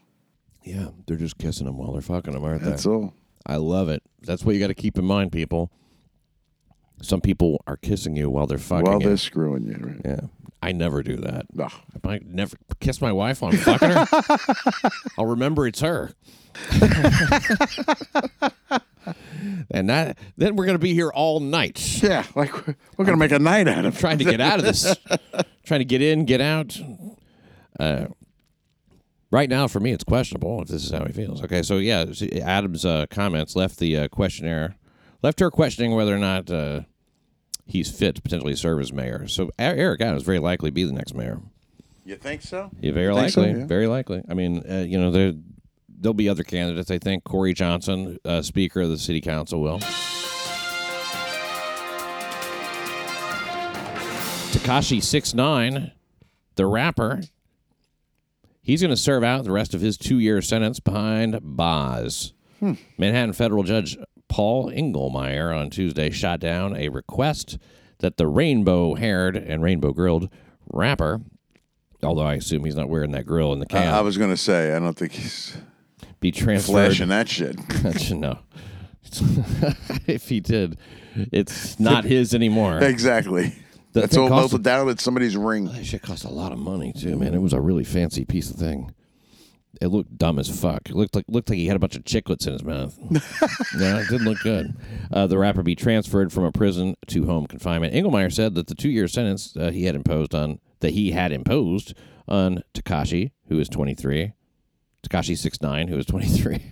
yeah 0.64 0.88
they're 1.06 1.16
just 1.16 1.38
kissing 1.38 1.66
them 1.66 1.76
while 1.76 1.92
they're 1.92 2.00
fucking 2.02 2.32
them 2.34 2.44
aren't 2.44 2.62
That's 2.62 2.64
they 2.64 2.70
That's 2.70 2.86
all. 2.86 3.12
i 3.46 3.56
love 3.56 3.88
it 3.88 4.02
that's 4.22 4.44
what 4.44 4.54
you 4.54 4.60
got 4.60 4.68
to 4.68 4.74
keep 4.74 4.96
in 4.96 5.04
mind 5.04 5.32
people 5.32 5.70
some 7.02 7.20
people 7.20 7.62
are 7.66 7.76
kissing 7.76 8.16
you 8.16 8.28
while 8.30 8.46
they're 8.46 8.58
fucking 8.58 8.84
While 8.90 9.00
you. 9.02 9.08
they're 9.08 9.16
screwing 9.16 9.66
you, 9.66 9.76
right? 9.80 10.00
yeah 10.04 10.20
i 10.62 10.72
never 10.72 11.02
do 11.02 11.16
that 11.16 11.46
If 11.94 12.04
I 12.06 12.20
never 12.24 12.56
kiss 12.80 13.00
my 13.00 13.12
wife 13.12 13.42
while 13.42 13.52
I'm 13.52 13.58
fucking 13.58 13.90
her, 13.90 14.06
I'll 15.18 15.26
remember 15.26 15.66
it's 15.66 15.80
her. 15.80 16.12
and 19.70 19.88
that 19.90 20.18
then 20.36 20.56
we're 20.56 20.66
gonna 20.66 20.78
be 20.78 20.94
here 20.94 21.10
all 21.10 21.40
night 21.40 22.02
yeah, 22.02 22.24
like 22.34 22.52
we're, 22.66 22.74
we're 22.96 23.04
gonna 23.04 23.16
make 23.16 23.32
a 23.32 23.38
night 23.38 23.68
out 23.68 23.84
of 23.84 23.94
it. 23.96 24.00
trying 24.00 24.18
to 24.18 24.24
get 24.24 24.40
out 24.40 24.58
of 24.58 24.64
this. 24.64 24.96
trying 25.64 25.80
to 25.80 25.84
get 25.84 26.00
in, 26.02 26.24
get 26.24 26.40
out. 26.40 26.78
Uh, 27.78 28.06
right 29.30 29.48
now, 29.50 29.68
for 29.68 29.80
me, 29.80 29.92
it's 29.92 30.04
questionable 30.04 30.62
if 30.62 30.68
this 30.68 30.84
is 30.84 30.90
how 30.90 31.04
he 31.04 31.12
feels. 31.12 31.42
Okay, 31.44 31.62
so 31.62 31.76
yeah, 31.78 32.06
Adams' 32.42 32.84
uh, 32.84 33.06
comments 33.10 33.54
left 33.54 33.78
the 33.78 33.96
uh, 33.96 34.08
questionnaire, 34.08 34.76
left 35.26 35.40
her 35.40 35.50
questioning 35.50 35.92
whether 35.92 36.14
or 36.14 36.20
not 36.20 36.48
uh, 36.52 36.82
he's 37.66 37.90
fit 37.90 38.14
to 38.14 38.22
potentially 38.22 38.54
serve 38.54 38.80
as 38.80 38.92
mayor. 38.92 39.26
So 39.26 39.50
Eric 39.58 40.00
Adams 40.00 40.22
very 40.22 40.38
likely 40.38 40.70
be 40.70 40.84
the 40.84 40.92
next 40.92 41.14
mayor. 41.14 41.40
You 42.04 42.14
think 42.14 42.42
so? 42.42 42.70
Yeah, 42.78 42.92
very 42.92 43.12
Think 43.12 43.30
so, 43.30 43.40
likely. 43.40 43.58
yeah. 43.60 43.66
Very 43.66 43.88
likely. 43.88 44.22
I 44.28 44.34
mean, 44.34 44.62
uh, 44.70 44.84
you 44.86 44.96
know, 45.00 45.10
there 45.10 45.32
there'll 45.88 46.14
be 46.14 46.28
other 46.28 46.44
candidates. 46.44 46.92
I 46.92 46.98
think 46.98 47.24
Corey 47.24 47.54
Johnson, 47.54 48.18
uh, 48.24 48.40
Speaker 48.42 48.82
of 48.82 48.90
the 48.90 48.98
City 48.98 49.20
Council, 49.20 49.60
will. 49.60 49.80
Tekashi 54.52 55.02
six 55.02 55.34
nine, 55.34 55.90
the 56.54 56.66
rapper. 56.66 57.22
He's 58.62 58.80
going 58.80 58.90
to 58.92 58.96
serve 58.96 59.24
out 59.24 59.42
the 59.42 59.50
rest 59.50 59.74
of 59.74 59.80
his 59.80 59.96
two-year 59.98 60.40
sentence 60.40 60.78
behind 60.78 61.40
bars. 61.42 62.32
Hmm. 62.60 62.74
Manhattan 62.96 63.32
federal 63.32 63.64
judge 63.64 63.96
Paul 64.28 64.70
Engelmayer 64.70 65.56
on 65.56 65.70
Tuesday 65.70 66.10
shot 66.10 66.40
down 66.40 66.76
a 66.76 66.88
request 66.88 67.58
that 67.98 68.16
the 68.16 68.26
rainbow-haired 68.26 69.36
and 69.36 69.62
rainbow-grilled 69.62 70.28
rapper 70.72 71.20
although 72.02 72.22
I 72.22 72.34
assume 72.34 72.64
he's 72.64 72.76
not 72.76 72.88
wearing 72.88 73.12
that 73.12 73.26
grill 73.26 73.52
in 73.52 73.58
the 73.58 73.66
I, 73.70 73.86
I 73.86 74.00
was 74.00 74.18
gonna 74.18 74.36
say 74.36 74.74
I 74.74 74.78
don't 74.78 74.96
think 74.96 75.12
he's 75.12 75.56
be 76.20 76.30
transferred. 76.32 76.72
flashing 76.72 77.08
that 77.08 77.28
shit. 77.28 77.56
no. 78.10 78.38
if 80.06 80.28
he 80.28 80.40
did, 80.40 80.78
it's 81.14 81.78
not 81.78 82.04
his 82.04 82.34
anymore. 82.34 82.82
exactly. 82.82 83.54
The 83.92 84.02
That's 84.02 84.16
all 84.16 84.28
melted 84.28 84.62
down 84.62 84.86
with 84.86 85.00
somebody's 85.00 85.36
ring. 85.36 85.66
That 85.66 85.86
shit 85.86 86.02
cost 86.02 86.24
a 86.24 86.28
lot 86.28 86.52
of 86.52 86.58
money 86.58 86.92
too, 86.92 87.16
man. 87.16 87.32
It 87.32 87.40
was 87.40 87.52
a 87.52 87.60
really 87.60 87.84
fancy 87.84 88.24
piece 88.24 88.50
of 88.50 88.56
thing. 88.56 88.92
It 89.80 89.88
looked 89.88 90.16
dumb 90.16 90.38
as 90.38 90.48
fuck. 90.48 90.88
It 90.88 90.96
looked 90.96 91.14
like 91.14 91.24
looked 91.28 91.48
like 91.48 91.58
he 91.58 91.66
had 91.66 91.76
a 91.76 91.80
bunch 91.80 91.96
of 91.96 92.04
chiclets 92.04 92.46
in 92.46 92.52
his 92.52 92.64
mouth. 92.64 92.98
no, 93.74 93.98
it 93.98 94.08
didn't 94.08 94.26
look 94.26 94.40
good. 94.40 94.74
Uh, 95.12 95.26
the 95.26 95.38
rapper 95.38 95.62
be 95.62 95.74
transferred 95.74 96.32
from 96.32 96.44
a 96.44 96.52
prison 96.52 96.94
to 97.08 97.26
home 97.26 97.46
confinement. 97.46 97.94
Engelmayer 97.94 98.32
said 98.32 98.54
that 98.54 98.66
the 98.66 98.74
two-year 98.74 99.08
sentence 99.08 99.56
uh, 99.56 99.70
he 99.70 99.84
had 99.84 99.94
imposed 99.94 100.34
on 100.34 100.60
that 100.80 100.90
he 100.90 101.12
had 101.12 101.32
imposed 101.32 101.94
on 102.28 102.62
Tekashi, 102.74 103.32
who 103.48 103.58
is 103.58 103.68
23, 103.68 104.32
Tekashi 105.06 105.36
six 105.36 105.60
nine, 105.60 105.88
who 105.88 105.98
is 105.98 106.06
23. 106.06 106.62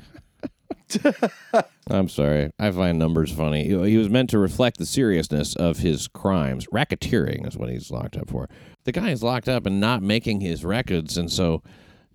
I'm 1.90 2.08
sorry. 2.08 2.50
I 2.58 2.70
find 2.70 2.98
numbers 2.98 3.32
funny. 3.32 3.64
He 3.64 3.90
he 3.90 3.96
was 3.96 4.08
meant 4.08 4.30
to 4.30 4.38
reflect 4.38 4.78
the 4.78 4.86
seriousness 4.86 5.54
of 5.56 5.78
his 5.78 6.08
crimes. 6.08 6.66
Racketeering 6.72 7.46
is 7.46 7.56
what 7.56 7.70
he's 7.70 7.90
locked 7.90 8.16
up 8.16 8.30
for. 8.30 8.48
The 8.84 8.92
guy 8.92 9.10
is 9.10 9.22
locked 9.22 9.48
up 9.48 9.66
and 9.66 9.80
not 9.80 10.02
making 10.02 10.40
his 10.40 10.64
records, 10.64 11.16
and 11.16 11.30
so, 11.30 11.62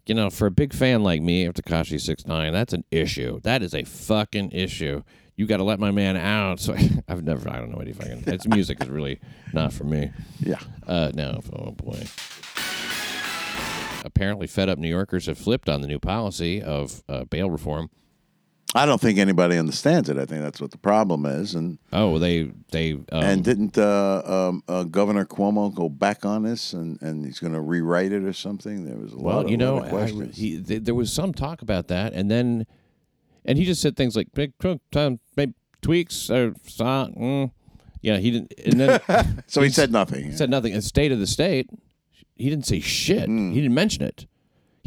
you 0.10 0.16
know, 0.16 0.32
for 0.32 0.48
a 0.48 0.52
big 0.52 0.74
fan 0.74 1.04
like 1.04 1.22
me 1.22 1.46
of 1.46 1.54
Tekashi 1.54 2.02
Six 2.02 2.26
Nine, 2.26 2.52
that's 2.52 2.74
an 2.74 2.84
issue. 2.90 3.40
That 3.42 3.62
is 3.62 3.76
a 3.76 3.84
fucking 3.84 4.52
issue. 4.52 5.04
You 5.36 5.46
got 5.46 5.58
to 5.58 5.64
let 5.64 5.80
my 5.80 5.92
man 5.92 6.18
out. 6.18 6.60
So 6.60 6.76
I've 7.08 7.24
never. 7.24 7.48
I 7.48 7.60
don't 7.60 7.70
know 7.70 7.78
what 7.78 7.86
he 7.86 7.94
fucking. 7.94 8.24
It's 8.26 8.48
music 8.48 8.82
is 8.82 8.90
really 8.90 9.20
not 9.54 9.72
for 9.72 9.84
me. 9.84 10.12
Yeah. 10.40 10.60
Uh, 10.88 11.12
no. 11.14 11.42
Oh 11.54 11.72
boy. 11.72 12.04
Apparently, 14.04 14.48
fed 14.48 14.68
up 14.68 14.80
New 14.80 14.90
Yorkers 14.90 15.28
have 15.28 15.38
flipped 15.38 15.70
on 15.70 15.82
the 15.82 15.88
new 15.88 16.00
policy 16.00 16.60
of 16.60 17.04
uh, 17.08 17.26
bail 17.26 17.52
reform. 17.52 17.92
I 18.76 18.86
don't 18.86 19.02
think 19.02 19.18
anybody 19.18 19.58
understands 19.58 20.10
it. 20.10 20.18
I 20.18 20.26
think 20.26 20.44
that's 20.44 20.62
what 20.62 20.70
the 20.70 20.78
problem 20.78 21.26
is. 21.26 21.56
And 21.56 21.80
Oh, 21.92 22.20
they 22.20 22.52
they 22.72 22.94
um, 22.94 23.06
and 23.12 23.44
didn't 23.44 23.78
uh, 23.78 24.22
um, 24.26 24.64
uh, 24.68 24.84
Governor 24.84 25.26
Cuomo 25.26 25.74
go 25.74 25.90
back 25.90 26.24
on 26.24 26.44
this 26.44 26.74
and, 26.74 27.02
and 27.02 27.26
he's 27.26 27.40
going 27.40 27.54
to 27.54 27.62
rewrite 27.62 28.12
it 28.12 28.24
or 28.24 28.34
something? 28.34 28.86
There 28.86 28.98
was 28.98 29.14
a 29.14 29.18
lot 29.18 29.24
well, 29.24 29.40
of, 29.40 29.50
you 29.50 29.58
know, 29.58 29.76
lot 29.78 29.86
I, 29.86 29.90
questions. 29.90 30.38
he, 30.38 30.62
th- 30.62 30.84
there 30.84 30.94
was 30.94 31.12
some 31.12 31.34
talk 31.34 31.64
about 31.64 31.88
that, 31.88 32.14
and 32.14 32.30
then 32.30 32.68
and 33.44 33.58
he 33.58 33.66
just 33.66 33.82
said 33.82 33.98
things 33.98 34.16
like 34.16 34.32
big 34.34 34.54
tweaks 35.82 36.30
or 36.30 36.50
uh, 36.80 37.08
mm. 37.08 37.52
yeah, 38.02 38.18
he 38.18 38.32
didn't, 38.32 38.54
and 38.66 38.80
then 38.80 39.44
so 39.48 39.62
he 39.62 39.70
said 39.70 39.92
nothing. 39.92 40.26
He 40.26 40.38
said 40.38 40.50
nothing. 40.50 40.74
And 40.74 40.84
state 40.84 41.12
of 41.12 41.20
the 41.20 41.28
state, 41.28 41.70
he 42.36 42.50
didn't 42.50 42.68
say 42.68 42.80
shit. 42.80 43.26
Hmm. 43.26 43.52
He 43.52 43.62
didn't 43.62 43.74
mention 43.74 44.04
it. 44.04 44.28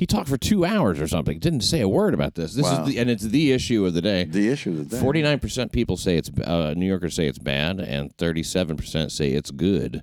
He 0.03 0.07
talked 0.07 0.29
for 0.29 0.37
two 0.37 0.65
hours 0.65 1.01
or 1.01 1.07
something. 1.07 1.39
Didn't 1.39 1.61
say 1.61 1.81
a 1.81 1.89
word 1.89 2.13
about 2.13 2.35
this. 2.35 2.55
This 2.55 2.65
Wow. 2.65 2.83
is 2.83 2.89
the 2.93 2.99
and 2.99 3.09
it's 3.09 3.23
the 3.23 3.53
issue 3.53 3.87
of 3.87 3.95
the 3.95 4.03
day. 4.03 4.25
the 4.25 4.49
issue 4.49 4.71
of 4.71 4.79
the 4.91 4.97
day. 4.97 5.01
Forty 5.01 5.23
nine 5.23 5.39
percent 5.39 5.71
people 5.71 5.97
say 5.97 6.17
it's 6.17 6.29
uh, 6.43 6.75
New 6.77 6.87
Yorkers 6.87 7.15
say 7.15 7.29
it's 7.29 7.39
bad, 7.39 7.79
and 7.79 8.13
thirty 8.17 8.43
seven 8.43 8.77
percent 8.77 9.13
say 9.13 9.31
it's 9.31 9.53
good. 9.53 10.03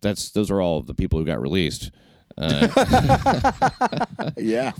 That's 0.00 0.30
those 0.30 0.50
are 0.50 0.62
all 0.62 0.80
the 0.80 0.94
people 0.94 1.18
who 1.18 1.26
got 1.26 1.38
released. 1.38 1.90
Yeah. 4.38 4.72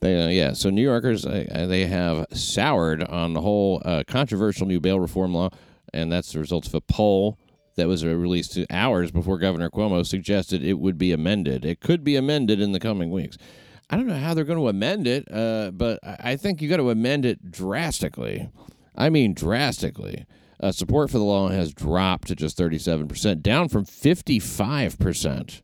They, 0.00 0.22
uh, 0.24 0.28
yeah, 0.28 0.54
so 0.54 0.70
New 0.70 0.80
Yorkers 0.80 1.26
uh, 1.26 1.66
they 1.68 1.84
have 1.84 2.24
soured 2.32 3.04
on 3.04 3.34
the 3.34 3.42
whole 3.42 3.82
uh, 3.84 4.04
controversial 4.06 4.66
new 4.66 4.80
bail 4.80 4.98
reform 5.00 5.34
law, 5.34 5.50
and 5.92 6.10
that's 6.10 6.32
the 6.32 6.38
result 6.38 6.66
of 6.66 6.74
a 6.74 6.80
poll 6.80 7.36
that 7.76 7.88
was 7.88 8.02
uh, 8.04 8.08
released 8.08 8.58
hours 8.70 9.10
before 9.10 9.36
Governor 9.38 9.68
Cuomo 9.68 10.06
suggested 10.06 10.64
it 10.64 10.78
would 10.78 10.96
be 10.96 11.12
amended. 11.12 11.66
It 11.66 11.80
could 11.80 12.04
be 12.04 12.16
amended 12.16 12.58
in 12.58 12.72
the 12.72 12.80
coming 12.80 13.10
weeks. 13.10 13.36
I 13.90 13.96
don't 13.96 14.06
know 14.06 14.18
how 14.18 14.34
they're 14.34 14.44
going 14.44 14.58
to 14.58 14.68
amend 14.68 15.06
it, 15.06 15.26
uh, 15.32 15.70
but 15.70 15.98
I 16.02 16.36
think 16.36 16.60
you 16.60 16.68
got 16.68 16.76
to 16.76 16.90
amend 16.90 17.24
it 17.24 17.50
drastically. 17.50 18.50
I 18.94 19.08
mean, 19.08 19.32
drastically. 19.32 20.26
Uh, 20.60 20.72
support 20.72 21.10
for 21.10 21.18
the 21.18 21.24
law 21.24 21.48
has 21.48 21.72
dropped 21.72 22.28
to 22.28 22.34
just 22.34 22.58
37%, 22.58 23.42
down 23.42 23.68
from 23.68 23.86
55% 23.86 25.62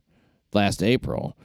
last 0.53 0.81
April. 0.81 1.37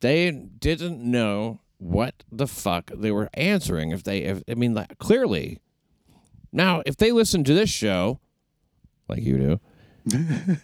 They 0.00 0.30
didn't 0.30 0.98
know 0.98 1.60
what 1.78 2.24
the 2.30 2.48
fuck 2.48 2.90
they 2.94 3.12
were 3.12 3.30
answering. 3.34 3.92
If 3.92 4.02
they, 4.02 4.18
if, 4.22 4.42
I 4.48 4.54
mean, 4.54 4.74
like, 4.74 4.98
clearly. 4.98 5.60
Now, 6.52 6.82
if 6.84 6.96
they 6.96 7.12
listen 7.12 7.44
to 7.44 7.54
this 7.54 7.70
show, 7.70 8.20
like 9.08 9.22
you 9.22 9.38
do, 9.38 9.60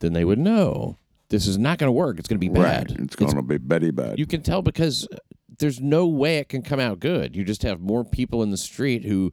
then 0.00 0.12
they 0.12 0.24
would 0.24 0.38
know 0.38 0.98
this 1.32 1.48
is 1.48 1.58
not 1.58 1.78
going 1.78 1.88
to 1.88 1.92
work. 1.92 2.18
It's 2.18 2.28
going 2.28 2.38
to 2.38 2.46
be 2.46 2.50
bad. 2.50 2.90
Right. 2.90 3.00
It's 3.00 3.16
going 3.16 3.34
to 3.34 3.42
be 3.42 3.58
Betty 3.58 3.90
bad. 3.90 4.18
You 4.18 4.26
can 4.26 4.42
tell 4.42 4.62
because 4.62 5.08
there's 5.58 5.80
no 5.80 6.06
way 6.06 6.36
it 6.38 6.48
can 6.50 6.62
come 6.62 6.78
out 6.78 7.00
good. 7.00 7.34
You 7.34 7.42
just 7.42 7.62
have 7.62 7.80
more 7.80 8.04
people 8.04 8.42
in 8.42 8.50
the 8.50 8.56
street 8.56 9.04
who 9.04 9.32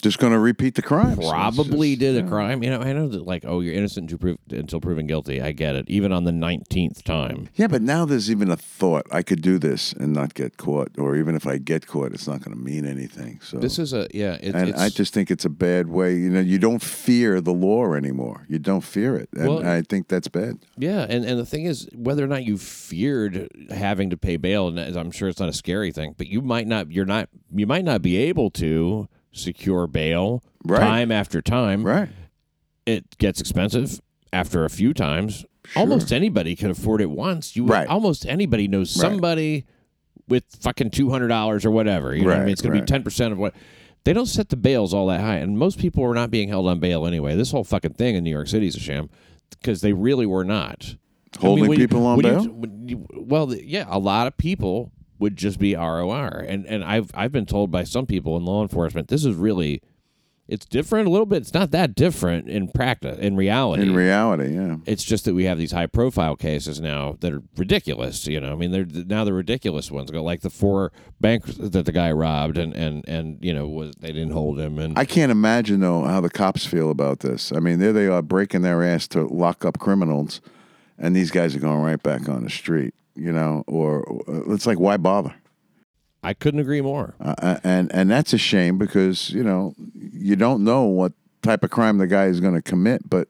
Just 0.00 0.18
going 0.18 0.32
to 0.32 0.38
repeat 0.38 0.74
the 0.74 0.82
crime. 0.82 1.16
Probably 1.16 1.90
just- 1.90 2.00
did 2.00 2.16
a 2.16 2.20
yeah. 2.20 2.28
crime. 2.28 2.62
You 2.62 2.70
know, 2.70 2.80
I 2.80 2.92
know 2.92 3.08
that 3.08 3.26
like, 3.26 3.44
oh, 3.46 3.60
you're 3.60 3.74
innocent 3.74 4.10
until, 4.10 4.18
prov- 4.18 4.58
until 4.58 4.80
proven 4.80 5.06
guilty. 5.06 5.40
I 5.42 5.52
get 5.52 5.76
it. 5.76 5.84
Even 5.88 6.12
on 6.12 6.24
the 6.24 6.32
nineteenth 6.32 7.04
time, 7.04 7.48
Yeah, 7.54 7.66
but 7.66 7.82
now 7.82 8.04
there's 8.04 8.30
even 8.30 8.50
a 8.50 8.56
thought 8.56 9.06
I 9.10 9.22
could 9.22 9.42
do 9.42 9.58
this 9.58 9.92
and 9.92 10.12
not 10.12 10.34
get 10.34 10.56
caught, 10.56 10.90
or 10.98 11.16
even 11.16 11.34
if 11.34 11.46
I 11.46 11.58
get 11.58 11.86
caught, 11.86 12.12
it's 12.12 12.26
not 12.26 12.40
going 12.42 12.56
to 12.56 12.62
mean 12.62 12.86
anything. 12.86 13.40
So 13.42 13.58
this 13.58 13.78
is 13.78 13.92
a 13.92 14.06
yeah. 14.12 14.34
It, 14.40 14.54
and 14.54 14.74
I 14.74 14.88
just 14.88 15.12
think 15.12 15.30
it's 15.30 15.44
a 15.44 15.50
bad 15.50 15.88
way. 15.88 16.14
You 16.16 16.30
know, 16.30 16.40
you 16.40 16.58
don't 16.58 16.82
fear 16.82 17.40
the 17.40 17.52
law 17.52 17.94
anymore. 17.94 18.46
You 18.48 18.58
don't 18.58 18.82
fear 18.82 19.16
it, 19.16 19.28
and 19.34 19.48
Well- 19.48 19.66
I 19.66 19.82
think 19.82 20.08
that's 20.08 20.28
bad. 20.28 20.58
yeah, 20.76 21.06
and 21.08 21.24
and 21.24 21.38
the 21.38 21.46
thing 21.46 21.64
is, 21.64 21.88
whether 21.94 22.24
or 22.24 22.28
not 22.28 22.44
you 22.44 22.56
feared 22.58 23.48
having 23.70 24.10
to 24.10 24.16
pay 24.16 24.36
bail, 24.36 24.68
and 24.68 24.78
I'm 24.96 25.10
sure 25.10 25.28
it's 25.28 25.40
not 25.40 25.48
a 25.48 25.52
scary 25.52 25.92
thing, 25.92 26.14
but 26.16 26.26
you 26.26 26.40
might 26.40 26.66
not. 26.66 26.90
You're 26.90 27.04
not. 27.06 27.28
You 27.54 27.66
might 27.66 27.84
not 27.84 28.02
be 28.02 28.16
able 28.16 28.50
to 28.52 29.08
secure 29.32 29.86
bail 29.86 30.42
Right. 30.64 30.80
time 30.80 31.12
after 31.12 31.40
time. 31.40 31.84
Right? 31.84 32.08
It 32.86 33.16
gets 33.18 33.40
expensive 33.40 34.00
after 34.32 34.64
a 34.64 34.70
few 34.70 34.92
times. 34.94 35.44
Sure. 35.66 35.80
Almost 35.82 36.12
anybody 36.12 36.56
can 36.56 36.70
afford 36.70 37.00
it 37.00 37.10
once. 37.10 37.54
You 37.56 37.66
Right. 37.66 37.86
almost 37.88 38.26
anybody 38.26 38.66
knows 38.68 38.96
Right. 38.96 39.10
somebody 39.10 39.66
with 40.28 40.44
fucking 40.60 40.90
two 40.90 41.10
hundred 41.10 41.28
dollars 41.28 41.64
or 41.64 41.70
whatever. 41.70 42.14
You 42.14 42.22
know 42.22 42.28
what 42.28 42.36
I 42.38 42.40
mean? 42.44 42.52
It's 42.52 42.62
going 42.62 42.72
to 42.72 42.78
right. 42.80 42.86
be 42.86 42.90
ten 42.92 43.02
percent 43.02 43.32
of 43.32 43.38
what. 43.38 43.54
They 44.04 44.14
don't 44.14 44.26
set 44.26 44.48
the 44.48 44.56
bails 44.56 44.94
all 44.94 45.06
that 45.08 45.20
high, 45.20 45.36
and 45.36 45.58
most 45.58 45.78
people 45.78 46.02
were 46.02 46.14
not 46.14 46.30
being 46.30 46.48
held 46.48 46.66
on 46.66 46.80
bail 46.80 47.06
anyway. 47.06 47.36
This 47.36 47.50
whole 47.50 47.64
fucking 47.64 47.92
thing 47.94 48.14
in 48.16 48.24
New 48.24 48.30
York 48.30 48.48
City 48.48 48.66
is 48.66 48.74
a 48.74 48.80
sham 48.80 49.10
because 49.50 49.82
they 49.82 49.92
really 49.92 50.24
were 50.24 50.44
not 50.44 50.96
Holding 51.38 51.68
when 51.68 51.78
you- 51.78 51.86
people 51.86 52.06
on 52.06 52.16
when 52.16 52.24
you- 52.26 52.32
bail? 52.32 53.06
you- 53.12 53.24
well, 53.26 53.54
yeah, 53.54 53.84
a 53.90 53.98
lot 53.98 54.26
of 54.26 54.38
people 54.38 54.90
would 55.20 55.36
just 55.36 55.58
be 55.58 55.76
ROR, 55.76 56.44
and 56.48 56.66
and 56.66 56.82
I've 56.82 57.10
I've 57.14 57.30
been 57.30 57.46
told 57.46 57.70
by 57.70 57.84
some 57.84 58.06
people 58.06 58.36
in 58.36 58.44
law 58.44 58.62
enforcement 58.62 59.08
this 59.08 59.24
is 59.24 59.36
really. 59.36 59.82
It's 60.48 60.66
different 60.66 61.06
a 61.06 61.10
little 61.12 61.26
bit. 61.26 61.42
It's 61.42 61.54
not 61.54 61.70
that 61.70 61.94
different 61.94 62.48
in 62.48 62.66
practice, 62.66 63.16
in 63.20 63.36
reality. 63.36 63.84
In 63.84 63.94
reality, 63.94 64.52
yeah. 64.52 64.78
It's 64.84 65.04
just 65.04 65.24
that 65.26 65.34
we 65.34 65.44
have 65.44 65.58
these 65.58 65.70
high 65.70 65.86
profile 65.86 66.34
cases 66.34 66.80
now 66.80 67.16
that 67.20 67.32
are 67.32 67.42
ridiculous. 67.56 68.26
You 68.26 68.40
know, 68.40 68.50
I 68.50 68.56
mean, 68.56 68.72
they're 68.72 69.04
now 69.06 69.22
the 69.22 69.32
ridiculous 69.32 69.92
ones 69.92 70.10
go 70.10 70.24
like 70.24 70.40
the 70.40 70.50
four 70.50 70.90
banks 71.20 71.54
that 71.54 71.86
the 71.86 71.92
guy 71.92 72.10
robbed, 72.10 72.58
and 72.58 72.74
and 72.74 73.08
and 73.08 73.38
you 73.40 73.54
know 73.54 73.68
was 73.68 73.94
they 74.00 74.10
didn't 74.10 74.32
hold 74.32 74.58
him, 74.58 74.80
and 74.80 74.98
I 74.98 75.04
can't 75.04 75.30
imagine 75.30 75.78
though 75.78 76.02
how 76.02 76.20
the 76.20 76.30
cops 76.30 76.66
feel 76.66 76.90
about 76.90 77.20
this. 77.20 77.52
I 77.52 77.60
mean, 77.60 77.78
there 77.78 77.92
they 77.92 78.08
are 78.08 78.20
breaking 78.20 78.62
their 78.62 78.82
ass 78.82 79.06
to 79.08 79.28
lock 79.28 79.64
up 79.64 79.78
criminals, 79.78 80.40
and 80.98 81.14
these 81.14 81.30
guys 81.30 81.54
are 81.54 81.60
going 81.60 81.80
right 81.80 82.02
back 82.02 82.28
on 82.28 82.42
the 82.42 82.50
street. 82.50 82.92
You 83.20 83.32
know, 83.32 83.64
or 83.66 84.08
uh, 84.28 84.52
it's 84.54 84.64
like 84.66 84.80
why 84.80 84.96
bother? 84.96 85.34
I 86.22 86.32
couldn't 86.34 86.60
agree 86.60 86.80
more. 86.80 87.14
Uh, 87.20 87.58
and 87.62 87.92
and 87.94 88.10
that's 88.10 88.32
a 88.32 88.38
shame 88.38 88.78
because 88.78 89.30
you 89.30 89.44
know 89.44 89.74
you 89.94 90.36
don't 90.36 90.64
know 90.64 90.84
what 90.84 91.12
type 91.42 91.62
of 91.62 91.70
crime 91.70 91.98
the 91.98 92.06
guy 92.06 92.26
is 92.26 92.40
going 92.40 92.54
to 92.54 92.62
commit, 92.62 93.08
but 93.08 93.28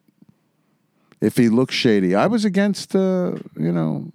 if 1.20 1.36
he 1.36 1.48
looks 1.48 1.74
shady, 1.74 2.14
I 2.14 2.26
was 2.28 2.44
against 2.44 2.94
uh, 2.94 3.32
you 3.56 3.72
know 3.72 4.12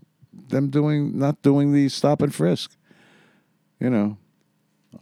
them 0.49 0.69
doing 0.69 1.17
not 1.19 1.41
doing 1.41 1.73
the 1.73 1.89
stop 1.89 2.21
and 2.21 2.33
frisk. 2.33 2.71
You 3.79 3.89
know, 3.89 4.17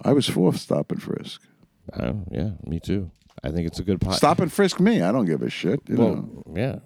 I 0.02 0.14
was 0.14 0.28
for 0.28 0.54
stop 0.56 0.92
and 0.92 1.02
frisk. 1.02 1.42
Uh, 1.92 2.14
yeah, 2.32 2.52
me 2.66 2.80
too. 2.80 3.12
I 3.44 3.52
think 3.52 3.68
it's 3.68 3.80
a 3.80 3.84
good 3.84 4.02
pot. 4.02 4.16
Stop 4.16 4.40
and 4.40 4.52
frisk 4.52 4.80
me. 4.80 5.02
I 5.02 5.12
don't 5.12 5.26
give 5.26 5.42
a 5.44 5.50
shit. 5.50 5.82
You 5.88 5.98
Well, 5.98 6.16
know, 6.16 6.44
yeah, 6.56 6.80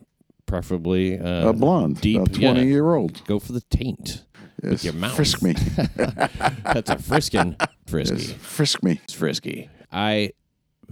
preferably 0.47 1.19
uh, 1.19 1.49
a 1.49 1.53
blonde, 1.53 2.01
deep, 2.01 2.21
a 2.21 2.25
twenty 2.25 2.61
yeah. 2.61 2.65
year 2.65 2.95
old. 2.95 3.23
Go 3.25 3.37
for 3.37 3.51
the 3.51 3.61
taint 3.69 4.25
with 4.63 4.83
your 4.83 4.93
mouth. 4.93 5.15
frisk 5.15 5.43
me. 5.43 5.53
That's 5.95 6.89
a 6.89 6.97
friskin' 6.97 7.55
frisky. 7.85 8.15
Yes, 8.15 8.31
frisk 8.33 8.81
me. 8.81 8.99
It's 9.03 9.13
frisky. 9.13 9.69
I 9.91 10.31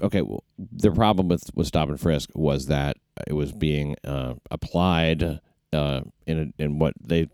okay. 0.01 0.21
Well, 0.21 0.43
the 0.57 0.91
problem 0.91 1.27
with 1.29 1.49
with 1.55 1.67
stop 1.67 1.89
and 1.89 1.99
frisk 1.99 2.29
was 2.35 2.67
that 2.67 2.97
it 3.25 3.33
was 3.33 3.51
being 3.51 3.95
uh, 4.03 4.35
applied 4.51 5.39
uh, 5.73 6.01
in 6.27 6.53
a, 6.59 6.63
in 6.63 6.79
what 6.79 6.93
they 7.03 7.29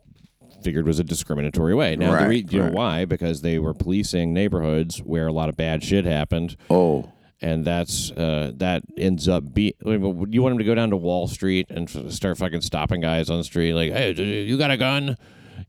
figured 0.63 0.85
was 0.85 0.99
a 0.99 1.03
discriminatory 1.03 1.73
way. 1.73 1.95
Now, 1.95 2.11
the 2.11 2.17
Right, 2.17 2.27
re- 2.29 2.45
you 2.49 2.59
know 2.59 2.71
why? 2.71 3.05
Because 3.05 3.41
they 3.41 3.57
were 3.59 3.73
policing 3.73 4.33
neighborhoods 4.33 4.99
where 4.99 5.27
a 5.27 5.31
lot 5.33 5.49
of 5.49 5.57
bad 5.57 5.83
shit 5.83 6.05
happened. 6.05 6.55
Oh, 6.69 7.11
and 7.41 7.65
that's 7.65 8.11
uh, 8.11 8.51
that 8.57 8.83
ends 8.97 9.27
up 9.27 9.53
be. 9.53 9.73
I 9.85 9.97
mean, 9.97 10.27
You 10.31 10.41
want 10.41 10.53
him 10.53 10.59
to 10.59 10.63
go 10.63 10.75
down 10.75 10.89
to 10.91 10.97
Wall 10.97 11.27
Street 11.27 11.67
and 11.69 11.89
f- 11.93 12.11
start 12.11 12.37
fucking 12.37 12.61
stopping 12.61 13.01
guys 13.01 13.29
on 13.29 13.37
the 13.37 13.43
street, 13.43 13.73
like, 13.73 13.91
"Hey, 13.91 14.13
you 14.43 14.57
got 14.57 14.71
a 14.71 14.77
gun?" 14.77 15.17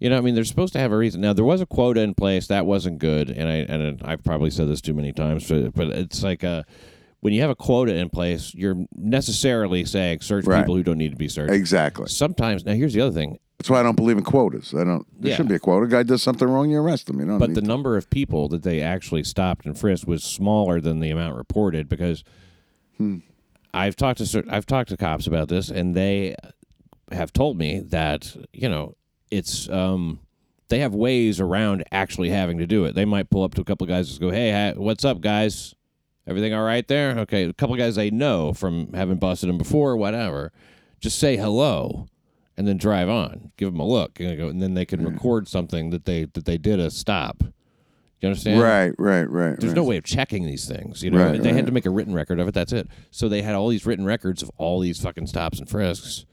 You 0.01 0.11
know, 0.11 0.19
I 0.19 0.21
mean, 0.21 0.35
they're 0.35 0.45
supposed 0.45 0.73
to 0.73 0.79
have 0.81 0.91
a 0.91 0.97
reason. 0.97 1.21
Now, 1.21 1.33
there 1.33 1.45
was 1.45 1.61
a 1.61 1.67
quota 1.67 2.01
in 2.01 2.15
place 2.15 2.47
that 2.49 2.67
wasn't 2.67 2.99
good, 2.99 3.31
and 3.31 3.49
I 3.49 3.55
and 3.73 4.03
I've 4.05 4.25
probably 4.25 4.51
said 4.51 4.69
this 4.69 4.81
too 4.81 4.95
many 4.95 5.13
times, 5.13 5.49
but, 5.49 5.75
but 5.75 5.89
it's 5.89 6.23
like 6.23 6.43
uh 6.45 6.63
when 7.21 7.33
you 7.33 7.41
have 7.41 7.51
a 7.51 7.55
quota 7.55 7.95
in 7.95 8.09
place, 8.11 8.53
you're 8.53 8.85
necessarily 8.97 9.85
saying 9.85 10.21
search 10.23 10.45
Right. 10.45 10.61
people 10.63 10.75
who 10.75 10.83
don't 10.83 10.99
need 10.99 11.13
to 11.13 11.17
be 11.17 11.29
searched. 11.29 11.53
exactly. 11.53 12.07
Sometimes, 12.09 12.65
now 12.67 12.73
here's 12.73 12.95
the 12.95 13.01
other 13.01 13.15
thing: 13.15 13.39
That's 13.63 13.71
why 13.71 13.79
I 13.79 13.85
don't 13.85 13.95
believe 13.95 14.19
in 14.19 14.25
quotas. 14.25 14.75
I 14.75 14.83
don't. 14.83 15.07
There 15.21 15.31
Yeah. 15.31 15.37
shouldn't 15.37 15.51
be 15.51 15.55
a 15.55 15.61
quota. 15.61 15.87
guy 15.87 16.03
does 16.03 16.21
something 16.21 16.49
wrong, 16.49 16.69
you 16.69 16.79
arrest 16.81 17.09
him. 17.09 17.21
You 17.21 17.27
know. 17.27 17.39
but 17.39 17.55
the 17.55 17.61
number 17.63 17.97
of 17.97 18.11
people 18.11 18.49
that 18.49 18.65
they 18.65 18.81
actually 18.81 19.23
stopped 19.23 19.65
and 19.67 19.79
frisked 19.79 20.05
was 20.05 20.25
smaller 20.25 20.81
than 20.81 20.99
the 20.99 21.11
amount 21.11 21.37
reported 21.37 21.89
because 21.89 22.25
I've 23.73 23.95
talked 23.95 24.19
to 24.19 24.27
cer- 24.27 24.45
I've 24.49 24.67
talked 24.67 24.91
to 24.91 24.97
cops 24.97 25.29
about 25.29 25.49
this 25.49 25.71
and 25.71 25.95
they 25.95 26.35
have 27.13 27.33
told 27.33 27.57
me 27.57 27.79
that 27.79 28.37
you 28.53 28.69
know 28.69 28.97
it's 29.31 29.69
um 29.69 30.19
they 30.69 30.81
have 30.81 30.95
ways 30.95 31.39
around 31.41 31.85
actually 31.93 32.31
having 32.31 32.59
to 32.59 32.67
do 32.67 32.85
it. 32.85 32.95
They 32.97 33.05
might 33.05 33.31
pull 33.31 33.45
up 33.45 33.55
to 33.55 33.61
a 33.61 33.65
couple 33.65 33.85
of 33.85 33.89
guys 33.91 34.11
and 34.11 34.21
go, 34.21 34.31
"Hey, 34.31 34.51
ha- 34.51 34.81
what's 34.81 35.05
up, 35.05 35.21
guys? 35.21 35.75
Everything 36.27 36.53
all 36.55 36.65
right 36.65 36.87
there?" 36.89 37.17
Okay, 37.21 37.45
a 37.45 37.53
couple 37.53 37.75
of 37.75 37.79
guys 37.79 37.95
they 37.95 38.11
know 38.11 38.53
from 38.53 38.93
having 38.93 39.19
busted 39.19 39.49
them 39.49 39.59
before, 39.59 39.93
or 39.93 39.97
whatever. 39.97 40.51
Just 41.01 41.19
say 41.19 41.37
hello 41.37 42.07
and 42.63 42.69
then 42.69 42.77
drive 42.77 43.09
on. 43.09 43.51
Give 43.57 43.73
them 43.73 43.81
a 43.81 43.85
look, 43.85 44.21
and, 44.21 44.39
go, 44.39 44.47
and 44.47 44.63
then 44.63 44.75
they 44.75 44.85
can 44.85 45.05
record 45.05 45.49
something 45.49 45.91
that 45.91 46.05
they 46.05 46.27
that 46.27 46.45
they 46.45 46.59
did 46.59 46.79
a 46.79 46.93
stop. 46.93 47.43
You 48.21 48.29
understand? 48.29 48.61
right, 48.63 48.95
right, 48.99 49.29
right. 49.29 49.59
There's 49.59 49.73
right. 49.73 49.77
no 49.77 49.83
way 49.83 49.97
of 49.97 50.05
checking 50.05 50.47
these 50.47 50.69
things. 50.69 51.03
You 51.03 51.11
know, 51.11 51.19
Right, 51.19 51.43
they 51.43 51.49
right. 51.49 51.57
had 51.57 51.67
to 51.67 51.73
make 51.73 51.87
a 51.87 51.91
written 51.91 52.15
record 52.15 52.39
of 52.39 52.47
it. 52.47 52.55
That's 52.55 52.73
it. 52.73 52.87
So 53.11 53.29
they 53.29 53.43
had 53.43 53.57
all 53.57 53.67
these 53.69 53.85
written 53.85 54.05
records 54.05 54.45
of 54.45 54.51
all 54.59 54.79
these 54.79 55.01
fucking 55.01 55.27
stops 55.27 55.59
and 55.59 55.69
frisks. 55.69 56.25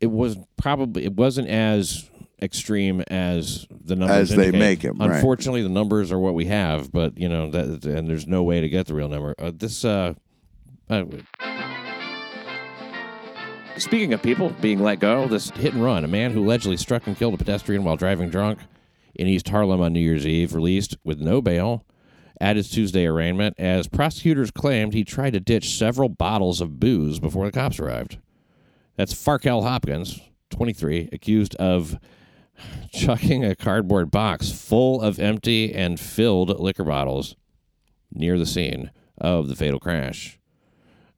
It 0.00 0.10
was 0.10 0.38
probably 0.56 1.04
it 1.04 1.12
wasn't 1.12 1.48
as 1.48 2.08
extreme 2.40 3.02
as 3.08 3.66
the 3.70 3.96
numbers 3.96 4.30
As 4.30 4.36
they 4.36 4.46
indicate. 4.46 4.58
make 4.58 4.84
'em, 4.86 4.96
right. 4.98 5.16
Unfortunately, 5.16 5.62
the 5.62 5.68
numbers 5.68 6.10
are 6.10 6.18
what 6.18 6.32
we 6.32 6.46
have, 6.46 6.90
but 6.90 7.18
you 7.18 7.28
know 7.28 7.50
that, 7.50 7.84
and 7.84 8.08
there's 8.08 8.26
no 8.26 8.42
way 8.42 8.62
to 8.62 8.68
get 8.70 8.86
the 8.86 8.94
real 8.94 9.08
number. 9.10 9.34
Uh, 9.38 9.52
this. 9.54 9.84
Uh, 9.84 10.14
uh, 10.88 11.04
Speaking 13.78 14.14
of 14.14 14.22
people 14.22 14.50
being 14.62 14.82
let 14.82 15.00
go, 15.00 15.28
this 15.28 15.50
hit 15.50 15.74
and 15.74 15.84
run, 15.84 16.02
a 16.02 16.08
man 16.08 16.30
who 16.30 16.42
allegedly 16.42 16.78
struck 16.78 17.06
and 17.06 17.16
killed 17.16 17.34
a 17.34 17.36
pedestrian 17.36 17.84
while 17.84 17.96
driving 17.96 18.30
drunk 18.30 18.58
in 19.14 19.26
East 19.26 19.50
Harlem 19.50 19.82
on 19.82 19.92
New 19.92 20.00
Year's 20.00 20.26
Eve, 20.26 20.54
released 20.54 20.96
with 21.04 21.20
no 21.20 21.42
bail 21.42 21.84
at 22.40 22.56
his 22.56 22.70
Tuesday 22.70 23.06
arraignment, 23.06 23.54
as 23.58 23.86
prosecutors 23.86 24.50
claimed 24.50 24.94
he 24.94 25.04
tried 25.04 25.34
to 25.34 25.40
ditch 25.40 25.76
several 25.76 26.08
bottles 26.08 26.62
of 26.62 26.80
booze 26.80 27.20
before 27.20 27.44
the 27.44 27.52
cops 27.52 27.78
arrived. 27.78 28.16
That's 28.96 29.12
Farkell 29.12 29.62
Hopkins, 29.62 30.20
23, 30.50 31.10
accused 31.12 31.54
of 31.56 31.98
chucking 32.92 33.44
a 33.44 33.54
cardboard 33.54 34.10
box 34.10 34.50
full 34.50 35.02
of 35.02 35.18
empty 35.18 35.74
and 35.74 36.00
filled 36.00 36.58
liquor 36.60 36.84
bottles 36.84 37.36
near 38.10 38.38
the 38.38 38.46
scene 38.46 38.90
of 39.18 39.48
the 39.48 39.56
fatal 39.56 39.80
crash. 39.80 40.38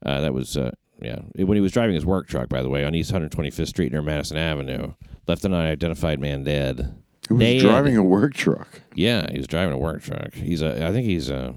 Uh, 0.05 0.19
that 0.19 0.33
was, 0.33 0.57
uh, 0.57 0.71
yeah, 1.01 1.19
when 1.35 1.55
he 1.55 1.61
was 1.61 1.71
driving 1.71 1.95
his 1.95 2.05
work 2.05 2.27
truck, 2.27 2.49
by 2.49 2.61
the 2.61 2.69
way, 2.69 2.83
on 2.83 2.93
East 2.95 3.11
125th 3.13 3.67
Street 3.67 3.91
near 3.91 4.01
Madison 4.01 4.37
Avenue. 4.37 4.93
Left 5.27 5.45
an 5.45 5.53
unidentified 5.53 6.19
man 6.19 6.43
dead. 6.43 6.95
He 7.27 7.33
was 7.33 7.43
Dead. 7.43 7.61
driving 7.61 7.95
a 7.97 8.03
work 8.03 8.33
truck. 8.33 8.81
Yeah, 8.95 9.27
he 9.31 9.37
was 9.37 9.47
driving 9.47 9.73
a 9.73 9.77
work 9.77 10.01
truck. 10.01 10.33
He's 10.33 10.61
a, 10.63 10.85
I 10.87 10.91
think 10.91 11.05
he's 11.05 11.29
a, 11.29 11.53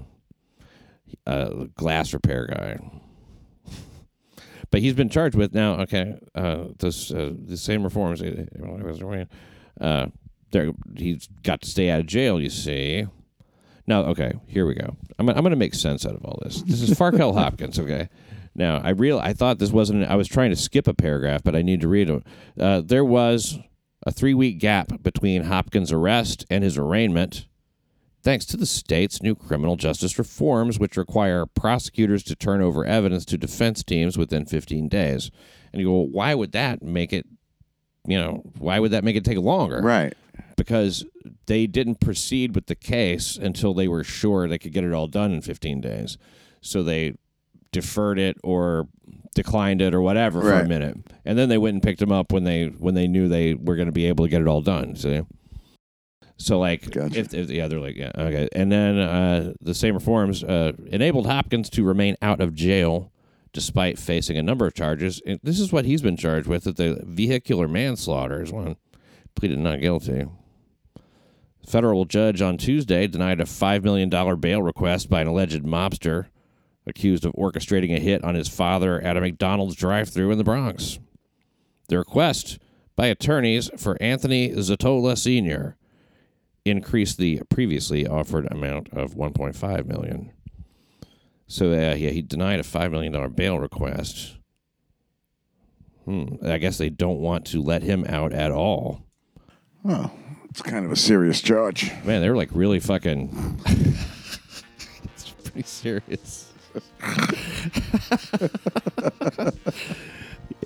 a 1.25 1.67
glass 1.75 2.13
repair 2.13 2.45
guy. 2.47 2.77
But 4.69 4.81
he's 4.81 4.93
been 4.93 5.09
charged 5.09 5.35
with 5.35 5.53
now. 5.53 5.75
Okay, 5.81 6.15
uh, 6.35 6.65
this 6.79 7.11
uh, 7.11 7.33
the 7.45 7.57
same 7.57 7.83
reforms. 7.83 8.21
Uh, 9.81 10.07
there, 10.51 10.71
he's 10.95 11.27
got 11.43 11.61
to 11.61 11.69
stay 11.69 11.89
out 11.89 11.99
of 11.99 12.05
jail. 12.07 12.39
You 12.41 12.49
see, 12.49 13.05
Now, 13.87 14.01
okay, 14.05 14.33
here 14.47 14.65
we 14.65 14.73
go. 14.75 14.95
I'm, 15.19 15.29
I'm 15.29 15.35
going 15.41 15.51
to 15.51 15.55
make 15.55 15.73
sense 15.75 16.05
out 16.05 16.15
of 16.15 16.23
all 16.25 16.39
this. 16.43 16.61
This 16.63 16.81
is 16.81 16.91
Farkell 16.97 17.33
Hopkins, 17.37 17.79
okay? 17.79 18.09
Now, 18.55 18.79
I 18.83 18.89
real 18.91 19.19
I 19.19 19.33
thought 19.33 19.59
this 19.59 19.71
wasn't. 19.71 20.05
I 20.05 20.15
was 20.15 20.27
trying 20.27 20.51
to 20.51 20.55
skip 20.55 20.87
a 20.87 20.93
paragraph, 20.93 21.41
but 21.43 21.55
I 21.55 21.61
need 21.61 21.81
to 21.81 21.87
read 21.87 22.09
it. 22.09 22.23
Uh, 22.59 22.81
there 22.81 23.05
was 23.05 23.59
a 24.05 24.11
three 24.11 24.33
week 24.33 24.59
gap 24.59 25.01
between 25.01 25.43
Hopkins' 25.43 25.91
arrest 25.91 26.45
and 26.49 26.63
his 26.63 26.77
arraignment, 26.77 27.47
thanks 28.21 28.45
to 28.45 28.57
the 28.57 28.65
state's 28.65 29.23
new 29.23 29.33
criminal 29.33 29.75
justice 29.75 30.19
reforms, 30.19 30.77
which 30.77 30.97
require 30.97 31.45
prosecutors 31.45 32.21
to 32.23 32.35
turn 32.35 32.61
over 32.61 32.85
evidence 32.85 33.25
to 33.25 33.37
defense 33.37 33.83
teams 33.83 34.17
within 34.17 34.45
15 34.45 34.87
days. 34.87 35.31
And 35.71 35.81
you 35.81 35.87
go, 35.87 35.93
well, 35.93 36.07
why 36.07 36.35
would 36.35 36.51
that 36.51 36.83
make 36.83 37.11
it? 37.13 37.25
You 38.05 38.17
know, 38.19 38.43
why 38.59 38.79
would 38.79 38.91
that 38.91 39.03
make 39.03 39.15
it 39.15 39.23
take 39.25 39.37
longer? 39.37 39.81
Right. 39.81 40.13
because 40.57 41.05
they 41.45 41.65
didn't 41.67 42.01
proceed 42.01 42.53
with 42.53 42.67
the 42.67 42.75
case 42.75 43.37
until 43.37 43.73
they 43.73 43.87
were 43.87 44.03
sure 44.03 44.47
they 44.47 44.57
could 44.57 44.73
get 44.73 44.83
it 44.83 44.91
all 44.93 45.07
done 45.07 45.31
in 45.31 45.41
15 45.41 45.79
days. 45.81 46.17
So 46.61 46.83
they 46.83 47.15
deferred 47.73 48.17
it 48.17 48.37
or 48.43 48.87
declined 49.35 49.81
it 49.81 49.93
or 49.93 50.01
whatever 50.01 50.41
for 50.41 50.53
a 50.53 50.67
minute, 50.67 50.97
and 51.25 51.37
then 51.37 51.49
they 51.49 51.57
went 51.57 51.73
and 51.73 51.83
picked 51.83 51.99
them 51.99 52.11
up 52.11 52.31
when 52.31 52.45
they 52.45 52.67
when 52.67 52.93
they 52.93 53.07
knew 53.07 53.27
they 53.27 53.53
were 53.53 53.75
going 53.75 53.87
to 53.87 53.91
be 53.91 54.05
able 54.05 54.23
to 54.23 54.29
get 54.29 54.41
it 54.41 54.47
all 54.47 54.61
done. 54.61 54.95
See. 54.95 55.21
So 56.37 56.59
like, 56.59 56.89
Gotcha. 56.89 57.19
if, 57.19 57.33
if 57.33 57.49
yeah, 57.49 57.67
they're 57.67 57.79
like 57.79 57.97
yeah, 57.97 58.11
okay, 58.15 58.47
and 58.53 58.71
then 58.71 58.97
uh, 58.97 59.53
the 59.61 59.73
same 59.73 59.93
reforms 59.93 60.43
uh, 60.43 60.73
enabled 60.87 61.27
Hopkins 61.27 61.69
to 61.71 61.83
remain 61.83 62.15
out 62.21 62.41
of 62.41 62.55
jail 62.55 63.11
despite 63.51 63.99
facing 63.99 64.37
a 64.37 64.43
number 64.43 64.65
of 64.65 64.73
charges. 64.73 65.21
And 65.25 65.39
this 65.43 65.59
is 65.59 65.71
what 65.71 65.85
he's 65.85 66.01
been 66.01 66.17
charged 66.17 66.47
with: 66.47 66.63
that 66.63 66.77
the 66.77 67.01
vehicular 67.03 67.67
manslaughter 67.67 68.41
is 68.41 68.51
one 68.51 68.77
pleaded 69.35 69.59
not 69.59 69.81
guilty. 69.81 70.25
Federal 71.65 72.05
judge 72.05 72.41
on 72.41 72.57
Tuesday 72.57 73.07
denied 73.07 73.39
a 73.39 73.45
$5 73.45 73.83
million 73.83 74.09
bail 74.39 74.61
request 74.61 75.09
by 75.09 75.21
an 75.21 75.27
alleged 75.27 75.63
mobster 75.63 76.27
accused 76.85 77.25
of 77.25 77.33
orchestrating 77.33 77.95
a 77.95 77.99
hit 77.99 78.23
on 78.23 78.35
his 78.35 78.47
father 78.47 79.01
at 79.01 79.17
a 79.17 79.21
McDonald's 79.21 79.75
drive 79.75 80.09
thru 80.09 80.31
in 80.31 80.37
the 80.37 80.43
Bronx. 80.43 80.99
The 81.87 81.97
request 81.97 82.59
by 82.95 83.07
attorneys 83.07 83.69
for 83.77 83.97
Anthony 84.01 84.49
Zottola 84.49 85.17
Sr. 85.17 85.77
increased 86.65 87.17
the 87.17 87.41
previously 87.49 88.07
offered 88.07 88.51
amount 88.51 88.89
of 88.93 89.15
1.5 89.15 89.85
million. 89.85 90.31
So 91.47 91.71
uh, 91.71 91.95
yeah, 91.95 92.09
he 92.09 92.21
denied 92.21 92.59
a 92.59 92.63
$5 92.63 92.91
million 92.91 93.31
bail 93.31 93.59
request. 93.59 94.37
Hmm. 96.05 96.35
I 96.45 96.57
guess 96.57 96.77
they 96.77 96.89
don't 96.89 97.19
want 97.19 97.45
to 97.47 97.61
let 97.61 97.83
him 97.83 98.05
out 98.07 98.33
at 98.33 98.51
all. 98.51 99.03
Oh, 99.85 100.11
it's 100.49 100.61
kind 100.61 100.85
of 100.85 100.91
a 100.91 100.95
serious 100.95 101.41
charge. 101.41 101.91
Man, 102.03 102.21
they're 102.21 102.35
like 102.35 102.49
really 102.53 102.79
fucking. 102.79 103.59
it's 105.03 105.29
pretty 105.29 105.63
serious. 105.63 106.52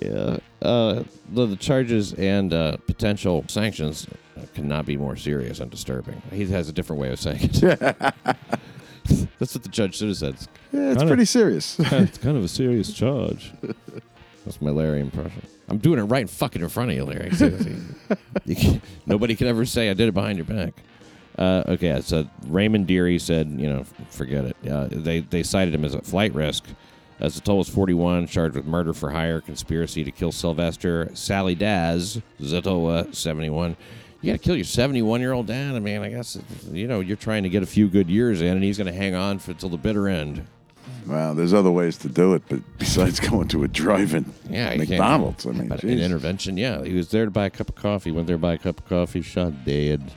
Yeah. 0.02 0.36
Uh, 0.62 1.02
the, 1.30 1.46
the 1.46 1.56
charges 1.56 2.12
and 2.14 2.52
uh, 2.52 2.76
potential 2.86 3.44
sanctions 3.48 4.06
cannot 4.54 4.86
be 4.86 4.96
more 4.96 5.16
serious 5.16 5.60
and 5.60 5.70
disturbing. 5.70 6.20
He 6.32 6.46
has 6.46 6.68
a 6.68 6.72
different 6.72 7.00
way 7.00 7.10
of 7.10 7.20
saying 7.20 7.38
it. 7.42 7.60
That's 9.38 9.54
what 9.54 9.62
the 9.62 9.68
judge 9.70 9.96
should 9.96 10.08
have 10.08 10.16
said. 10.16 10.34
It's 10.34 10.48
Yeah, 10.72 10.92
it's 10.92 11.02
pretty 11.04 11.24
serious. 11.24 11.78
it's 11.80 12.18
kind 12.18 12.36
of 12.36 12.44
a 12.44 12.48
serious 12.48 12.92
charge. 12.94 13.52
That's 14.44 14.60
my 14.60 14.70
Larry 14.70 15.00
impression. 15.00 15.42
I'm 15.68 15.78
doing 15.78 15.98
it 15.98 16.02
right 16.04 16.28
fucking 16.28 16.62
in 16.62 16.68
front 16.68 16.90
of 16.90 16.96
you, 16.96 17.04
Larry. 17.04 17.30
You 18.44 18.56
can't- 18.56 18.82
nobody 19.06 19.34
can 19.34 19.46
ever 19.46 19.64
say 19.64 19.90
I 19.90 19.94
did 19.94 20.08
it 20.08 20.14
behind 20.14 20.38
your 20.38 20.44
back. 20.46 20.74
Uh, 21.38 21.62
okay, 21.68 22.00
so 22.00 22.26
Raymond 22.48 22.88
Dearie 22.88 23.18
said, 23.18 23.48
you 23.48 23.68
know, 23.68 23.84
forget 24.10 24.44
it. 24.44 24.56
Uh, 24.68 24.88
they 24.90 25.20
they 25.20 25.42
cited 25.44 25.74
him 25.74 25.84
as 25.84 25.94
a 25.94 26.02
flight 26.02 26.34
risk. 26.34 26.64
As 27.20 27.40
Zottola 27.40 27.58
was 27.58 27.68
41, 27.68 28.26
charged 28.28 28.54
with 28.54 28.64
murder 28.64 28.92
for 28.92 29.10
hire, 29.10 29.40
conspiracy 29.40 30.04
to 30.04 30.10
kill 30.10 30.30
Sylvester. 30.30 31.10
Sally 31.14 31.54
Dogs, 31.56 32.20
Zottola, 32.40 33.12
71. 33.12 33.76
You 34.20 34.32
got 34.32 34.40
to 34.40 34.44
kill 34.44 34.56
your 34.56 34.64
71 34.64 35.20
year 35.20 35.32
old 35.32 35.46
dad. 35.46 35.74
I 35.74 35.80
mean, 35.80 36.00
I 36.02 36.10
guess, 36.10 36.38
you 36.70 36.86
know, 36.86 37.00
you're 37.00 37.16
trying 37.16 37.42
to 37.44 37.48
get 37.48 37.62
a 37.62 37.66
few 37.66 37.88
good 37.88 38.08
years 38.08 38.40
in, 38.40 38.48
and 38.48 38.62
he's 38.62 38.78
going 38.78 38.86
to 38.86 38.92
hang 38.92 39.14
on 39.14 39.38
for 39.38 39.52
till 39.54 39.68
the 39.68 39.76
bitter 39.76 40.08
end. 40.08 40.46
Well, 41.06 41.34
there's 41.34 41.54
other 41.54 41.70
ways 41.70 41.96
to 41.98 42.08
do 42.08 42.34
it, 42.34 42.42
but 42.48 42.60
besides 42.78 43.18
going 43.30 43.48
to 43.48 43.64
a 43.64 43.68
drive-in 43.68 44.32
Yeah, 44.48 44.74
McDonald's, 44.76 45.46
I 45.46 45.50
mean, 45.52 45.68
But 45.68 45.82
an 45.82 45.98
intervention, 45.98 46.56
yeah. 46.56 46.84
He 46.84 46.94
was 46.94 47.10
there 47.10 47.24
to 47.24 47.30
buy 47.30 47.46
a 47.46 47.50
cup 47.50 47.68
of 47.68 47.74
coffee, 47.76 48.10
went 48.10 48.26
there 48.26 48.36
to 48.36 48.40
buy 48.40 48.54
a 48.54 48.58
cup 48.58 48.80
of 48.80 48.86
coffee, 48.86 49.22
shot 49.22 49.64
dead. 49.64 50.12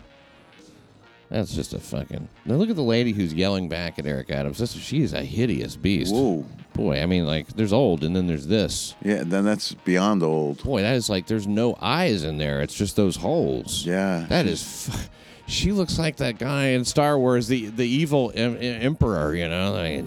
That's 1.31 1.55
just 1.55 1.73
a 1.73 1.79
fucking. 1.79 2.27
Now 2.45 2.55
look 2.55 2.69
at 2.69 2.75
the 2.75 2.83
lady 2.83 3.13
who's 3.13 3.33
yelling 3.33 3.69
back 3.69 3.97
at 3.97 4.05
Eric 4.05 4.29
Adams. 4.31 4.57
This, 4.57 4.73
she's 4.73 5.13
a 5.13 5.23
hideous 5.23 5.77
beast. 5.77 6.13
Whoa. 6.13 6.45
Boy, 6.73 7.01
I 7.01 7.05
mean, 7.05 7.25
like, 7.25 7.47
there's 7.47 7.71
old 7.71 8.03
and 8.03 8.13
then 8.13 8.27
there's 8.27 8.47
this. 8.47 8.95
Yeah, 9.01 9.23
then 9.25 9.45
that's 9.45 9.73
beyond 9.73 10.23
old. 10.23 10.61
Boy, 10.63 10.81
that 10.81 10.95
is 10.95 11.09
like, 11.09 11.27
there's 11.27 11.47
no 11.47 11.77
eyes 11.81 12.23
in 12.25 12.37
there. 12.37 12.61
It's 12.61 12.75
just 12.75 12.97
those 12.97 13.15
holes. 13.15 13.85
Yeah. 13.85 14.25
That 14.27 14.45
is. 14.45 14.89
F- 14.89 15.09
she 15.47 15.71
looks 15.71 15.97
like 15.97 16.17
that 16.17 16.37
guy 16.37 16.67
in 16.67 16.83
Star 16.85 17.17
Wars, 17.17 17.47
the 17.47 17.67
the 17.67 17.87
evil 17.87 18.31
em- 18.35 18.55
em- 18.57 18.81
emperor, 18.81 19.33
you 19.33 19.47
know? 19.49 19.71
Like. 19.71 20.05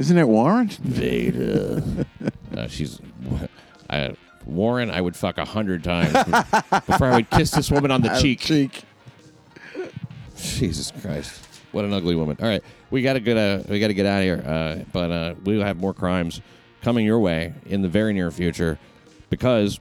Isn't 0.00 0.18
it 0.18 0.28
Warren? 0.28 0.68
Vader. 0.68 1.82
uh, 2.56 2.66
she's 2.66 2.98
I, 3.88 4.14
Warren. 4.46 4.90
I 4.90 5.00
would 5.00 5.16
fuck 5.16 5.36
a 5.38 5.44
hundred 5.44 5.84
times 5.84 6.12
before 6.86 7.08
I 7.08 7.16
would 7.16 7.30
kiss 7.30 7.50
this 7.50 7.70
woman 7.70 7.90
on 7.90 8.00
the 8.02 8.08
cheek. 8.20 8.40
Cheek. 8.40 8.82
Jesus 10.40 10.92
Christ, 11.02 11.46
what 11.72 11.84
an 11.84 11.92
ugly 11.92 12.14
woman! 12.14 12.36
All 12.40 12.48
right, 12.48 12.62
we 12.90 13.02
got 13.02 13.14
to 13.14 13.20
get 13.20 13.36
uh, 13.36 13.62
we 13.68 13.80
got 13.80 13.88
to 13.88 13.94
get 13.94 14.06
out 14.06 14.18
of 14.18 14.24
here. 14.24 14.44
Uh, 14.46 14.84
but 14.92 15.10
uh, 15.10 15.34
we'll 15.44 15.62
have 15.62 15.76
more 15.76 15.94
crimes 15.94 16.40
coming 16.82 17.04
your 17.04 17.18
way 17.18 17.52
in 17.66 17.82
the 17.82 17.88
very 17.88 18.12
near 18.12 18.30
future 18.30 18.78
because 19.28 19.80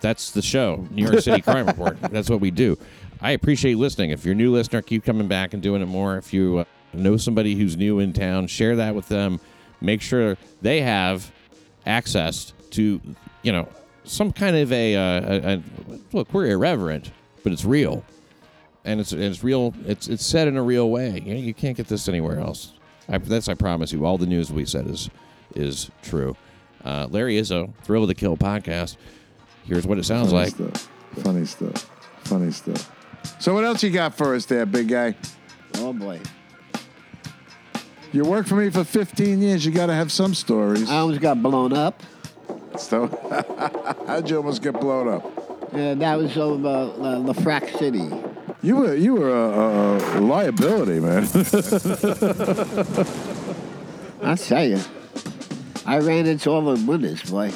that's 0.00 0.32
the 0.32 0.42
show, 0.42 0.86
New 0.90 1.04
York 1.04 1.20
City 1.20 1.40
Crime 1.42 1.66
Report. 1.66 1.98
That's 2.00 2.28
what 2.28 2.40
we 2.40 2.50
do. 2.50 2.78
I 3.20 3.30
appreciate 3.30 3.78
listening. 3.78 4.10
If 4.10 4.24
you're 4.24 4.32
a 4.32 4.36
new 4.36 4.52
listener, 4.52 4.82
keep 4.82 5.04
coming 5.04 5.28
back 5.28 5.54
and 5.54 5.62
doing 5.62 5.80
it 5.80 5.86
more. 5.86 6.18
If 6.18 6.34
you 6.34 6.58
uh, 6.58 6.64
know 6.92 7.16
somebody 7.16 7.54
who's 7.54 7.76
new 7.76 7.98
in 8.00 8.12
town, 8.12 8.46
share 8.46 8.76
that 8.76 8.94
with 8.94 9.08
them. 9.08 9.40
Make 9.80 10.02
sure 10.02 10.36
they 10.60 10.82
have 10.82 11.32
access 11.86 12.52
to, 12.72 13.00
you 13.42 13.52
know, 13.52 13.68
some 14.04 14.32
kind 14.32 14.56
of 14.56 14.72
a, 14.72 14.96
uh, 14.96 15.20
a, 15.20 15.54
a 15.54 15.62
look. 16.12 16.32
We're 16.34 16.46
irreverent, 16.46 17.10
but 17.42 17.52
it's 17.52 17.64
real, 17.64 18.04
and 18.84 19.00
it's 19.00 19.12
it's 19.12 19.42
real. 19.42 19.74
It's 19.86 20.08
it's 20.08 20.24
said 20.24 20.48
in 20.48 20.56
a 20.56 20.62
real 20.62 20.90
way. 20.90 21.20
You 21.24 21.34
know, 21.34 21.40
you 21.40 21.54
can't 21.54 21.76
get 21.76 21.88
this 21.88 22.08
anywhere 22.08 22.38
else. 22.38 22.72
I, 23.08 23.18
that's 23.18 23.48
I 23.48 23.54
promise 23.54 23.92
you. 23.92 24.04
All 24.04 24.18
the 24.18 24.26
news 24.26 24.52
we 24.52 24.64
said 24.64 24.86
is 24.86 25.10
is 25.54 25.90
true. 26.02 26.36
Uh, 26.84 27.06
Larry 27.10 27.36
Izzo, 27.40 27.72
Thrill 27.82 28.02
of 28.02 28.08
the 28.08 28.14
Kill 28.14 28.36
podcast. 28.36 28.96
Here's 29.64 29.86
what 29.86 29.98
it 29.98 30.04
sounds 30.04 30.30
Funny 30.32 30.44
like. 30.44 30.54
stuff. 30.54 30.88
Funny 31.22 31.44
stuff. 31.46 31.90
Funny 32.24 32.50
stuff. 32.50 32.90
So 33.40 33.54
what 33.54 33.64
else 33.64 33.82
you 33.82 33.90
got 33.90 34.14
for 34.14 34.34
us 34.34 34.44
there, 34.46 34.66
big 34.66 34.88
guy? 34.88 35.14
Oh 35.76 35.92
boy. 35.92 36.20
You 38.12 38.24
worked 38.24 38.48
for 38.48 38.54
me 38.54 38.70
for 38.70 38.84
15 38.84 39.42
years. 39.42 39.66
You 39.66 39.72
got 39.72 39.86
to 39.86 39.94
have 39.94 40.12
some 40.12 40.34
stories. 40.34 40.88
I 40.88 40.98
almost 40.98 41.20
got 41.20 41.42
blown 41.42 41.72
up. 41.72 42.00
So, 42.78 43.08
how'd 44.06 44.30
you 44.30 44.36
almost 44.36 44.62
get 44.62 44.78
blown 44.80 45.08
up? 45.08 45.24
Yeah, 45.74 45.94
that 45.94 46.16
was 46.18 46.36
over 46.36 46.68
uh, 46.68 47.18
LeFrak 47.18 47.76
City. 47.76 48.08
You 48.64 48.76
were 48.76 48.94
you 48.94 49.14
were 49.14 49.28
a, 49.28 50.18
a, 50.18 50.20
liability, 50.20 50.98
man. 50.98 51.24
I 54.22 54.36
tell 54.36 54.64
you, 54.64 54.80
I 55.84 55.98
ran 55.98 56.24
into 56.24 56.48
all 56.48 56.74
the 56.74 56.82
winners, 56.86 57.22
boy. 57.24 57.52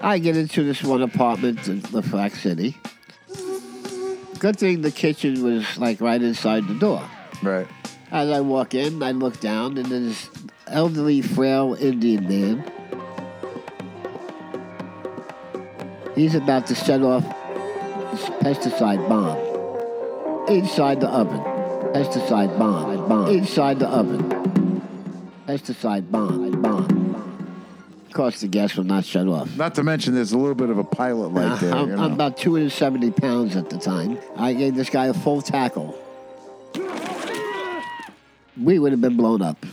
I 0.00 0.20
get 0.20 0.36
into 0.36 0.62
this 0.62 0.84
one 0.84 1.02
apartment 1.02 1.66
in 1.66 1.82
LeFrak 1.82 2.36
City. 2.36 2.76
Good 4.38 4.60
thing 4.60 4.82
the 4.82 4.92
kitchen 4.92 5.42
was 5.42 5.76
like 5.76 6.00
right 6.00 6.22
inside 6.22 6.68
the 6.68 6.74
door. 6.74 7.02
right. 7.42 7.66
As 8.12 8.30
I 8.30 8.42
walk 8.42 8.74
in, 8.74 9.02
I 9.02 9.10
look 9.10 9.40
down, 9.40 9.76
and 9.76 9.86
there's 9.86 10.04
this 10.04 10.30
elderly, 10.68 11.20
frail 11.20 11.74
Indian 11.74 12.28
man. 12.28 12.64
He's 16.14 16.36
about 16.36 16.68
to 16.68 16.76
set 16.76 17.02
off 17.02 17.24
this 18.12 18.28
pesticide 18.38 19.08
bomb 19.08 19.53
inside 20.48 21.00
the 21.00 21.08
oven. 21.08 21.40
Pesticide 21.94 22.58
bomb, 22.58 23.08
bomb 23.08 23.30
inside 23.30 23.78
the 23.78 23.88
oven. 23.88 24.82
Pesticide 25.46 26.10
bomb, 26.10 26.60
bomb. 26.60 27.14
Of 28.06 28.12
course, 28.12 28.40
the 28.40 28.48
gas 28.48 28.76
will 28.76 28.84
not 28.84 29.04
shut 29.04 29.26
off. 29.26 29.56
Not 29.56 29.74
to 29.76 29.82
mention, 29.82 30.14
there's 30.14 30.32
a 30.32 30.38
little 30.38 30.54
bit 30.54 30.70
of 30.70 30.78
a 30.78 30.84
pilot 30.84 31.28
light 31.32 31.52
uh, 31.52 31.56
there. 31.56 31.74
I'm, 31.74 31.88
you 31.90 31.96
know. 31.96 32.02
I'm 32.04 32.12
about 32.12 32.36
270 32.36 33.10
pounds 33.12 33.56
at 33.56 33.70
the 33.70 33.78
time. 33.78 34.18
I 34.36 34.52
gave 34.54 34.74
this 34.74 34.90
guy 34.90 35.06
a 35.06 35.14
full 35.14 35.42
tackle. 35.42 35.98
We 38.60 38.78
would 38.78 38.92
have 38.92 39.00
been 39.00 39.16
blown 39.16 39.42
up. 39.42 39.64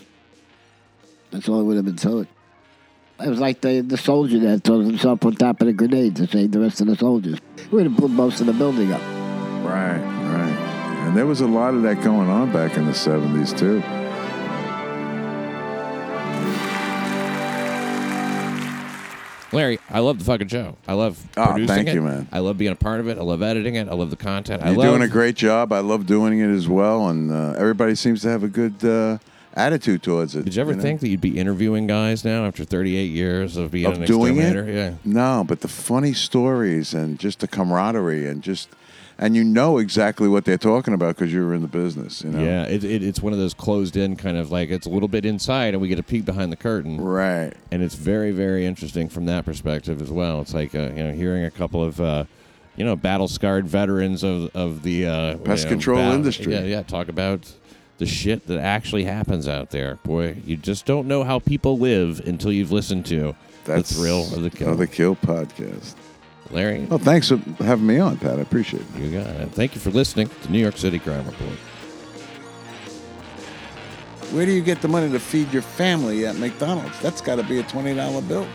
That's 1.29 1.47
all 1.47 1.61
it 1.61 1.63
would 1.65 1.75
have 1.75 1.85
been 1.85 1.95
told. 1.97 2.23
it. 2.23 3.25
It 3.25 3.29
was 3.29 3.39
like 3.39 3.61
the, 3.61 3.81
the 3.81 3.97
soldier 3.97 4.39
that 4.39 4.63
throws 4.63 4.87
himself 4.87 5.23
on 5.23 5.35
top 5.35 5.61
of 5.61 5.67
the 5.67 5.73
grenade 5.73 6.15
to 6.15 6.27
save 6.27 6.51
the 6.51 6.59
rest 6.59 6.81
of 6.81 6.87
the 6.87 6.95
soldiers. 6.95 7.39
We 7.69 7.77
would 7.77 7.85
have 7.85 7.95
blew 7.95 8.07
most 8.07 8.41
of 8.41 8.47
the 8.47 8.53
building 8.53 8.91
up. 8.91 9.20
And 11.11 11.17
there 11.17 11.25
was 11.25 11.41
a 11.41 11.45
lot 11.45 11.73
of 11.73 11.81
that 11.81 12.01
going 12.01 12.29
on 12.29 12.53
back 12.53 12.77
in 12.77 12.85
the 12.85 12.93
70s, 12.93 13.51
too. 13.59 13.81
Larry, 19.51 19.77
I 19.89 19.99
love 19.99 20.19
the 20.19 20.23
fucking 20.23 20.47
show. 20.47 20.77
I 20.87 20.93
love 20.93 21.21
producing 21.33 21.67
thank 21.67 21.89
it. 21.89 21.95
you, 21.95 22.01
man. 22.01 22.29
I 22.31 22.39
love 22.39 22.57
being 22.57 22.71
a 22.71 22.77
part 22.77 23.01
of 23.01 23.09
it. 23.09 23.17
I 23.17 23.23
love 23.23 23.41
editing 23.41 23.75
it. 23.75 23.89
I 23.89 23.93
love 23.93 24.09
the 24.09 24.15
content. 24.15 24.63
I 24.63 24.67
You're 24.67 24.77
love 24.77 24.87
doing 24.87 25.01
a 25.01 25.09
great 25.09 25.35
job. 25.35 25.73
I 25.73 25.79
love 25.79 26.05
doing 26.05 26.39
it 26.39 26.47
as 26.47 26.69
well. 26.69 27.09
And 27.09 27.29
uh, 27.29 27.55
everybody 27.57 27.95
seems 27.95 28.21
to 28.21 28.29
have 28.29 28.43
a 28.43 28.47
good 28.47 28.81
uh, 28.85 29.17
attitude 29.53 30.03
towards 30.03 30.37
it. 30.37 30.45
Did 30.45 30.55
you 30.55 30.61
ever 30.61 30.75
know? 30.75 30.81
think 30.81 31.01
that 31.01 31.09
you'd 31.09 31.19
be 31.19 31.37
interviewing 31.37 31.87
guys 31.87 32.23
now 32.23 32.45
after 32.45 32.63
38 32.63 33.03
years 33.11 33.57
of 33.57 33.71
being 33.71 33.91
of 33.91 33.97
an 33.97 34.05
doing 34.05 34.37
it? 34.37 34.73
Yeah. 34.73 34.93
No, 35.03 35.43
but 35.45 35.59
the 35.59 35.67
funny 35.67 36.13
stories 36.13 36.93
and 36.93 37.19
just 37.19 37.41
the 37.41 37.49
camaraderie 37.49 38.29
and 38.29 38.41
just 38.41 38.69
and 39.17 39.35
you 39.35 39.43
know 39.43 39.77
exactly 39.77 40.27
what 40.27 40.45
they're 40.45 40.57
talking 40.57 40.93
about 40.93 41.15
because 41.15 41.31
you 41.33 41.45
were 41.45 41.53
in 41.53 41.61
the 41.61 41.67
business. 41.67 42.23
You 42.23 42.31
know. 42.31 42.43
Yeah, 42.43 42.63
it, 42.65 42.83
it, 42.83 43.03
it's 43.03 43.21
one 43.21 43.33
of 43.33 43.39
those 43.39 43.53
closed 43.53 43.95
in 43.95 44.15
kind 44.15 44.37
of 44.37 44.51
like 44.51 44.69
it's 44.69 44.87
a 44.87 44.89
little 44.89 45.07
bit 45.07 45.25
inside 45.25 45.73
and 45.73 45.81
we 45.81 45.87
get 45.87 45.99
a 45.99 46.03
peek 46.03 46.25
behind 46.25 46.51
the 46.51 46.55
curtain. 46.55 46.99
Right. 46.99 47.53
And 47.71 47.83
it's 47.83 47.95
very, 47.95 48.31
very 48.31 48.65
interesting 48.65 49.09
from 49.09 49.25
that 49.27 49.45
perspective 49.45 50.01
as 50.01 50.09
well. 50.09 50.41
It's 50.41 50.53
like, 50.53 50.73
uh, 50.73 50.91
you 50.95 51.03
know, 51.03 51.11
hearing 51.13 51.45
a 51.45 51.51
couple 51.51 51.83
of, 51.83 51.99
uh, 52.01 52.25
you 52.75 52.85
know, 52.85 52.95
battle 52.95 53.27
scarred 53.27 53.67
veterans 53.67 54.23
of, 54.23 54.49
of 54.55 54.83
the 54.83 55.05
uh, 55.05 55.37
Pest 55.37 55.63
you 55.63 55.69
know, 55.69 55.75
control 55.75 55.97
battle- 55.97 56.13
industry. 56.15 56.53
Yeah, 56.53 56.63
yeah. 56.63 56.83
Talk 56.83 57.07
about 57.09 57.51
the 57.97 58.05
shit 58.07 58.47
that 58.47 58.59
actually 58.59 59.03
happens 59.03 59.47
out 59.47 59.69
there. 59.69 59.95
Boy, 60.03 60.37
you 60.45 60.57
just 60.57 60.85
don't 60.85 61.07
know 61.07 61.23
how 61.23 61.37
people 61.37 61.77
live 61.77 62.19
until 62.25 62.51
you've 62.51 62.71
listened 62.71 63.05
to 63.07 63.35
That's 63.65 63.89
the 63.89 63.95
thrill 63.95 64.23
of 64.33 64.41
the 64.41 64.49
kill. 64.49 64.69
Of 64.69 64.77
the 64.79 64.87
Kill 64.87 65.15
podcast. 65.15 65.93
Larry, 66.51 66.85
Well, 66.85 66.99
thanks 66.99 67.29
for 67.29 67.37
having 67.63 67.85
me 67.87 67.99
on, 67.99 68.17
Pat. 68.17 68.37
I 68.37 68.41
appreciate 68.41 68.83
it. 68.95 68.99
you 69.01 69.09
got 69.11 69.27
it. 69.27 69.51
Thank 69.51 69.73
you 69.75 69.81
for 69.81 69.89
listening 69.89 70.29
to 70.43 70.51
New 70.51 70.59
York 70.59 70.77
City 70.77 70.99
Crime 70.99 71.25
Report. 71.25 71.57
Where 74.33 74.45
do 74.45 74.51
you 74.51 74.61
get 74.61 74.81
the 74.81 74.87
money 74.87 75.09
to 75.11 75.19
feed 75.19 75.51
your 75.53 75.61
family 75.61 76.25
at 76.25 76.37
McDonald's? 76.37 76.99
That's 77.01 77.21
got 77.21 77.35
to 77.35 77.43
be 77.43 77.59
a 77.59 77.63
twenty 77.63 77.93
dollar 77.93 78.21
bill. 78.21 78.47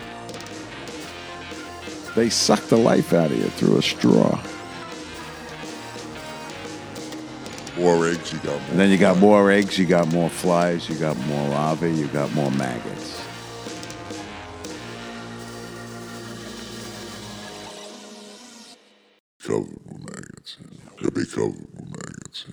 They 2.14 2.30
suck 2.30 2.62
the 2.64 2.78
life 2.78 3.12
out 3.12 3.30
of 3.30 3.36
you 3.36 3.44
through 3.44 3.76
a 3.78 3.82
straw. 3.82 4.40
More 7.78 8.08
eggs, 8.08 8.32
you 8.32 8.38
got 8.38 8.58
more. 8.60 8.70
And 8.70 8.80
then 8.80 8.90
you 8.90 8.96
got 8.96 9.18
more 9.18 9.50
eggs, 9.50 9.78
you 9.78 9.84
got 9.84 10.08
more 10.08 10.30
flies, 10.30 10.88
you 10.88 10.94
got 10.96 11.14
more 11.26 11.48
larvae, 11.50 11.92
you 11.92 12.06
got 12.08 12.32
more 12.34 12.50
maggots. 12.52 13.15
Covered 19.46 19.78
with 19.86 20.00
maggots. 20.00 20.56
Could 20.96 21.14
be 21.14 21.24
covered 21.24 21.68
with 21.72 21.86
maggots. 21.86 22.44